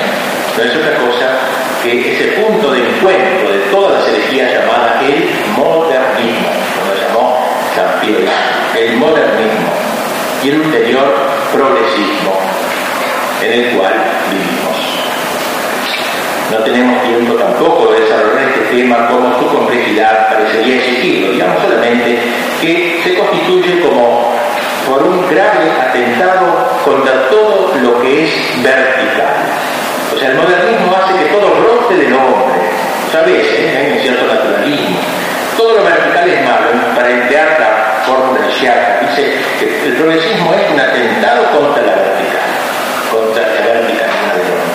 no 0.56 0.62
es 0.62 0.76
otra 0.76 0.94
cosa 0.96 1.38
que 1.82 2.12
es 2.12 2.20
el 2.20 2.42
punto 2.42 2.72
de 2.72 2.78
encuentro 2.78 3.50
de 3.50 3.58
todas 3.70 4.00
las 4.00 4.08
herejías 4.08 4.52
llamadas 4.52 5.02
el 5.02 5.28
modernismo, 5.56 6.48
como 6.76 6.92
lo 6.92 7.00
llamó 7.00 7.46
San 7.74 8.78
el 8.78 8.96
modernismo 8.96 9.72
y 10.44 10.48
el 10.48 10.60
ulterior 10.60 11.14
progresismo 11.52 12.38
en 13.42 13.52
el 13.52 13.76
cual 13.76 13.94
vivimos. 14.30 14.92
No 16.50 16.58
tenemos 16.58 17.02
tiempo 17.02 17.34
tampoco 17.34 17.92
de 17.92 18.00
desarrollar 18.00 18.48
este 18.48 18.76
tema 18.76 19.08
como 19.08 19.38
su 19.38 19.46
complejidad 19.48 20.28
parecería 20.28 20.76
exigirlo, 20.76 21.32
digamos 21.32 21.62
solamente 21.62 22.18
que 22.60 23.00
se 23.02 23.14
constituye 23.14 23.80
como 23.80 24.31
por 24.86 25.02
un 25.02 25.28
grave 25.30 25.70
atentado 25.80 26.68
contra 26.84 27.28
todo 27.28 27.72
lo 27.82 28.00
que 28.00 28.24
es 28.24 28.62
vertical. 28.62 29.34
O 30.14 30.18
sea, 30.18 30.30
el 30.30 30.36
modernismo 30.36 30.94
hace 30.96 31.18
que 31.18 31.30
todo 31.30 31.54
brote 31.54 31.96
del 31.96 32.12
hombre, 32.14 32.60
¿sabes? 33.10 33.46
Eh? 33.46 33.76
Hay 33.76 33.92
un 33.92 34.00
cierto 34.00 34.26
naturalismo. 34.26 34.98
Todo 35.56 35.78
lo 35.78 35.84
vertical 35.84 36.28
es 36.28 36.44
malo, 36.44 36.94
para 36.94 37.10
emplear 37.10 37.56
la 37.60 38.02
fórmula 38.04 38.40
de 38.40 38.52
Dice 38.52 39.34
que 39.58 39.86
el 39.86 39.94
progresismo 39.94 40.54
es 40.54 40.70
un 40.70 40.80
atentado 40.80 41.44
contra 41.58 41.82
la 41.82 41.94
vertical, 41.94 42.48
contra 43.10 43.42
la 43.42 43.60
verticalidad 43.72 44.32
del 44.36 44.46
hombre. 44.52 44.72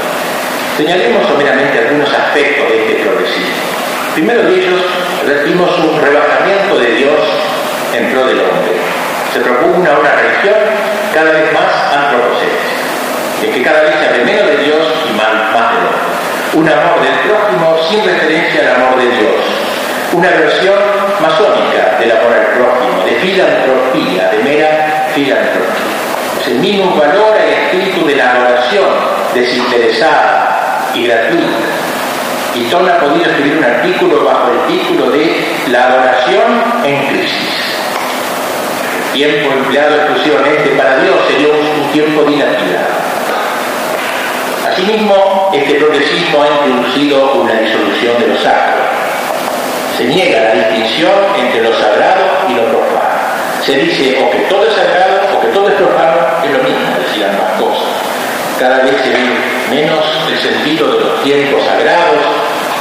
Señalemos 0.78 1.28
someramente 1.28 1.80
algunos 1.80 2.14
aspectos 2.14 2.70
de 2.70 2.80
este 2.80 3.04
progresismo. 3.04 3.56
Primero 4.14 4.44
de 4.44 4.56
ellos, 4.56 4.82
recibimos 5.26 5.78
un 5.80 6.02
rebajamiento 6.02 6.78
de 6.80 6.92
Dios 6.96 7.20
en 7.94 8.12
pro 8.12 8.26
del 8.26 8.40
hombre. 8.40 8.97
Se 9.38 9.44
propugna 9.44 9.92
una 10.00 10.16
religión 10.16 10.56
cada 11.14 11.30
vez 11.30 11.54
más 11.54 11.70
antropocéntrica, 11.94 13.44
en 13.44 13.54
que 13.54 13.62
cada 13.62 13.82
vez 13.82 13.94
se 14.00 14.08
hable 14.08 14.26
menos 14.26 14.48
de 14.48 14.58
Dios 14.66 14.82
y 15.08 15.14
más, 15.14 15.30
del 15.54 15.86
hombre. 15.86 16.02
Un 16.56 16.68
amor 16.68 16.98
del 17.06 17.14
prójimo 17.22 17.78
sin 17.88 18.04
referencia 18.04 18.62
al 18.62 18.82
amor 18.82 19.00
de 19.00 19.12
Dios. 19.12 19.46
Una 20.14 20.30
versión 20.30 20.80
masónica 21.22 22.00
del 22.00 22.14
amor 22.14 22.34
al 22.34 22.48
prójimo, 22.58 23.06
de 23.06 23.12
filantropía, 23.12 24.32
de 24.32 24.42
mera 24.42 25.08
filantropía. 25.14 25.86
Es 26.42 26.48
el 26.48 26.56
mismo 26.56 26.96
valor 26.96 27.38
al 27.38 27.48
espíritu 27.48 28.08
de 28.08 28.16
la 28.16 28.32
adoración 28.32 28.90
desinteresada 29.36 30.90
y 30.96 31.06
gratuita. 31.06 31.46
Y 32.56 32.64
Ton 32.72 32.90
ha 32.90 32.98
podido 32.98 33.30
escribir 33.30 33.58
un 33.60 33.66
artículo 33.66 34.26
bajo 34.26 34.50
el 34.50 34.80
título 34.80 35.12
de 35.12 35.46
La 35.68 35.90
adoración 35.90 36.64
en 36.84 37.06
crisis 37.10 37.77
tiempo 39.14 39.52
empleado 39.52 39.96
exclusivamente 39.96 40.70
para 40.72 41.00
Dios 41.00 41.16
sería 41.28 41.48
un 41.50 41.92
tiempo 41.92 42.24
dilapidado. 42.24 42.98
Asimismo, 44.72 45.52
este 45.54 45.74
progresismo 45.76 46.44
ha 46.44 46.48
introducido 46.68 47.34
una 47.42 47.54
disolución 47.54 48.20
de 48.20 48.28
lo 48.28 48.38
sacro. 48.38 48.84
Se 49.98 50.04
niega 50.06 50.54
la 50.54 50.70
distinción 50.70 51.12
entre 51.40 51.64
lo 51.64 51.74
sagrado 51.74 52.24
y 52.48 52.54
lo 52.54 52.64
profano. 52.66 53.18
Se 53.66 53.76
dice 53.76 54.22
o 54.22 54.30
que 54.30 54.40
todo 54.50 54.68
es 54.68 54.74
sagrado 54.76 55.36
o 55.36 55.42
que 55.42 55.48
todo 55.48 55.68
es 55.70 55.76
profano, 55.76 56.18
es 56.46 56.52
lo 56.52 56.64
mismo, 56.64 56.96
decir 57.00 57.26
ambas 57.26 57.60
cosas. 57.60 57.90
Cada 58.60 58.84
vez 58.84 58.96
se 59.02 59.10
ve 59.10 59.28
menos 59.70 60.06
el 60.32 60.38
sentido 60.38 60.92
de 60.94 61.00
los 61.00 61.24
tiempos 61.24 61.64
sagrados, 61.66 62.22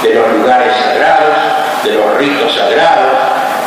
de 0.03 0.14
los 0.14 0.33
lugares 0.33 0.72
sagrados, 0.77 1.37
de 1.85 1.93
los 1.95 2.18
ritos 2.18 2.55
sagrados, 2.55 3.12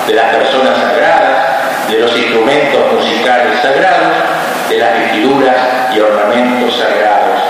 de 0.07 0.13
las 0.13 0.35
personas 0.35 0.77
sagradas, 0.77 1.58
de 1.89 1.99
los 1.99 2.15
instrumentos 2.15 2.93
musicales 2.93 3.59
sagrados, 3.61 4.17
de 4.69 4.77
las 4.77 4.99
vestiduras 4.99 5.57
y 5.95 5.99
ornamentos 5.99 6.77
sagrados. 6.77 7.41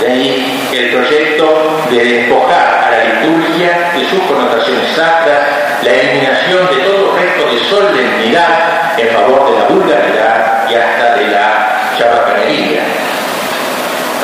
De 0.00 0.06
ahí 0.06 0.68
el 0.72 0.90
proyecto 0.90 1.86
de 1.90 2.04
despojar 2.04 2.84
a 2.84 2.90
la 2.90 3.04
liturgia 3.04 3.92
de 3.94 4.08
sus 4.08 4.20
connotaciones 4.22 4.88
sacras, 4.96 5.40
la 5.82 5.90
eliminación 5.92 6.66
de 6.70 6.82
todo 6.84 7.16
resto 7.16 7.52
de 7.52 7.58
solemnidad 7.58 8.98
en 8.98 9.08
favor 9.08 9.50
de 9.50 9.58
la 9.58 9.64
vulgaridad 9.66 10.70
y 10.70 10.74
hasta 10.74 11.16
de 11.16 11.28
la 11.28 11.92
chabacanería. 11.98 12.80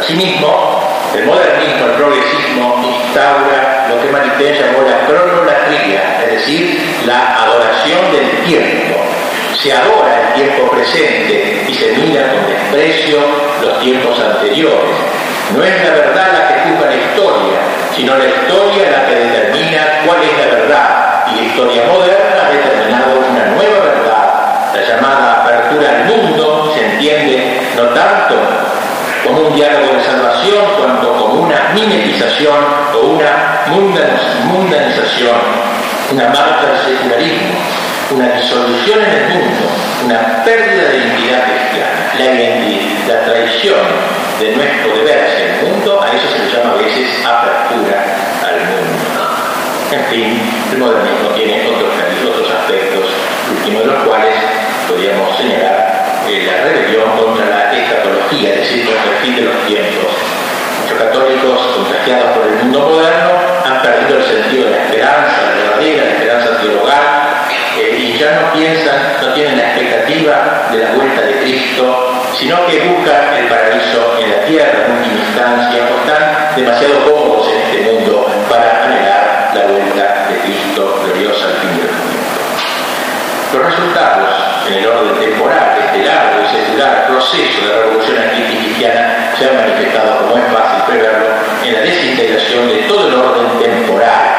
Asimismo, 0.01 0.81
el 1.15 1.27
modernismo, 1.27 1.87
el 1.87 1.93
progresismo 1.93 2.98
lo 3.89 4.01
que 4.01 4.11
Maritain 4.13 4.55
llamó 4.55 4.89
la 4.89 5.07
cronolatría, 5.07 6.21
es 6.25 6.31
decir, 6.33 6.79
la 7.05 7.43
adoración 7.43 8.13
del 8.13 8.29
tiempo 8.47 8.89
se 9.55 9.73
adora 9.73 10.29
el 10.29 10.35
tiempo 10.35 10.71
presente 10.71 11.65
y 11.67 11.75
se 11.75 11.93
mira 11.97 12.33
con 12.33 12.47
desprecio 12.47 13.19
los 13.61 13.81
tiempos 13.81 14.19
anteriores. 14.21 14.95
No 15.57 15.65
es 15.65 15.85
la 15.85 15.91
verdad 15.91 16.27
la 16.33 16.49
que 16.49 16.71
juzga 16.71 16.87
la 16.87 16.95
historia, 16.95 17.59
sino 17.97 18.17
la 18.17 18.27
historia 18.27 18.91
la 18.91 19.07
que 19.07 19.15
determina 19.17 19.83
cuál 20.07 20.19
es 20.23 20.39
la 20.39 20.55
verdad. 20.55 21.25
Y 21.33 21.37
la 21.37 21.43
historia 21.43 21.83
moderna 21.93 22.47
ha 22.47 22.51
determinado 22.51 23.19
una 23.19 23.47
nueva 23.47 23.79
verdad. 23.81 24.75
La 24.75 24.83
llamada 24.83 25.43
apertura 25.43 25.91
al 25.91 26.05
mundo 26.05 26.73
se 26.75 26.85
entiende 26.85 27.61
no 27.77 27.83
tanto 27.89 28.37
como 29.25 29.49
un 29.49 29.55
diálogo 29.57 29.95
de 29.95 30.05
salvación, 30.05 30.65
cuanto 30.79 31.13
como 31.15 31.28
mimetización 31.87 32.65
o 32.95 33.07
una 33.07 33.65
mundanización, 34.47 35.37
una 36.13 36.25
marcha 36.25 36.67
al 36.73 36.85
secularismo 36.85 37.59
una 38.11 38.29
disolución 38.29 39.01
en 39.05 39.11
el 39.11 39.29
mundo, 39.29 39.69
una 40.07 40.43
pérdida 40.43 40.89
de 40.89 40.97
identidad 40.97 41.45
cristiana, 41.45 42.13
la 42.17 42.25
identidad, 42.25 43.07
la 43.07 43.25
traición 43.25 43.85
de 44.41 44.57
nuestro 44.57 44.97
deber 44.97 45.29
hacia 45.29 45.45
el 45.45 45.69
mundo, 45.69 46.01
a 46.01 46.09
eso 46.17 46.31
se 46.33 46.39
le 46.39 46.51
llama 46.51 46.73
a 46.73 46.77
veces 46.77 47.09
apertura 47.27 48.05
al 48.41 48.61
mundo. 48.65 48.99
En 49.93 50.05
fin, 50.07 50.41
el 50.73 50.79
modernismo 50.79 51.29
tiene 51.37 51.67
otros, 51.69 51.93
otros 52.31 52.51
aspectos, 52.51 53.05
último 53.51 53.81
de 53.81 53.87
los 53.87 54.05
cuales 54.05 54.35
podríamos 54.89 55.37
señalar 55.37 56.25
eh, 56.29 56.49
la 56.49 56.65
rebelión 56.65 57.11
contra 57.19 57.45
la 57.45 57.73
escatología, 57.73 58.55
es 58.55 58.61
decir, 58.61 58.87
contra 58.87 59.05
el 59.05 59.19
fin 59.19 59.37
de 59.37 59.43
los 59.43 59.67
tiempos. 59.67 60.13
Muchos 60.89 61.07
católicos, 61.07 61.61
contagiados 61.77 62.31
por 62.39 62.47
el 62.47 62.55
mundo 62.65 62.81
moderno, 62.81 63.31
han 63.63 63.83
perdido 63.83 64.21
el 64.21 64.25
sentido 64.25 64.65
de 64.65 64.71
la 64.71 64.85
esperanza, 64.85 65.37
la 65.43 65.53
verdadera, 65.53 66.05
la 66.05 66.11
esperanza 66.13 66.61
teologal, 66.63 68.17
ya 68.19 68.41
no 68.41 68.53
piensan, 68.55 68.97
no 69.21 69.35
tienen 69.35 69.59
la 69.59 69.65
expectativa 69.65 70.69
de 70.73 70.79
la 70.79 70.91
vuelta 70.93 71.21
de 71.21 71.41
Cristo, 71.41 72.23
sino 72.33 72.67
que 72.67 72.81
buscan 72.81 73.37
el 73.37 73.49
paraíso 73.49 74.19
en 74.19 74.31
la 74.31 74.45
tierra 74.47 74.87
en 74.87 74.93
última 74.97 75.21
instancia, 75.21 75.83
o 75.93 76.01
están 76.01 76.57
demasiado 76.57 77.05
cómodos 77.05 77.53
en 77.53 77.61
este 77.61 77.93
mundo 77.93 78.27
para 78.49 78.85
anhelar 78.85 79.51
la 79.55 79.67
vuelta 79.67 80.27
de 80.31 80.39
Cristo 80.39 81.03
gloriosa 81.05 81.49
al 81.49 81.55
fin 81.55 81.77
del 81.77 81.93
mundo. 81.93 82.17
Los 83.53 83.63
resultados 83.63 84.48
en 84.69 84.75
el 84.75 84.87
orden 84.87 85.19
temporal 85.21 85.75
de 85.75 85.87
este 85.87 86.05
largo 86.09 86.43
y 86.45 86.57
secular 86.57 87.07
proceso 87.09 87.61
de 87.63 87.69
la 87.69 87.81
revolución 87.83 88.19
anticristiana 88.19 89.35
se 89.39 89.49
han 89.49 89.57
manifestado, 89.57 90.21
como 90.21 90.37
es 90.37 90.53
fácil 90.53 90.83
preverlo, 90.87 91.27
en 91.65 91.73
la 91.73 91.81
desintegración 91.81 92.69
de 92.69 92.77
todo 92.89 93.09
el 93.09 93.15
orden 93.15 93.59
temporal, 93.59 94.37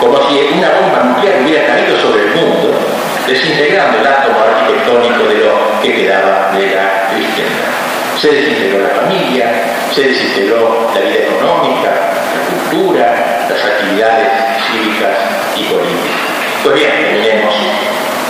como 0.00 0.16
si 0.28 0.38
una 0.54 0.70
bomba 0.70 1.02
nuclear 1.04 1.42
hubiera 1.42 1.66
caído 1.66 1.98
sobre 1.98 2.22
el 2.22 2.30
mundo 2.34 2.78
desintegrando 3.26 3.98
el 3.98 4.06
átomo 4.06 4.38
arquitectónico 4.40 5.24
de 5.24 5.34
lo 5.34 5.80
que 5.82 5.94
quedaba 5.94 6.52
de 6.56 6.76
la 6.76 7.08
cristiandad. 7.10 7.74
Se 8.20 8.30
desintegró 8.30 8.86
la 8.86 8.94
familia, 9.00 9.50
se 9.92 10.02
desintegró 10.02 10.90
la 10.94 11.00
vida 11.00 11.24
económica, 11.26 11.90
la 11.90 12.70
cultura, 12.70 13.46
las 13.50 13.64
actividades 13.64 14.28
cívicas 14.70 15.18
y 15.56 15.64
políticas. 15.64 16.36
Pues 16.62 16.74
bien, 16.76 16.92
miremos 17.14 17.54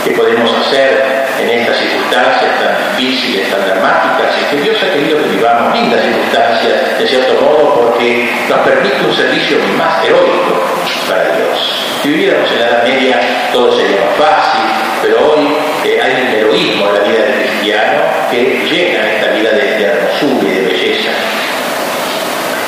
qué 0.07 0.13
podemos 0.13 0.51
hacer 0.59 1.27
en 1.41 1.51
estas 1.51 1.77
circunstancias 1.79 2.51
tan 2.61 2.97
difíciles, 2.97 3.51
tan 3.51 3.67
dramáticas, 3.67 4.35
y 4.41 4.57
que 4.57 4.63
Dios 4.63 4.77
ha 4.83 4.93
querido 4.95 5.19
que 5.19 5.29
vivamos 5.37 5.75
lindas 5.75 6.01
circunstancias, 6.03 6.99
de 6.99 7.07
cierto 7.07 7.35
modo, 7.43 7.75
porque 7.75 8.31
nos 8.49 8.61
permite 8.61 8.97
un 9.05 9.15
servicio 9.15 9.59
más 9.77 10.05
heroico 10.05 10.63
para 11.09 11.25
Dios. 11.37 11.59
Si 12.03 12.09
viviéramos 12.09 12.51
en 12.53 12.61
la 12.61 12.67
Edad 12.67 12.85
Media, 12.85 13.21
todo 13.53 13.77
sería 13.77 13.99
más 14.07 14.17
fácil, 14.17 14.63
pero 15.03 15.33
hoy 15.33 15.49
eh, 15.85 16.01
hay 16.01 16.23
un 16.23 16.29
heroísmo 16.29 16.89
en 16.89 16.95
la 16.95 17.01
vida 17.01 17.23
del 17.25 17.35
cristiano 17.35 18.03
que 18.31 18.67
llena 18.71 19.13
esta 19.13 19.31
vida 19.33 19.51
de, 19.51 19.77
de 19.77 19.85
hermosura 19.85 20.49
y 20.49 20.55
de 20.55 20.67
belleza. 20.67 21.11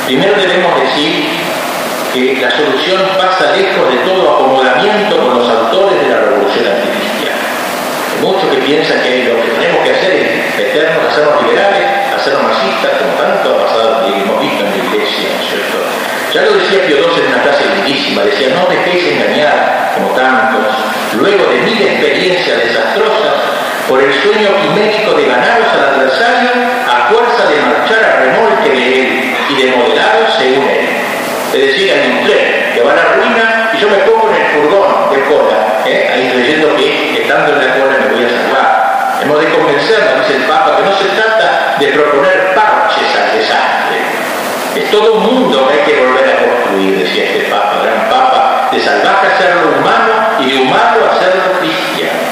Primero 0.07 0.34
debemos 0.34 0.80
decir 0.80 1.24
que 2.12 2.41
la 2.41 2.51
solución 2.51 3.03
pasa 3.18 3.53
lejos 3.53 3.93
de 3.93 3.99
todo 3.99 4.34
acomodamiento 4.34 5.16
con 5.18 5.39
los 5.39 5.49
autores 5.49 6.01
de 6.01 6.09
la 6.09 6.20
revolución 6.20 6.66
anticristiana. 6.66 7.39
Hay 8.16 8.26
muchos 8.26 8.49
que 8.51 8.57
piensan 8.62 9.03
que 9.03 9.24
lo 9.24 9.43
que 9.43 9.51
tenemos 9.51 9.84
que 9.84 9.93
hacer 9.93 10.12
es 10.16 10.57
meternos, 10.57 11.12
hacernos 11.12 11.43
liberales, 11.43 11.84
hacernos 12.16 12.43
marxistas, 12.43 12.91
como 12.99 13.12
tanto 13.14 13.55
ha 13.55 13.66
pasado 13.66 14.09
y 14.09 14.22
hemos 14.22 14.41
visto 14.41 14.64
en 14.64 14.70
la 14.70 14.76
iglesia, 14.76 15.28
¿no 15.36 15.43
es 15.45 15.49
cierto? 15.51 15.78
Pío 16.76 16.96
XII 16.98 17.24
en 17.24 17.32
una 17.32 17.42
frase 17.42 17.64
lindísima, 17.74 18.22
decía, 18.22 18.48
no 18.50 18.66
dejéis 18.68 19.12
engañar, 19.12 19.92
como 19.94 20.08
tantos, 20.10 20.68
luego 21.16 21.44
de 21.50 21.62
mil 21.62 21.80
experiencias 21.80 22.58
desastrosas, 22.58 23.40
por 23.88 24.02
el 24.02 24.12
sueño 24.12 24.50
quimérico 24.60 25.14
de 25.14 25.24
ganaros 25.24 25.66
al 25.72 25.94
adversario 25.94 26.50
a 26.86 27.08
fuerza 27.08 27.48
de 27.48 27.56
marchar 27.62 28.04
a 28.04 28.20
remolque 28.20 28.68
de 28.68 29.00
él 29.00 29.36
y 29.48 29.62
de 29.62 29.76
modelaros 29.76 30.34
según 30.36 30.68
él. 30.68 30.88
Es 31.54 31.60
decir, 31.68 31.90
hay 31.90 32.12
un 32.12 32.26
tren 32.26 32.74
que 32.74 32.82
va 32.82 32.92
a 32.92 32.96
la 32.96 33.04
ruina 33.16 33.70
y 33.72 33.78
yo 33.78 33.88
me 33.88 33.96
pongo 34.04 34.28
en 34.28 34.36
el 34.36 34.46
furgón 34.52 35.10
de 35.10 35.24
cola, 35.24 35.82
¿eh? 35.86 36.10
ahí 36.12 36.30
creyendo 36.34 36.76
que 36.76 37.22
estando 37.22 37.54
en 37.54 37.66
la 37.66 37.74
cola 37.76 37.96
me 37.98 38.14
voy 38.14 38.24
a 38.24 38.28
salvar. 38.28 39.18
Hemos 39.22 39.40
de 39.40 39.48
convencernos, 39.48 40.28
dice 40.28 40.36
el 40.36 40.44
Papa, 40.44 40.76
que 40.76 40.82
no 40.82 40.92
se 40.98 41.08
trata 41.16 41.76
de 41.80 41.86
proponer 41.88 42.54
parches 42.54 43.08
al 43.16 43.38
desastre. 43.38 43.88
Es 44.78 44.92
todo 44.92 45.14
un 45.14 45.24
mundo 45.26 45.66
que 45.66 45.74
hay 45.74 45.84
que 45.86 46.06
volver 46.06 46.24
a 46.30 46.36
construir, 46.38 46.98
decía 46.98 47.24
este 47.24 47.50
Papa, 47.50 47.82
gran 47.82 48.08
Papa, 48.08 48.68
de 48.70 48.78
salvaje 48.78 49.26
hacerlo 49.26 49.74
humano 49.76 50.38
y 50.38 50.52
de 50.52 50.62
humano 50.62 51.10
hacerlo 51.10 51.58
cristiano. 51.58 52.22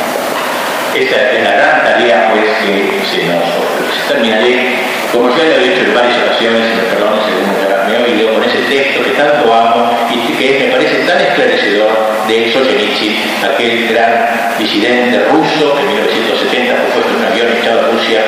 Esta 0.94 1.32
es 1.32 1.42
la 1.42 1.50
gran 1.50 1.84
tarea 1.84 2.30
pues 2.30 2.46
que 2.62 3.02
se 3.04 3.26
nos 3.26 3.42
ofrece. 3.42 3.98
Terminaré, 4.06 4.78
como 5.10 5.28
ya 5.30 5.42
lo 5.42 5.56
he 5.56 5.68
dicho 5.70 5.82
en 5.86 5.94
varias 5.94 6.22
ocasiones, 6.22 6.62
me 6.76 6.82
perdonen 6.84 7.20
según 7.26 7.50
me 7.86 7.94
he 7.94 8.14
oído, 8.14 8.34
con 8.34 8.44
ese 8.44 8.58
texto 8.70 9.02
que 9.02 9.10
tanto 9.10 9.52
amo 9.52 9.90
y 10.08 10.25
que 10.38 10.58
me 10.58 10.72
parece 10.72 10.96
tan 11.06 11.20
esclarecedor 11.20 11.90
de 12.28 12.52
Solzhenitsyn, 12.52 13.16
aquel 13.44 13.88
gran 13.88 14.56
disidente 14.58 15.24
ruso 15.30 15.74
que 15.74 15.82
en 15.82 15.88
1970 15.88 16.74
fue 16.74 17.02
puesto 17.02 17.10
en 17.10 17.16
un 17.16 17.24
avión 17.24 17.46
echado 17.60 17.80
a 17.80 17.90
Rusia 17.92 18.20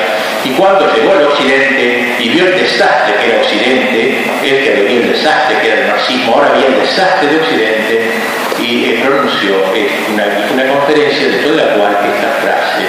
y 0.43 0.49
cuando 0.51 0.91
llegó 0.93 1.13
al 1.13 1.23
occidente 1.27 2.15
y 2.19 2.29
vio 2.29 2.47
el 2.47 2.57
desastre 2.57 3.15
que 3.15 3.29
era 3.29 3.41
occidente, 3.41 4.17
él 4.43 4.63
que 4.63 4.71
había 4.71 5.01
el 5.01 5.11
desastre 5.11 5.57
que 5.61 5.67
era 5.67 5.81
el 5.81 5.87
marxismo, 5.87 6.33
ahora 6.33 6.49
había 6.51 6.67
el 6.67 6.79
desastre 6.79 7.29
de 7.29 7.37
occidente 7.37 8.11
y 8.59 9.01
pronunció 9.03 9.55
eh, 9.75 9.89
una, 10.13 10.25
una 10.53 10.73
conferencia 10.73 11.27
de 11.27 11.37
toda 11.37 11.55
la 11.55 11.73
cual 11.75 11.91
esta 11.91 12.29
frase, 12.41 12.85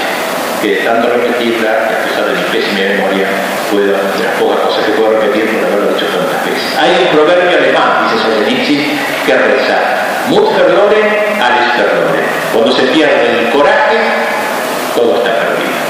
que 0.61 0.69
de 0.69 0.77
tanto 0.85 1.09
repetirla, 1.09 1.71
a 1.71 2.05
pesar 2.05 2.25
de 2.27 2.35
mi 2.37 2.45
pésima 2.53 2.81
memoria, 2.81 3.27
puedo, 3.71 3.97
de 3.97 4.25
las 4.25 4.35
pocas 4.39 4.61
cosas 4.61 4.85
que 4.85 4.93
puedo 4.93 5.19
repetir 5.19 5.49
por 5.57 5.73
haberlo 5.73 5.93
dicho 5.95 6.07
tantas 6.07 6.45
veces. 6.45 6.77
Hay 6.77 6.91
un 7.01 7.09
proverbio 7.17 7.57
alemán, 7.57 8.05
dice 8.05 8.23
Solzhenitsyn, 8.23 8.99
que 9.25 9.35
reza, 9.35 9.79
Mut 10.29 10.55
verloren, 10.57 11.07
alles 11.41 11.69
verloren. 11.77 12.25
Cuando 12.53 12.73
se 12.73 12.83
pierde 12.93 13.41
el 13.41 13.51
coraje, 13.51 13.97
todo 14.95 15.17
está 15.17 15.33
perdido. 15.33 15.81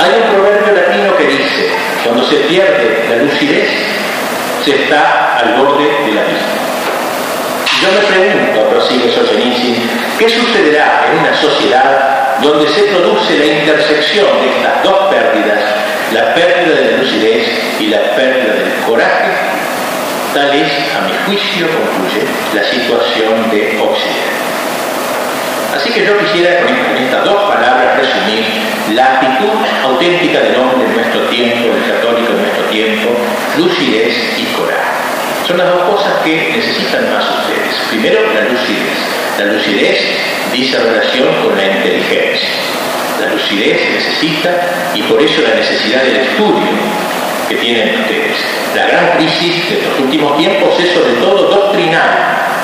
Hay 0.00 0.10
un 0.22 0.34
proverbio 0.34 0.72
latino 0.72 1.16
que 1.16 1.26
dice, 1.26 1.70
cuando 2.04 2.24
se 2.24 2.36
pierde 2.48 3.04
la 3.10 3.16
lucidez, 3.24 3.68
se 4.64 4.84
está 4.84 5.36
al 5.38 5.54
borde 5.60 5.84
de 5.84 6.12
la 6.14 6.22
vida. 6.22 6.48
Yo 7.80 7.92
me 7.92 8.00
pregunto, 8.08 8.68
prosigue 8.70 9.08
Solzhenitsyn, 9.14 9.76
¿qué 10.18 10.28
sucederá 10.28 11.06
en 11.12 11.18
una 11.20 11.32
sociedad 11.36 12.38
donde 12.42 12.68
se 12.68 12.82
produce 12.82 13.38
la 13.38 13.46
intersección 13.46 14.26
de 14.42 14.48
estas 14.48 14.82
dos 14.82 15.06
pérdidas, 15.08 15.60
la 16.12 16.34
pérdida 16.34 16.74
de 16.74 16.90
la 16.90 16.96
lucidez 16.98 17.46
y 17.78 17.86
la 17.86 18.16
pérdida 18.16 18.54
del 18.54 18.72
coraje? 18.84 19.30
Tal 20.34 20.54
es, 20.54 20.72
a 20.96 21.06
mi 21.06 21.12
juicio, 21.24 21.68
concluye, 21.68 22.26
la 22.52 22.64
situación 22.64 23.48
de 23.50 23.78
Occidente. 23.80 24.38
Así 25.76 25.92
que 25.92 26.04
yo 26.04 26.18
quisiera 26.18 26.60
con 26.62 26.96
estas 26.96 27.24
dos 27.24 27.42
palabras 27.48 27.96
resumir 27.96 28.44
la 28.92 29.04
actitud 29.04 29.54
auténtica 29.84 30.40
del 30.40 30.56
hombre 30.56 30.84
en 30.84 30.94
nuestro 30.96 31.20
tiempo, 31.28 31.72
del 31.72 31.92
católico 31.94 32.32
en 32.32 32.42
nuestro 32.42 32.64
tiempo, 32.64 33.10
lucidez 33.56 34.16
y 34.36 34.44
coraje. 34.56 35.07
Son 35.48 35.56
las 35.56 35.66
dos 35.66 35.96
cosas 35.96 36.12
que 36.22 36.52
necesitan 36.54 37.10
más 37.10 37.24
ustedes. 37.24 37.74
Primero, 37.88 38.20
la 38.34 38.42
lucidez. 38.52 38.98
La 39.38 39.46
lucidez 39.46 39.98
dice 40.52 40.78
relación 40.78 41.28
con 41.42 41.56
la 41.56 41.64
inteligencia. 41.64 42.50
La 43.18 43.32
lucidez 43.32 43.80
necesita, 43.94 44.50
y 44.94 45.00
por 45.04 45.22
eso 45.22 45.40
la 45.40 45.54
necesidad 45.54 46.02
del 46.02 46.16
estudio 46.16 46.68
que 47.48 47.54
tienen 47.54 47.98
ustedes. 47.98 48.36
La 48.76 48.88
gran 48.88 49.16
crisis 49.16 49.70
de 49.70 49.78
estos 49.78 49.98
últimos 50.00 50.36
tiempos 50.36 50.78
es 50.80 50.90
sobre 50.90 51.14
todo 51.14 51.48
doctrinal 51.48 52.10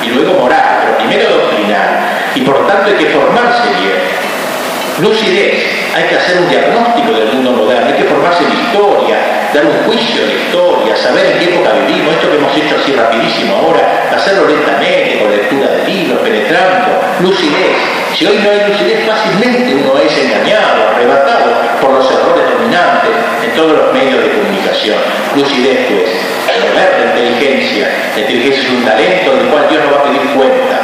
y 0.03 0.09
luego 0.09 0.41
moral, 0.41 0.81
pero 0.83 0.97
primero 0.99 1.27
doctrinal. 1.37 1.89
Y 2.35 2.41
por 2.41 2.67
tanto 2.67 2.91
hay 2.91 3.03
que 3.03 3.09
formarse 3.09 3.67
bien. 3.81 5.09
Lucidez, 5.09 5.65
hay 5.95 6.03
que 6.03 6.15
hacer 6.17 6.37
un 6.37 6.49
diagnóstico 6.49 7.13
del 7.13 7.33
mundo 7.33 7.51
moderno, 7.51 7.87
hay 7.87 7.95
que 7.95 8.03
formarse 8.03 8.43
en 8.43 8.51
historia, 8.53 9.34
dar 9.55 9.65
un 9.65 9.87
juicio 9.87 10.27
de 10.27 10.35
historia, 10.35 10.95
saber 10.97 11.25
en 11.31 11.39
qué 11.39 11.45
época 11.55 11.71
vivimos, 11.87 12.13
esto 12.15 12.29
que 12.29 12.35
hemos 12.35 12.51
hecho 12.57 12.75
así 12.75 12.91
rapidísimo 12.91 13.55
ahora, 13.55 14.11
hacerlo 14.11 14.51
lentamente, 14.51 15.19
con 15.19 15.31
lectura 15.31 15.71
de 15.71 15.87
libros, 15.87 16.19
penetrando, 16.19 16.91
lucidez. 17.21 17.79
Si 18.19 18.25
hoy 18.25 18.37
no 18.43 18.51
hay 18.51 18.67
lucidez, 18.67 19.07
fácilmente 19.07 19.75
uno 19.79 19.95
es 19.97 20.11
engañado, 20.11 20.91
arrebatado 20.91 21.55
por 21.79 21.91
los 21.91 22.03
errores 22.11 22.43
dominantes 22.51 23.15
en 23.47 23.55
todos 23.55 23.79
los 23.79 23.93
medios 23.93 24.23
de 24.23 24.29
comunicación. 24.35 24.97
Lucidez, 25.35 25.87
pues, 25.87 26.11
leer 26.51 26.91
la 26.99 27.05
inteligencia. 27.15 27.87
La 28.15 28.21
inteligencia 28.21 28.61
es 28.61 28.69
un 28.69 28.83
talento 28.83 29.35
del 29.35 29.47
cual 29.47 29.67
Dios 29.69 29.83
no 29.87 29.91
va 29.95 29.99
a 29.99 30.03
pedir 30.03 30.35
cuenta. 30.35 30.75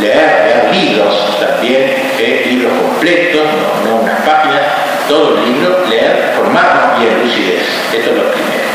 Leer, 0.00 0.28
leer 0.44 0.68
libros 0.76 1.16
también, 1.40 1.96
eh, 2.18 2.44
libros 2.46 2.72
completos, 2.76 3.42
no, 3.56 3.90
no 3.90 3.96
unas 4.02 4.20
páginas, 4.20 4.62
todo 5.08 5.38
el 5.38 5.52
libro, 5.52 5.84
leer, 5.88 6.34
formarnos 6.36 7.00
bien, 7.00 7.18
lucidez. 7.24 7.66
Esto 7.92 8.10
es 8.10 8.16
lo 8.16 8.30
primero. 8.30 8.68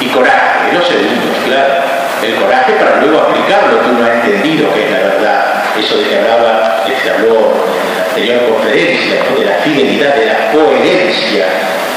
Y 0.00 0.06
coraje, 0.06 0.70
es 0.70 0.78
lo 0.78 0.84
segundo, 0.84 1.26
claro. 1.44 1.74
El 2.22 2.34
coraje 2.36 2.72
para 2.74 3.00
luego 3.00 3.18
aplicar 3.18 3.64
lo 3.72 3.82
que 3.82 3.90
uno 3.90 4.06
ha 4.06 4.14
entendido 4.14 4.72
que 4.72 4.84
es 4.84 4.90
la 4.90 4.98
verdad. 4.98 5.64
Eso 5.78 5.98
de 5.98 6.04
que 6.04 6.18
hablaba, 6.18 6.84
que 6.86 6.94
se 7.02 7.10
habló 7.10 7.52
en 7.88 7.96
la 7.96 8.04
anterior 8.04 8.48
conferencia, 8.50 9.16
de 9.36 9.44
la 9.44 9.54
fidelidad, 9.64 10.14
de 10.14 10.26
la 10.26 10.52
coherencia, 10.52 11.44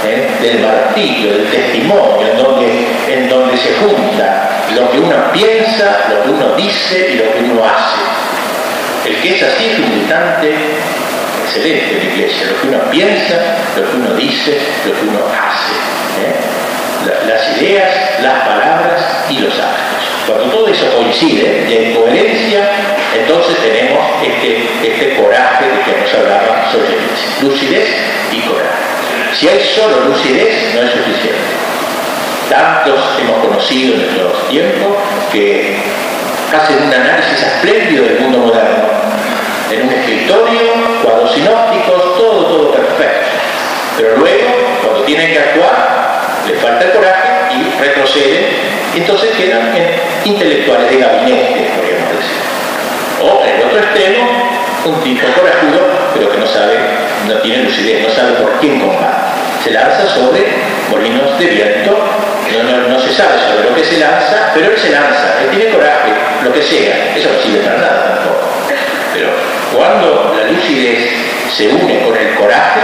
¿eh? 0.06 0.30
del 0.42 0.60
martillo, 0.60 1.34
del 1.34 1.50
testimonio, 1.50 2.28
en 2.32 2.38
donde, 2.38 2.88
en 3.10 3.30
donde 3.30 3.58
se 3.58 3.74
junta 3.76 4.50
lo 4.76 4.90
que 4.92 5.00
uno 5.00 5.16
piensa, 5.32 6.06
lo 6.10 6.24
que 6.24 6.30
uno 6.30 6.56
dice 6.56 7.12
y 7.14 7.18
lo 7.18 7.34
que 7.34 7.52
uno 7.52 7.64
hace. 7.66 9.10
El 9.10 9.22
que 9.22 9.36
es 9.36 9.44
así 9.44 9.66
es 9.66 9.80
un 9.80 9.90
militante 9.90 10.56
excelente 11.44 11.98
la 11.98 12.14
iglesia, 12.14 12.48
lo 12.48 12.62
que 12.62 12.68
uno 12.68 12.92
piensa, 12.92 13.36
lo 13.78 13.90
que 13.90 13.98
uno 13.98 14.14
dice, 14.16 14.58
lo 14.86 14.94
que 14.94 15.06
uno 15.08 15.20
hace. 15.28 15.74
¿eh? 16.24 16.54
las 17.28 17.62
ideas, 17.62 17.90
las 18.22 18.44
palabras 18.44 19.02
y 19.30 19.40
los 19.40 19.54
actos. 19.54 20.04
Cuando 20.28 20.46
todo 20.46 20.68
eso 20.68 20.86
coincide 20.96 21.66
y 21.70 21.74
en 21.76 21.94
coherencia, 21.96 22.70
entonces 23.14 23.58
tenemos 23.58 24.00
este, 24.24 24.70
este 24.84 25.22
coraje 25.22 25.66
de 25.66 25.82
que 25.84 26.02
nos 26.02 26.14
hablaba 26.14 26.72
Solzhenitsyn. 26.72 27.50
Lucidez 27.50 27.90
y 28.32 28.40
coraje. 28.42 28.84
Si 29.34 29.50
hay 29.50 29.60
solo 29.76 30.06
lucidez, 30.06 30.74
no 30.74 30.82
es 30.82 30.92
suficiente. 30.92 31.40
Tantos 32.50 33.00
hemos 33.20 33.46
conocido 33.46 33.96
en 33.96 34.02
nuestros 34.02 34.50
tiempos 34.50 34.96
que 35.32 35.76
hacen 36.56 36.84
un 36.84 36.94
análisis 36.94 37.42
espléndido 37.42 38.06
del 38.06 38.20
mundo 38.20 38.38
moderno. 38.40 39.03
En 39.74 39.88
un 39.88 39.94
escritorio, 39.94 40.62
cuadros 41.02 41.34
sinópticos, 41.34 42.18
todo, 42.18 42.46
todo 42.46 42.72
perfecto. 42.72 43.30
Pero 43.98 44.18
luego, 44.18 44.50
cuando 44.84 45.02
tienen 45.04 45.34
que 45.34 45.40
actuar, 45.40 46.46
les 46.48 46.62
falta 46.62 46.86
el 46.86 46.92
coraje 46.92 47.56
y 47.56 47.82
retroceden, 47.82 48.46
entonces 48.96 49.32
quedan 49.36 49.76
en 49.76 49.96
intelectuales 50.26 50.92
de 50.92 50.98
gabinete, 50.98 51.72
podríamos 51.76 52.10
decir. 52.12 52.38
O 53.20 53.44
en 53.44 53.56
el 53.56 53.62
otro 53.66 53.80
extremo, 53.80 54.44
un 54.86 55.02
tipo 55.02 55.26
corajudo, 55.34 55.82
pero 56.14 56.30
que 56.30 56.38
no 56.38 56.46
sabe, 56.46 56.78
no 57.28 57.34
tiene 57.40 57.64
lucidez, 57.64 58.08
no 58.08 58.14
sabe 58.14 58.34
por 58.34 58.60
quién 58.60 58.80
combate. 58.80 59.34
Se 59.64 59.72
lanza 59.72 60.08
sobre 60.08 60.46
molinos 60.92 61.40
de 61.40 61.46
viento, 61.48 61.98
no, 61.98 62.64
no, 62.64 62.88
no, 62.90 63.00
se 63.00 63.12
sabe 63.12 63.40
sobre 63.40 63.70
lo 63.70 63.76
que 63.76 63.84
se 63.84 63.98
lanza, 63.98 64.52
pero 64.54 64.68
él 64.72 64.78
se 64.78 64.92
lanza, 64.92 65.42
él 65.42 65.50
tiene 65.58 65.72
coraje, 65.74 66.12
lo 66.44 66.54
que 66.54 66.62
sea, 66.62 67.16
eso 67.16 67.30
no 67.34 67.42
sirve 67.42 67.60
para 67.64 67.78
nada 67.78 68.16
tampoco. 68.16 68.63
Pero 69.14 69.30
cuando 69.76 70.34
la 70.36 70.52
lucidez 70.52 71.12
se 71.56 71.68
une 71.68 72.00
con 72.00 72.16
el 72.18 72.36
coraje, 72.36 72.82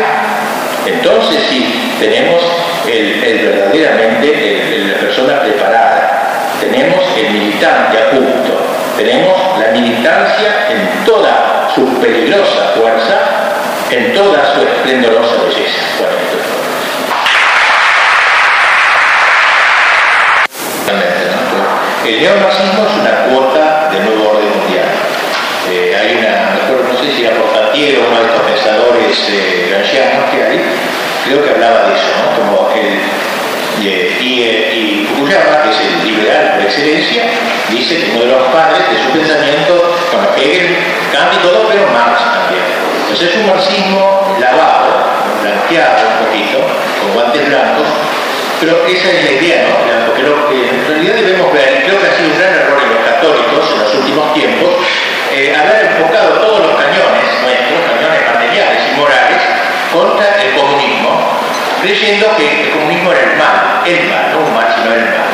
entonces 0.85 1.43
sí 1.49 1.95
tenemos 1.99 2.41
el, 2.87 3.23
el 3.23 3.47
verdaderamente 3.47 4.75
el, 4.75 4.91
la 4.91 4.99
persona 4.99 5.41
preparada, 5.41 6.53
tenemos 6.59 7.03
el 7.17 7.31
militante 7.31 7.97
a 7.97 8.09
punto, 8.11 8.61
tenemos 8.97 9.37
la 9.59 9.71
militancia 9.71 10.67
en 10.69 11.05
toda 11.05 11.69
su 11.73 11.85
peligrosa 11.99 12.73
fuerza, 12.75 13.17
en 13.89 14.13
toda 14.13 14.53
su 14.53 14.61
esplendorosa 14.61 15.35
belleza. 15.43 15.81
Bueno, 15.97 16.29
El 22.05 22.21
neomarxismo 22.21 22.87
es 22.87 22.95
una 23.01 23.13
cuota 23.25 23.89
del 23.91 24.03
nuevo 24.05 24.31
orden 24.31 24.49
mundial. 24.57 24.88
Eh, 25.69 25.95
hay 25.95 26.17
una, 26.17 26.57
no 26.81 26.97
sé 26.97 27.15
si 27.15 27.25
era 27.25 27.35
Portatiero, 27.35 28.01
uno 28.09 28.19
de 28.19 28.25
estos 28.25 28.41
pensadores 28.41 29.29
eh, 29.29 29.67
granchianos 29.69 30.29
que 30.31 30.43
hay, 30.43 30.61
creo 31.25 31.43
que 31.43 31.49
hablaba 31.51 31.89
de 31.89 31.95
eso, 31.95 32.09
¿no? 32.17 32.35
Como 32.35 32.69
y, 33.79 33.87
y, 33.87 35.07
Fukuyama, 35.07 35.63
que 35.63 35.69
es 35.69 35.79
el 35.79 36.03
liberal 36.03 36.53
por 36.55 36.63
excelencia, 36.63 37.23
dice 37.69 37.97
que 37.97 38.11
uno 38.11 38.25
de 38.25 38.31
los 38.31 38.47
padres 38.51 38.83
de 38.91 38.97
su 38.97 39.09
pensamiento, 39.11 39.95
bueno, 40.11 40.27
Hegel, 40.35 40.75
Kant 41.13 41.33
y 41.33 41.37
todo, 41.37 41.67
pero 41.69 41.87
Marx 41.93 42.19
también. 42.19 42.65
Entonces 43.03 43.29
es 43.29 43.35
un 43.37 43.47
marxismo 43.47 44.35
lavado, 44.39 45.05
blanqueado 45.41 46.01
un 46.01 46.25
poquito, 46.25 46.59
con 46.99 47.13
guantes 47.13 47.47
blancos, 47.47 47.87
Pero 48.59 48.85
esa 48.87 49.07
es 49.11 49.23
la 49.23 49.31
idea, 49.31 49.63
¿no? 49.63 50.05
Porque 50.07 50.23
lo 50.23 50.49
que 50.49 50.69
en 50.69 50.85
realidad 50.85 51.15
debemos 51.15 51.53
ver, 51.53 51.83
creo 51.85 52.01
que 52.01 52.07
ha 52.07 52.15
sido 52.17 52.27
un 52.27 52.37
gran 52.37 52.53
error 52.53 52.79
en 52.83 52.89
los 52.91 53.03
católicos 53.07 53.63
en 53.71 53.79
los 53.79 53.95
últimos 53.95 54.33
tiempos, 54.33 54.69
eh, 55.31 55.55
haber 55.55 55.85
enfocado 55.93 56.39
todos 56.39 56.59
los 56.65 56.75
cañones 56.75 57.25
nuestros, 57.41 57.79
cañones 57.85 58.21
materiales 58.25 58.79
y 58.89 58.99
morales, 58.99 59.41
contra 59.93 60.41
el 60.41 60.53
comunismo, 60.53 61.39
creyendo 61.81 62.35
que 62.35 62.63
el 62.63 62.69
comunismo 62.71 63.11
era 63.11 63.21
el 63.21 63.37
mal, 63.37 63.81
el 63.85 64.09
mal, 64.09 64.31
no 64.33 64.39
un 64.45 64.53
mal, 64.53 64.67
sino 64.75 64.93
el 64.93 65.05
mal. 65.05 65.29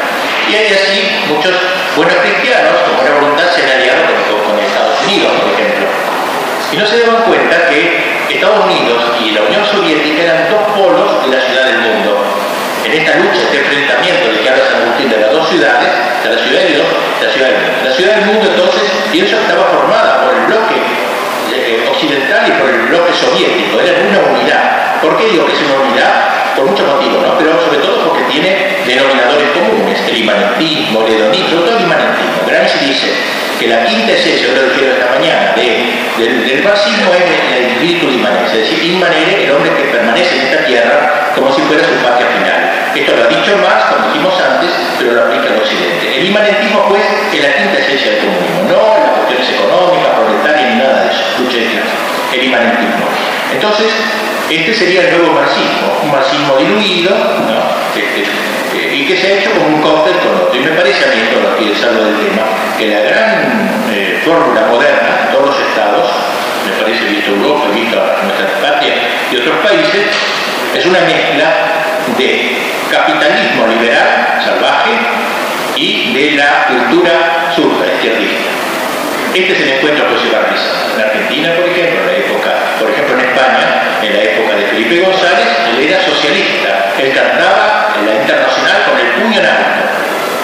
Y 0.47 0.55
hay 0.55 0.67
así 0.73 0.99
muchos 1.27 1.55
buenos 1.95 2.15
cristianos, 2.15 2.75
con 2.85 2.95
buena 2.97 3.15
voluntad, 3.15 3.47
se 3.55 3.63
han 3.63 3.71
aliado 3.71 4.03
con, 4.03 4.59
Estados 4.59 5.01
Unidos, 5.03 5.31
por 5.41 5.53
ejemplo. 5.53 5.87
Y 6.71 6.77
no 6.77 6.85
se 6.85 6.99
daban 6.99 7.23
cuenta 7.23 7.67
que 7.69 8.25
Estados 8.29 8.65
Unidos 8.65 9.03
y 9.19 9.31
la 9.31 9.41
Unión 9.41 9.65
Soviética 9.65 10.23
eran 10.23 10.49
dos 10.49 10.63
polos 10.75 11.23
de 11.23 11.35
la 11.35 11.41
ciudad 11.41 11.65
del 11.65 11.79
mundo 11.79 12.25
en 12.83 12.93
esta 12.93 13.15
lucha, 13.17 13.41
este 13.41 13.57
enfrentamiento 13.59 14.31
de 14.31 14.39
que 14.39 14.49
habla 14.49 14.64
De 15.09 15.21
las 15.21 15.31
dos 15.31 15.47
ciudades, 15.49 15.87
de 16.23 16.29
la 16.33 16.41
ciudad 16.41 16.61
de 16.61 17.25
la 17.25 17.31
ciudad 17.31 17.49
del 17.49 17.57
mundo. 17.61 17.83
La 17.83 17.93
ciudad 17.93 18.15
del 18.15 18.25
mundo 18.25 18.45
entonces, 18.49 18.83
pienso 19.11 19.37
estaba 19.37 19.65
formada 19.65 20.25
por 20.25 20.33
el 20.33 20.45
bloque 20.47 20.75
eh, 21.53 21.87
occidental 21.91 22.47
y 22.47 22.51
por 22.59 22.69
el 22.69 22.81
bloque 22.87 23.13
soviético, 23.13 23.79
era 23.79 23.93
una 24.09 24.33
unidad. 24.33 24.94
¿Por 25.01 25.17
qué 25.17 25.25
digo 25.27 25.45
que 25.45 25.53
es 25.53 25.61
una 25.61 25.89
unidad? 25.89 26.55
Por 26.55 26.65
muchos 26.65 26.87
motivos, 26.87 27.21
¿no? 27.21 27.37
pero 27.37 27.59
sobre 27.59 27.79
todo 27.79 28.07
porque 28.07 28.23
tiene 28.31 28.79
denominadores 28.85 29.49
comunes, 29.51 29.99
el 30.07 30.17
imanentismo, 30.17 31.05
el 31.05 31.13
hedonismo, 31.13 31.59
todo 31.59 31.77
el 31.77 31.83
imanentismo. 31.83 32.47
Gramsci 32.47 32.85
dice 32.85 33.11
que 33.59 33.67
la 33.67 33.83
quinta 33.83 34.13
esencia, 34.13 34.47
yo 34.47 34.55
lo 34.55 34.69
dijeron 34.69 34.95
esta 34.95 35.11
mañana, 35.11 35.53
del, 35.55 36.47
del 36.47 36.63
marxismo 36.63 37.11
es 37.13 37.23
el 37.57 37.65
espíritu 37.71 38.07
de 38.07 38.13
inmanencia, 38.13 38.59
es 38.59 38.69
decir, 38.69 38.83
inmanere, 38.91 39.45
el 39.45 39.51
hombre 39.51 39.71
que 39.75 39.83
permanece 39.91 40.35
en 40.35 40.41
esta 40.47 40.65
tierra 40.65 41.31
como 41.35 41.51
si 41.51 41.61
fuera 41.63 41.83
su 41.83 41.95
patria 41.99 42.27
final. 42.27 42.55
Esto 42.95 43.11
lo 43.11 43.23
ha 43.23 43.27
dicho 43.27 43.57
más, 43.59 43.91
como 43.91 44.07
dijimos 44.07 44.33
antes, 44.39 44.71
pero 44.97 45.11
lo 45.11 45.21
aplica 45.27 45.51
al 45.51 45.59
occidente. 45.59 46.19
El 46.19 46.27
imanentismo, 46.27 46.87
pues, 46.87 47.03
es 47.33 47.43
la 47.43 47.51
quinta 47.51 47.79
esencia 47.79 48.11
del 48.11 48.19
comunismo, 48.23 48.63
no 48.71 48.79
las 49.03 49.11
cuestiones 49.19 49.49
económicas, 49.51 50.15
proletarias, 50.15 50.69
ni 50.71 50.75
nada 50.79 51.03
de 51.03 51.11
eso. 51.11 51.23
Lucha 51.43 51.57
de 51.59 52.39
El 52.39 52.45
imanentismo. 52.47 53.05
Entonces, 53.51 53.91
este 54.49 54.73
sería 54.73 55.01
el 55.09 55.17
nuevo 55.17 55.33
marxismo, 55.33 55.99
un 56.03 56.11
marxismo 56.11 56.55
diluido, 56.57 57.11
¿no? 57.11 57.75
Y 58.93 59.05
que 59.05 59.17
se 59.17 59.27
ha 59.27 59.39
hecho 59.39 59.51
como 59.51 59.75
un 59.75 59.81
cóctel 59.81 60.15
con 60.19 60.35
otro. 60.35 60.55
Y 60.55 60.59
me 60.59 60.71
parece 60.71 61.05
a 61.05 61.15
mí, 61.15 61.21
esto 61.21 61.41
lo 61.41 61.57
que 61.57 61.75
salgo 61.75 62.03
del 62.03 62.15
tema, 62.15 62.43
que 62.77 62.87
la 62.87 63.01
gran 63.01 63.87
eh, 63.91 64.21
fórmula 64.23 64.67
moderna, 64.67 65.29
todos 65.31 65.47
los 65.47 65.59
estados, 65.67 66.09
me 66.65 66.83
parece 66.83 67.05
visto 67.05 67.31
Europa, 67.31 67.67
visto 67.73 67.97
nuestra 68.23 68.47
patria 68.61 68.93
y 69.31 69.37
otros 69.37 69.57
países, 69.65 70.05
es 70.75 70.85
una 70.85 70.99
mezcla 71.01 71.53
de 72.17 72.57
capitalismo 72.91 73.67
liberal, 73.67 74.41
salvaje, 74.43 74.91
y 75.75 76.13
de 76.13 76.31
la 76.31 76.67
cultura 76.67 77.51
surda, 77.55 77.85
izquierdista. 77.95 78.64
Este 79.35 79.51
es 79.51 79.59
el 79.59 79.69
encuentro 79.75 80.07
que 80.07 80.17
se 80.23 80.31
va 80.31 80.39
a 80.39 80.47
realizar. 80.47 80.95
En 80.95 81.01
Argentina, 81.03 81.51
por 81.59 81.67
ejemplo, 81.67 81.99
en 81.99 82.07
la 82.07 82.15
época, 82.23 82.51
por 82.79 82.87
ejemplo 82.87 83.19
en 83.19 83.23
España, 83.27 83.67
en 83.99 84.13
la 84.15 84.23
época 84.31 84.55
de 84.55 84.63
Felipe 84.71 84.95
González, 85.03 85.47
él 85.75 85.91
era 85.91 85.99
socialista. 85.99 86.95
Él 86.95 87.11
cantaba 87.11 87.99
en 87.99 88.07
la 88.07 88.15
internacional 88.15 88.79
con 88.87 88.95
el 88.95 89.11
puño 89.19 89.43
en 89.43 89.45
alto. 89.45 89.83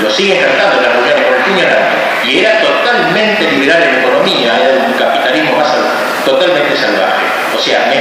Lo 0.03 0.11
sigue 0.11 0.43
cantando 0.43 0.75
en 0.75 0.83
la 0.83 0.89
reuniones 0.91 1.23
con 1.23 1.35
el 1.39 1.43
puño 1.47 1.63
en 1.63 1.71
alto. 1.71 1.95
Y 2.27 2.39
era 2.43 2.51
totalmente 2.59 3.47
liberal 3.47 3.79
en 3.79 3.95
economía, 4.03 4.59
era 4.59 4.83
un 4.83 4.93
capitalismo 4.99 5.55
más 5.55 5.71
totalmente 6.27 6.75
salvaje. 6.75 7.23
O 7.55 7.59
sea, 7.63 7.95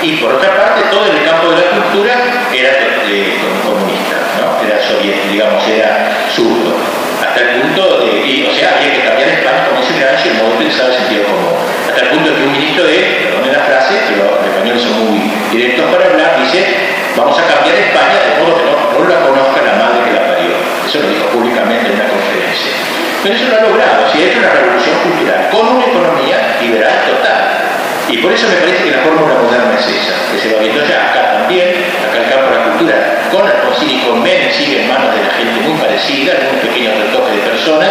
y 0.00 0.14
por 0.22 0.30
otra 0.30 0.54
parte, 0.54 0.86
todo 0.94 1.10
el 1.10 1.26
campo 1.26 1.50
de 1.50 1.58
la 1.58 1.70
cultura 1.74 2.14
era 2.54 2.70
eh, 3.10 3.34
comunista, 3.66 4.14
era 4.62 4.78
soviético, 4.78 5.26
digamos, 5.26 5.66
era 5.66 6.06
zurdo. 6.30 6.78
Hasta 7.36 7.52
el 7.52 7.60
punto 7.60 8.00
de, 8.00 8.24
y, 8.24 8.48
o 8.48 8.52
sea, 8.56 8.80
había 8.80 8.96
que 8.96 9.04
cambiar 9.04 9.28
España, 9.28 9.68
como 9.68 9.84
dice 9.84 10.00
Gramsci, 10.00 10.32
el 10.32 10.40
modo 10.40 10.56
de 10.56 10.64
pensar 10.64 10.88
el 10.88 10.96
sentido 10.96 11.28
común. 11.28 11.52
Hasta 11.84 12.00
el 12.00 12.08
punto 12.16 12.32
de 12.32 12.36
que 12.40 12.42
un 12.48 12.52
ministro 12.56 12.80
de, 12.88 12.96
perdón 13.28 13.52
la 13.52 13.60
frase, 13.60 13.92
pero 14.08 14.40
los 14.40 14.48
españoles 14.48 14.80
son 14.80 14.96
muy 15.04 15.20
directos 15.52 15.84
para 15.92 16.08
hablar, 16.08 16.40
dice, 16.40 16.64
vamos 17.12 17.36
a 17.36 17.44
cambiar 17.44 17.76
España 17.76 18.16
de 18.24 18.40
modo 18.40 18.56
que 18.56 18.64
no, 18.64 18.72
no 18.72 19.04
la 19.04 19.20
conozca 19.20 19.60
la 19.68 19.76
madre 19.76 20.00
que 20.08 20.16
la 20.16 20.24
parió. 20.32 20.56
Eso 20.88 20.96
lo 21.04 21.08
dijo 21.12 21.28
públicamente 21.28 21.92
en 21.92 22.00
una 22.00 22.08
conferencia. 22.08 22.72
Pero 23.20 23.32
eso 23.36 23.44
lo 23.52 23.52
ha 23.52 23.62
logrado, 23.68 24.00
si 24.08 24.16
ha 24.16 24.24
hecho 24.32 24.40
una 24.40 24.56
revolución 24.56 24.96
cultural 25.04 25.40
con 25.52 25.64
una 25.76 25.84
economía 25.92 26.56
liberal 26.64 26.96
total. 27.04 27.45
Y 28.08 28.18
por 28.18 28.32
eso 28.32 28.46
me 28.48 28.56
parece 28.56 28.84
que 28.84 28.90
la 28.90 29.02
fórmula 29.02 29.34
moderna 29.34 29.74
es 29.78 29.86
esa, 29.86 30.14
que 30.30 30.38
se 30.38 30.54
va 30.54 30.60
viendo 30.60 30.78
ya 30.86 31.10
acá 31.10 31.42
también, 31.42 31.74
acá 32.06 32.22
el 32.22 32.30
campo 32.30 32.50
de 32.50 32.56
la 32.56 32.64
cultura, 32.70 32.94
con 33.30 33.42
Alfonsín 33.42 33.90
y 33.90 34.00
con 34.06 34.22
Menem 34.22 34.50
sigue 34.52 34.82
en 34.82 34.88
manos 34.88 35.10
de 35.14 35.26
la 35.26 35.32
gente 35.34 35.60
muy 35.66 35.74
parecida, 35.74 36.38
un 36.54 36.60
pequeño 36.62 36.90
retoque 36.94 37.34
de 37.34 37.42
personas, 37.42 37.90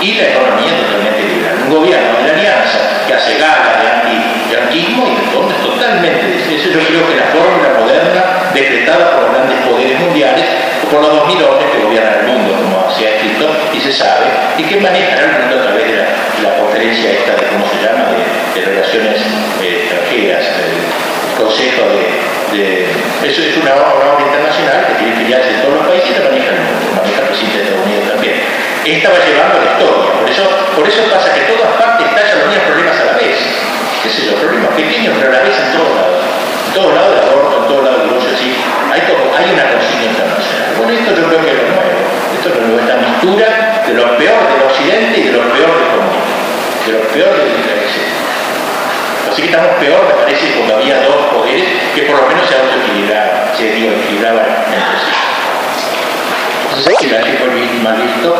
y 0.00 0.16
la 0.16 0.32
economía 0.32 0.72
totalmente 0.80 1.22
liberal. 1.28 1.54
Un 1.68 1.70
gobierno 1.76 2.08
de 2.16 2.24
la 2.24 2.32
alianza 2.32 3.04
que 3.06 3.12
hace 3.12 3.36
gala 3.36 3.76
de 3.76 3.86
anti-yanquismo 4.00 5.04
y 5.04 5.14
responde 5.20 5.54
totalmente 5.60 6.24
de 6.24 6.56
eso. 6.56 6.68
Yo 6.72 6.80
creo 6.80 7.04
que 7.04 7.16
la 7.20 7.28
fórmula 7.28 7.68
moderna 7.78 8.22
decretada 8.54 9.12
por 9.12 9.28
los 9.28 9.32
grandes 9.36 9.60
poderes 9.68 10.00
mundiales, 10.00 10.46
o 10.84 10.88
por 10.88 11.02
los 11.02 11.12
2000 11.28 11.44
hombres 11.44 11.70
que 11.70 11.84
gobiernan 11.84 12.14
el 12.20 12.26
mundo, 12.32 12.56
como 12.64 12.88
se 12.96 13.06
ha 13.06 13.10
escrito 13.16 13.44
y 13.76 13.80
se 13.80 13.92
sabe, 13.92 14.26
y 14.56 14.64
que 14.64 14.80
manejan 14.80 15.20
el 15.20 15.32
mundo 15.36 15.60
a 15.60 15.62
través 15.68 15.84
de 15.84 15.96
la, 16.00 16.56
potencia 16.56 17.12
esta 17.12 17.36
de, 17.36 17.46
¿cómo 17.52 17.68
se 17.68 17.76
llama?, 17.84 18.08
de, 18.08 18.60
de 18.60 18.66
relaciones 18.66 19.20
el 19.58 21.40
Consejo 21.40 21.88
de, 22.52 22.84
Eso 23.24 23.40
es 23.40 23.56
una, 23.56 23.72
obra 23.72 24.20
internacional 24.20 24.84
que 24.88 24.94
tiene 25.00 25.16
filiales 25.16 25.48
en 25.48 25.62
todos 25.62 25.74
los 25.80 25.86
países 25.88 26.10
y 26.10 26.14
la 26.20 26.28
maneja 26.28 26.52
el 26.52 26.60
mundo, 26.60 26.84
maneja 27.00 27.20
el 27.20 27.28
presidente 27.32 27.56
de 27.56 27.64
Estados 27.64 27.86
Unidos 27.86 28.04
también. 28.12 28.36
Esta 28.84 29.08
va 29.08 29.18
llevando 29.24 29.56
la 29.56 29.68
historia, 29.72 30.12
por 30.20 30.28
eso, 30.28 30.44
por 30.76 30.84
eso 30.84 31.00
pasa 31.08 31.32
que 31.32 31.48
todas 31.48 31.72
partes 31.80 32.04
estallan 32.12 32.36
los 32.44 32.48
mismos 32.52 32.66
problemas 32.68 32.96
a 33.00 33.04
la 33.08 33.14
vez. 33.16 33.38
¿Qué 34.04 34.08
sé 34.08 34.20
yo? 34.28 34.32
Problemas 34.36 34.72
pequeños, 34.76 35.12
pero 35.16 35.32
a 35.32 35.34
la 35.36 35.42
vez 35.44 35.56
en 35.56 35.70
todos 35.72 35.92
lados. 35.96 36.20
En 36.20 36.72
todos 36.76 36.92
lados 36.92 37.10
del 37.16 37.24
aborto, 37.24 37.54
en 37.56 37.66
todos 37.68 37.82
lados 37.84 37.98
del 38.00 38.06
divorcio, 38.08 38.32
sí. 38.36 38.50
Hay, 38.92 39.00
una 39.00 39.64
consigna 39.72 40.06
internacional. 40.12 40.68
Bueno, 40.76 40.92
esto 40.92 41.10
yo 41.16 41.24
creo 41.24 41.40
que 41.40 41.50
es 41.50 41.58
lo 41.60 41.66
nuevo. 41.72 42.00
Esto 42.36 42.46
es 42.48 42.54
lo 42.56 42.62
nuevo, 42.68 42.80
esta 42.84 42.96
mistura 43.00 43.48
de 43.86 43.92
lo 43.96 44.06
peor 44.20 44.40
del 44.44 44.60
occidente 44.68 45.16
y 45.20 45.24
de 45.24 45.32
lo 45.32 45.44
peor 45.48 45.72
del 45.72 45.88
comunismo. 45.88 46.36
De 46.84 46.92
lo 46.92 47.02
peor 47.08 47.32
del 47.36 47.60
Así 49.30 49.42
que 49.42 49.48
estamos 49.48 49.70
peor, 49.78 50.02
me 50.08 50.14
parece, 50.24 50.52
cuando 50.54 50.74
había 50.76 50.96
dos 51.06 51.26
poderes 51.30 51.68
que 51.94 52.02
por 52.02 52.20
lo 52.20 52.26
menos 52.26 52.48
se 52.48 52.54
autoequilibraban, 52.56 53.54
se 53.56 53.68
equilibraban 53.70 54.46
entre 54.74 54.98
sí. 54.98 55.12
Entonces, 56.66 56.96
si 56.98 57.06
la 57.06 57.20
fue 57.38 57.48
mal 57.82 57.96
visto, 58.02 58.34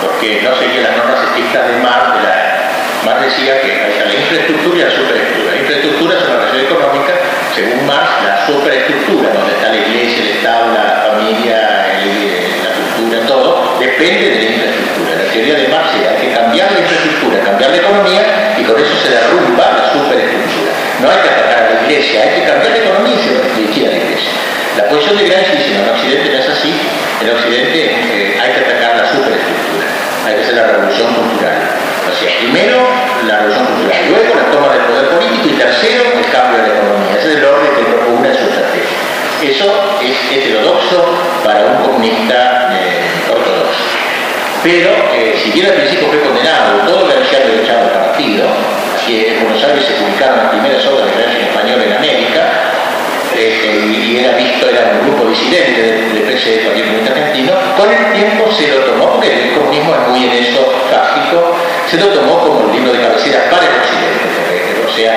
porque 0.00 0.40
no 0.40 0.56
seguía 0.56 0.88
las 0.88 0.96
normas 0.96 1.20
estrictas 1.28 1.68
de 1.68 1.76
Marx, 1.84 2.16
Marx 3.04 3.24
decía 3.24 3.60
que 3.60 3.72
hay 3.72 4.08
la 4.08 4.14
infraestructura 4.14 4.78
y 4.78 4.84
la 4.84 4.90
superestructura. 4.90 5.52
La 5.52 5.60
infraestructura 5.60 6.16
es 6.16 6.24
una 6.24 6.36
relación 6.36 6.64
económica, 6.64 7.12
según 7.54 7.86
Marx, 7.86 8.08
la 8.24 8.46
superestructura, 8.46 9.28
donde 9.34 9.52
está 9.52 9.68
la 9.68 9.76
iglesia, 9.76 10.22
el 10.22 10.30
Estado, 10.38 10.72
la 10.72 11.12
familia, 11.12 11.60
la 11.60 12.00
cultura, 13.12 13.26
todo, 13.26 13.78
depende 13.78 14.30
de 14.30 14.36
la 14.36 14.44
infraestructura. 14.44 15.10
La 15.16 15.32
teoría 15.32 15.54
de 15.54 15.68
Marx 15.68 15.90
que 15.92 16.08
hay 16.08 16.16
que 16.16 16.34
cambiar 16.34 16.72
la 16.72 16.80
infraestructura, 16.80 17.40
cambiar 17.44 17.70
la 17.70 17.76
economía, 17.76 18.22
y 18.58 18.62
con 18.64 18.76
eso 18.80 18.96
se 18.96 19.10
derrumba 19.10 19.64
la 19.76 19.92
superestructura. 19.92 20.72
No 21.00 21.10
hay 21.10 21.18
que 21.20 21.28
atacar 21.28 21.58
a 21.62 21.70
la 21.70 21.82
iglesia, 21.82 22.22
hay 22.22 22.40
que 22.40 22.44
cambiar 22.46 22.70
la 22.72 22.78
economía 22.78 23.14
y 23.14 23.22
se 23.22 23.60
dirigir 23.60 23.88
a 23.88 23.90
la 23.90 23.96
iglesia. 23.96 24.32
La 24.76 24.84
posición 24.88 25.18
de 25.18 25.28
Gramsci 25.28 25.56
dice, 25.56 25.74
en 25.76 25.88
Occidente 25.88 26.26
no 26.32 26.38
es 26.38 26.48
así, 26.48 26.72
en 27.20 27.28
Occidente 27.28 27.78
eh, 27.92 28.40
hay 28.40 28.50
que 28.56 28.60
atacar 28.64 28.96
la 28.96 29.06
superestructura, 29.12 29.84
hay 30.24 30.34
que 30.36 30.42
hacer 30.42 30.54
la 30.56 30.66
revolución 30.72 31.08
cultural. 31.12 31.60
O 32.08 32.12
sea, 32.16 32.30
primero 32.40 32.80
la 33.28 33.34
revolución 33.36 33.66
cultural, 33.66 34.00
luego 34.08 34.30
la 34.32 34.46
toma 34.48 34.68
del 34.72 34.84
poder 34.88 35.06
político 35.12 35.48
y 35.48 35.56
tercero 35.60 36.02
el 36.16 36.26
cambio 36.32 36.64
de 36.64 36.68
la 36.68 36.74
economía. 36.80 37.12
Ese 37.18 37.28
es 37.28 37.36
el 37.36 37.44
orden 37.44 37.70
que 37.76 37.84
propone 37.84 38.28
su 38.32 38.44
estrategia. 38.48 38.96
Eso 39.42 39.66
es 40.00 40.16
heterodoxo 40.30 41.04
para 41.44 41.66
un 41.66 41.82
comunista. 41.82 42.51
Pero 44.62 44.90
eh, 45.12 45.34
si 45.42 45.50
bien 45.50 45.66
al 45.66 45.74
principio 45.74 46.06
fue 46.06 46.20
condenado, 46.20 46.86
todo 46.86 47.08
que 47.32 47.36
había 47.36 47.62
echado 47.62 47.82
el 47.82 47.90
partido, 47.90 48.46
que 49.06 49.34
en 49.34 49.42
Buenos 49.42 49.64
Aires 49.64 49.84
se 49.84 49.94
publicaron 49.94 50.38
las 50.38 50.50
primeras 50.52 50.86
obras 50.86 51.08
de 51.16 51.24
en 51.24 51.48
español 51.48 51.82
en 51.82 51.92
América, 51.96 52.70
este, 53.34 53.72
y 53.74 54.20
era 54.22 54.36
visto, 54.36 54.68
era 54.68 55.00
un 55.00 55.08
grupo 55.08 55.30
disidente 55.30 55.80
del, 55.82 56.14
del 56.14 56.22
PC 56.28 56.50
del 56.50 56.66
Partido 56.66 56.86
Comunista 56.86 57.10
Argentino, 57.10 57.52
con 57.76 57.88
el 57.90 58.12
tiempo 58.12 58.52
se 58.52 58.68
lo 58.68 58.84
tomó, 58.84 59.12
porque 59.16 59.32
el 59.32 59.50
comunismo 59.56 59.94
es 59.96 60.08
muy 60.08 60.24
en 60.28 60.44
eso 60.44 60.62
táctico, 60.90 61.56
se 61.90 61.96
lo 61.96 62.06
tomó 62.12 62.38
como 62.38 62.60
un 62.60 62.72
libro 62.72 62.92
de 62.92 63.00
cabecera 63.00 63.48
para 63.50 63.64
el 63.66 63.74
occidente, 63.80 64.84
o 64.86 64.90
sea, 64.94 65.16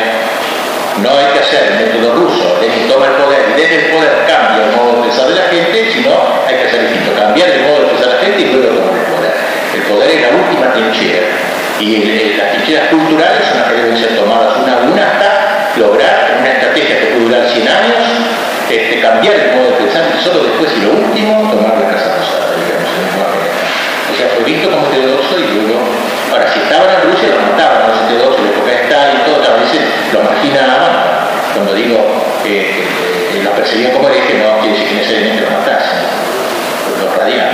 no 1.03 1.09
hay 1.11 1.27
que 1.33 1.39
hacer 1.39 1.69
el 1.69 1.85
método 1.85 2.15
ruso, 2.15 2.57
de 2.61 2.67
que 2.67 2.87
toma 2.87 3.07
el 3.07 3.19
poder 3.19 3.45
y 3.51 3.61
desde 3.61 3.75
el 3.75 3.91
poder 3.91 4.25
cambia 4.25 4.63
el 4.63 4.71
modo 4.73 4.95
de 4.95 5.01
pensar 5.05 5.27
de 5.27 5.35
la 5.35 5.47
gente, 5.51 5.91
sino 5.91 6.09
hay 6.47 6.55
que 6.55 6.63
hacer 6.63 6.81
distinto, 6.87 7.13
cambiar 7.19 7.49
el 7.49 7.61
modo 7.67 7.81
de 7.81 7.87
pensar 7.93 8.07
de 8.07 8.13
la 8.15 8.21
gente 8.21 8.41
y 8.41 8.53
luego 8.53 8.79
tomar 8.79 8.95
el 8.95 9.04
poder. 9.89 10.09
Es 10.11 10.21
la 10.21 10.31
última 10.35 10.73
trinchera. 10.73 11.27
Y 11.79 12.35
las 12.37 12.51
trincheras 12.53 12.87
culturales 12.89 13.41
son 13.49 13.59
las 13.59 13.67
que 13.67 13.75
deben 13.75 13.97
ser 13.97 14.15
tomadas 14.15 14.57
una 14.57 14.73
a 14.73 14.79
una 14.85 15.03
hasta 15.03 15.79
lograr 15.79 16.37
una 16.39 16.51
estrategia 16.51 16.99
que 16.99 17.05
puede 17.07 17.25
durar 17.25 17.49
100 17.49 17.67
años 17.67 18.03
este, 18.69 18.99
cambiar 18.99 19.35
el 19.35 19.55
modo 19.55 19.77
de 19.77 19.85
pensar 19.85 20.03
y 20.09 20.23
solo 20.23 20.43
después 20.43 20.71
y 20.73 20.81
lo 20.81 20.97
último 20.97 21.53
tomar 21.53 21.77
la 21.77 21.85
casa 21.85 22.17
rosada, 22.17 22.49
digamos, 22.57 22.89
en 22.97 23.13
O 23.13 24.13
sea, 24.17 24.27
fue 24.33 24.43
visto 24.43 24.71
como 24.71 24.89
heterodoxo 24.89 25.37
y 25.37 25.47
luego, 25.53 25.85
ahora 26.33 26.49
si 26.49 26.59
estaban 26.65 26.89
en 26.89 27.01
Rusia 27.05 27.29
lo 27.29 27.45
mataban, 27.45 27.93
los 27.93 28.09
heterodoxos, 28.09 28.41
la 28.41 28.51
época 28.57 28.71
de 28.73 29.13
y 29.13 29.21
todo, 29.21 29.37
a 29.45 29.61
veces 29.61 29.81
lo 30.13 30.19
marginaban, 30.25 30.93
cuando 31.53 31.73
digo 31.77 32.01
que 32.41 32.81
eh, 32.81 33.43
los 33.43 33.53
perseguían 33.53 33.91
como 33.93 34.09
no 34.09 34.15
quiere 34.17 34.73
decir 34.73 34.89
que 34.89 34.95
necesariamente 34.95 35.41
los 35.45 35.51
matasen, 35.61 36.01
los 37.05 37.09
radiaban, 37.21 37.53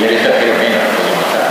menos 0.00 0.22
los 0.22 0.92
podían 0.94 1.18
matar. 1.18 1.50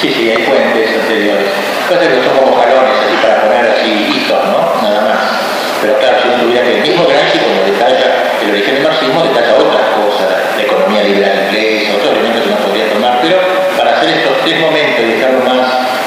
Sí, 0.00 0.08
sí, 0.14 0.30
hay 0.30 0.42
fuentes 0.44 0.88
anteriores. 0.94 1.50
Cosas 1.88 2.08
que 2.08 2.22
son 2.22 2.38
como 2.38 2.56
jalones, 2.56 2.96
así 3.04 3.16
para 3.20 3.42
poner 3.42 3.66
así 3.66 3.90
hitos, 3.90 4.44
¿no? 4.46 4.82
Nada 4.82 5.00
más. 5.02 5.20
Pero 5.82 5.98
claro, 5.98 6.16
si 6.22 6.28
uno 6.28 6.42
tuviera 6.42 6.62
que 6.62 6.76
el 6.76 6.82
mismo 6.82 7.04
Gramsci, 7.06 7.38
como 7.38 7.62
detalla 7.66 8.08
el 8.42 8.50
origen 8.50 8.74
del 8.74 8.84
marxismo, 8.84 9.24
detalla 9.24 9.54
otras 9.58 9.86
cosas, 9.96 10.28
la 10.56 10.62
economía 10.62 11.02
liberal 11.04 11.48
inglesa, 11.48 11.96
otros 11.96 12.12
elementos 12.14 12.42
que 12.44 12.50
no 12.50 12.56
podría 12.56 12.86
tomar, 12.92 13.18
pero 13.22 13.36
para 13.76 13.96
hacer 13.96 14.10
estos 14.10 14.40
tres 14.44 14.60
momentos 14.60 15.00
y 15.04 15.08
dejarlo 15.18 15.40
más 15.44 15.99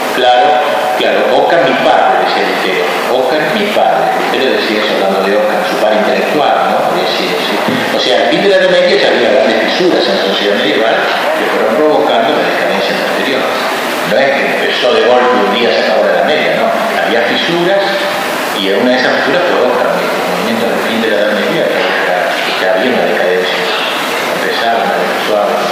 Claro, 1.03 1.35
Oca 1.35 1.59
mi 1.67 1.75
padre, 1.83 2.23
decía 2.23 2.47
Lutero. 2.47 2.87
Oca 3.11 3.35
mi 3.51 3.67
padre. 3.75 4.07
Lutero 4.23 4.55
decía 4.55 4.79
eso 4.79 4.95
hablando 4.95 5.19
de 5.27 5.35
Oca, 5.35 5.59
su 5.67 5.75
padre 5.83 5.99
intelectual, 5.99 6.55
¿no? 6.71 6.79
Decía, 6.95 7.35
sí. 7.43 7.59
O 7.91 7.99
sea, 7.99 8.23
al 8.23 8.27
fin 8.31 8.39
de 8.39 8.47
la 8.47 8.55
Edad 8.63 8.71
Media 8.71 8.95
había 9.11 9.35
grandes 9.35 9.67
fisuras 9.67 9.99
en 9.99 10.15
la 10.15 10.23
sociedad 10.31 10.55
medieval 10.63 10.95
que 11.35 11.43
fueron 11.51 11.75
provocando 11.75 12.39
las 12.39 12.47
decadencias 12.55 12.95
posteriores. 13.03 13.51
No 14.07 14.15
es 14.15 14.31
que 14.31 14.43
empezó 14.47 14.95
de 14.95 15.03
golpe 15.03 15.35
un 15.43 15.51
día 15.51 15.75
se 15.75 15.83
acabó 15.83 16.07
la 16.07 16.23
Media, 16.23 16.55
no. 16.55 16.71
Había 16.71 17.19
fisuras 17.27 17.83
y 18.55 18.71
una 18.71 18.95
de 18.95 18.99
esas 19.03 19.11
fisuras 19.19 19.43
fue 19.51 19.59
Oca, 19.59 19.83
el 19.99 20.07
movimiento 20.07 20.71
del 20.71 20.79
fin 20.87 21.03
de 21.03 21.07
la 21.11 21.15
Edad 21.19 21.33
Media, 21.35 21.67
que 21.67 22.63
había 22.63 22.95
una 22.95 23.03
decadencia. 23.11 23.59
Empezaron 24.39 24.87
a. 24.87 25.62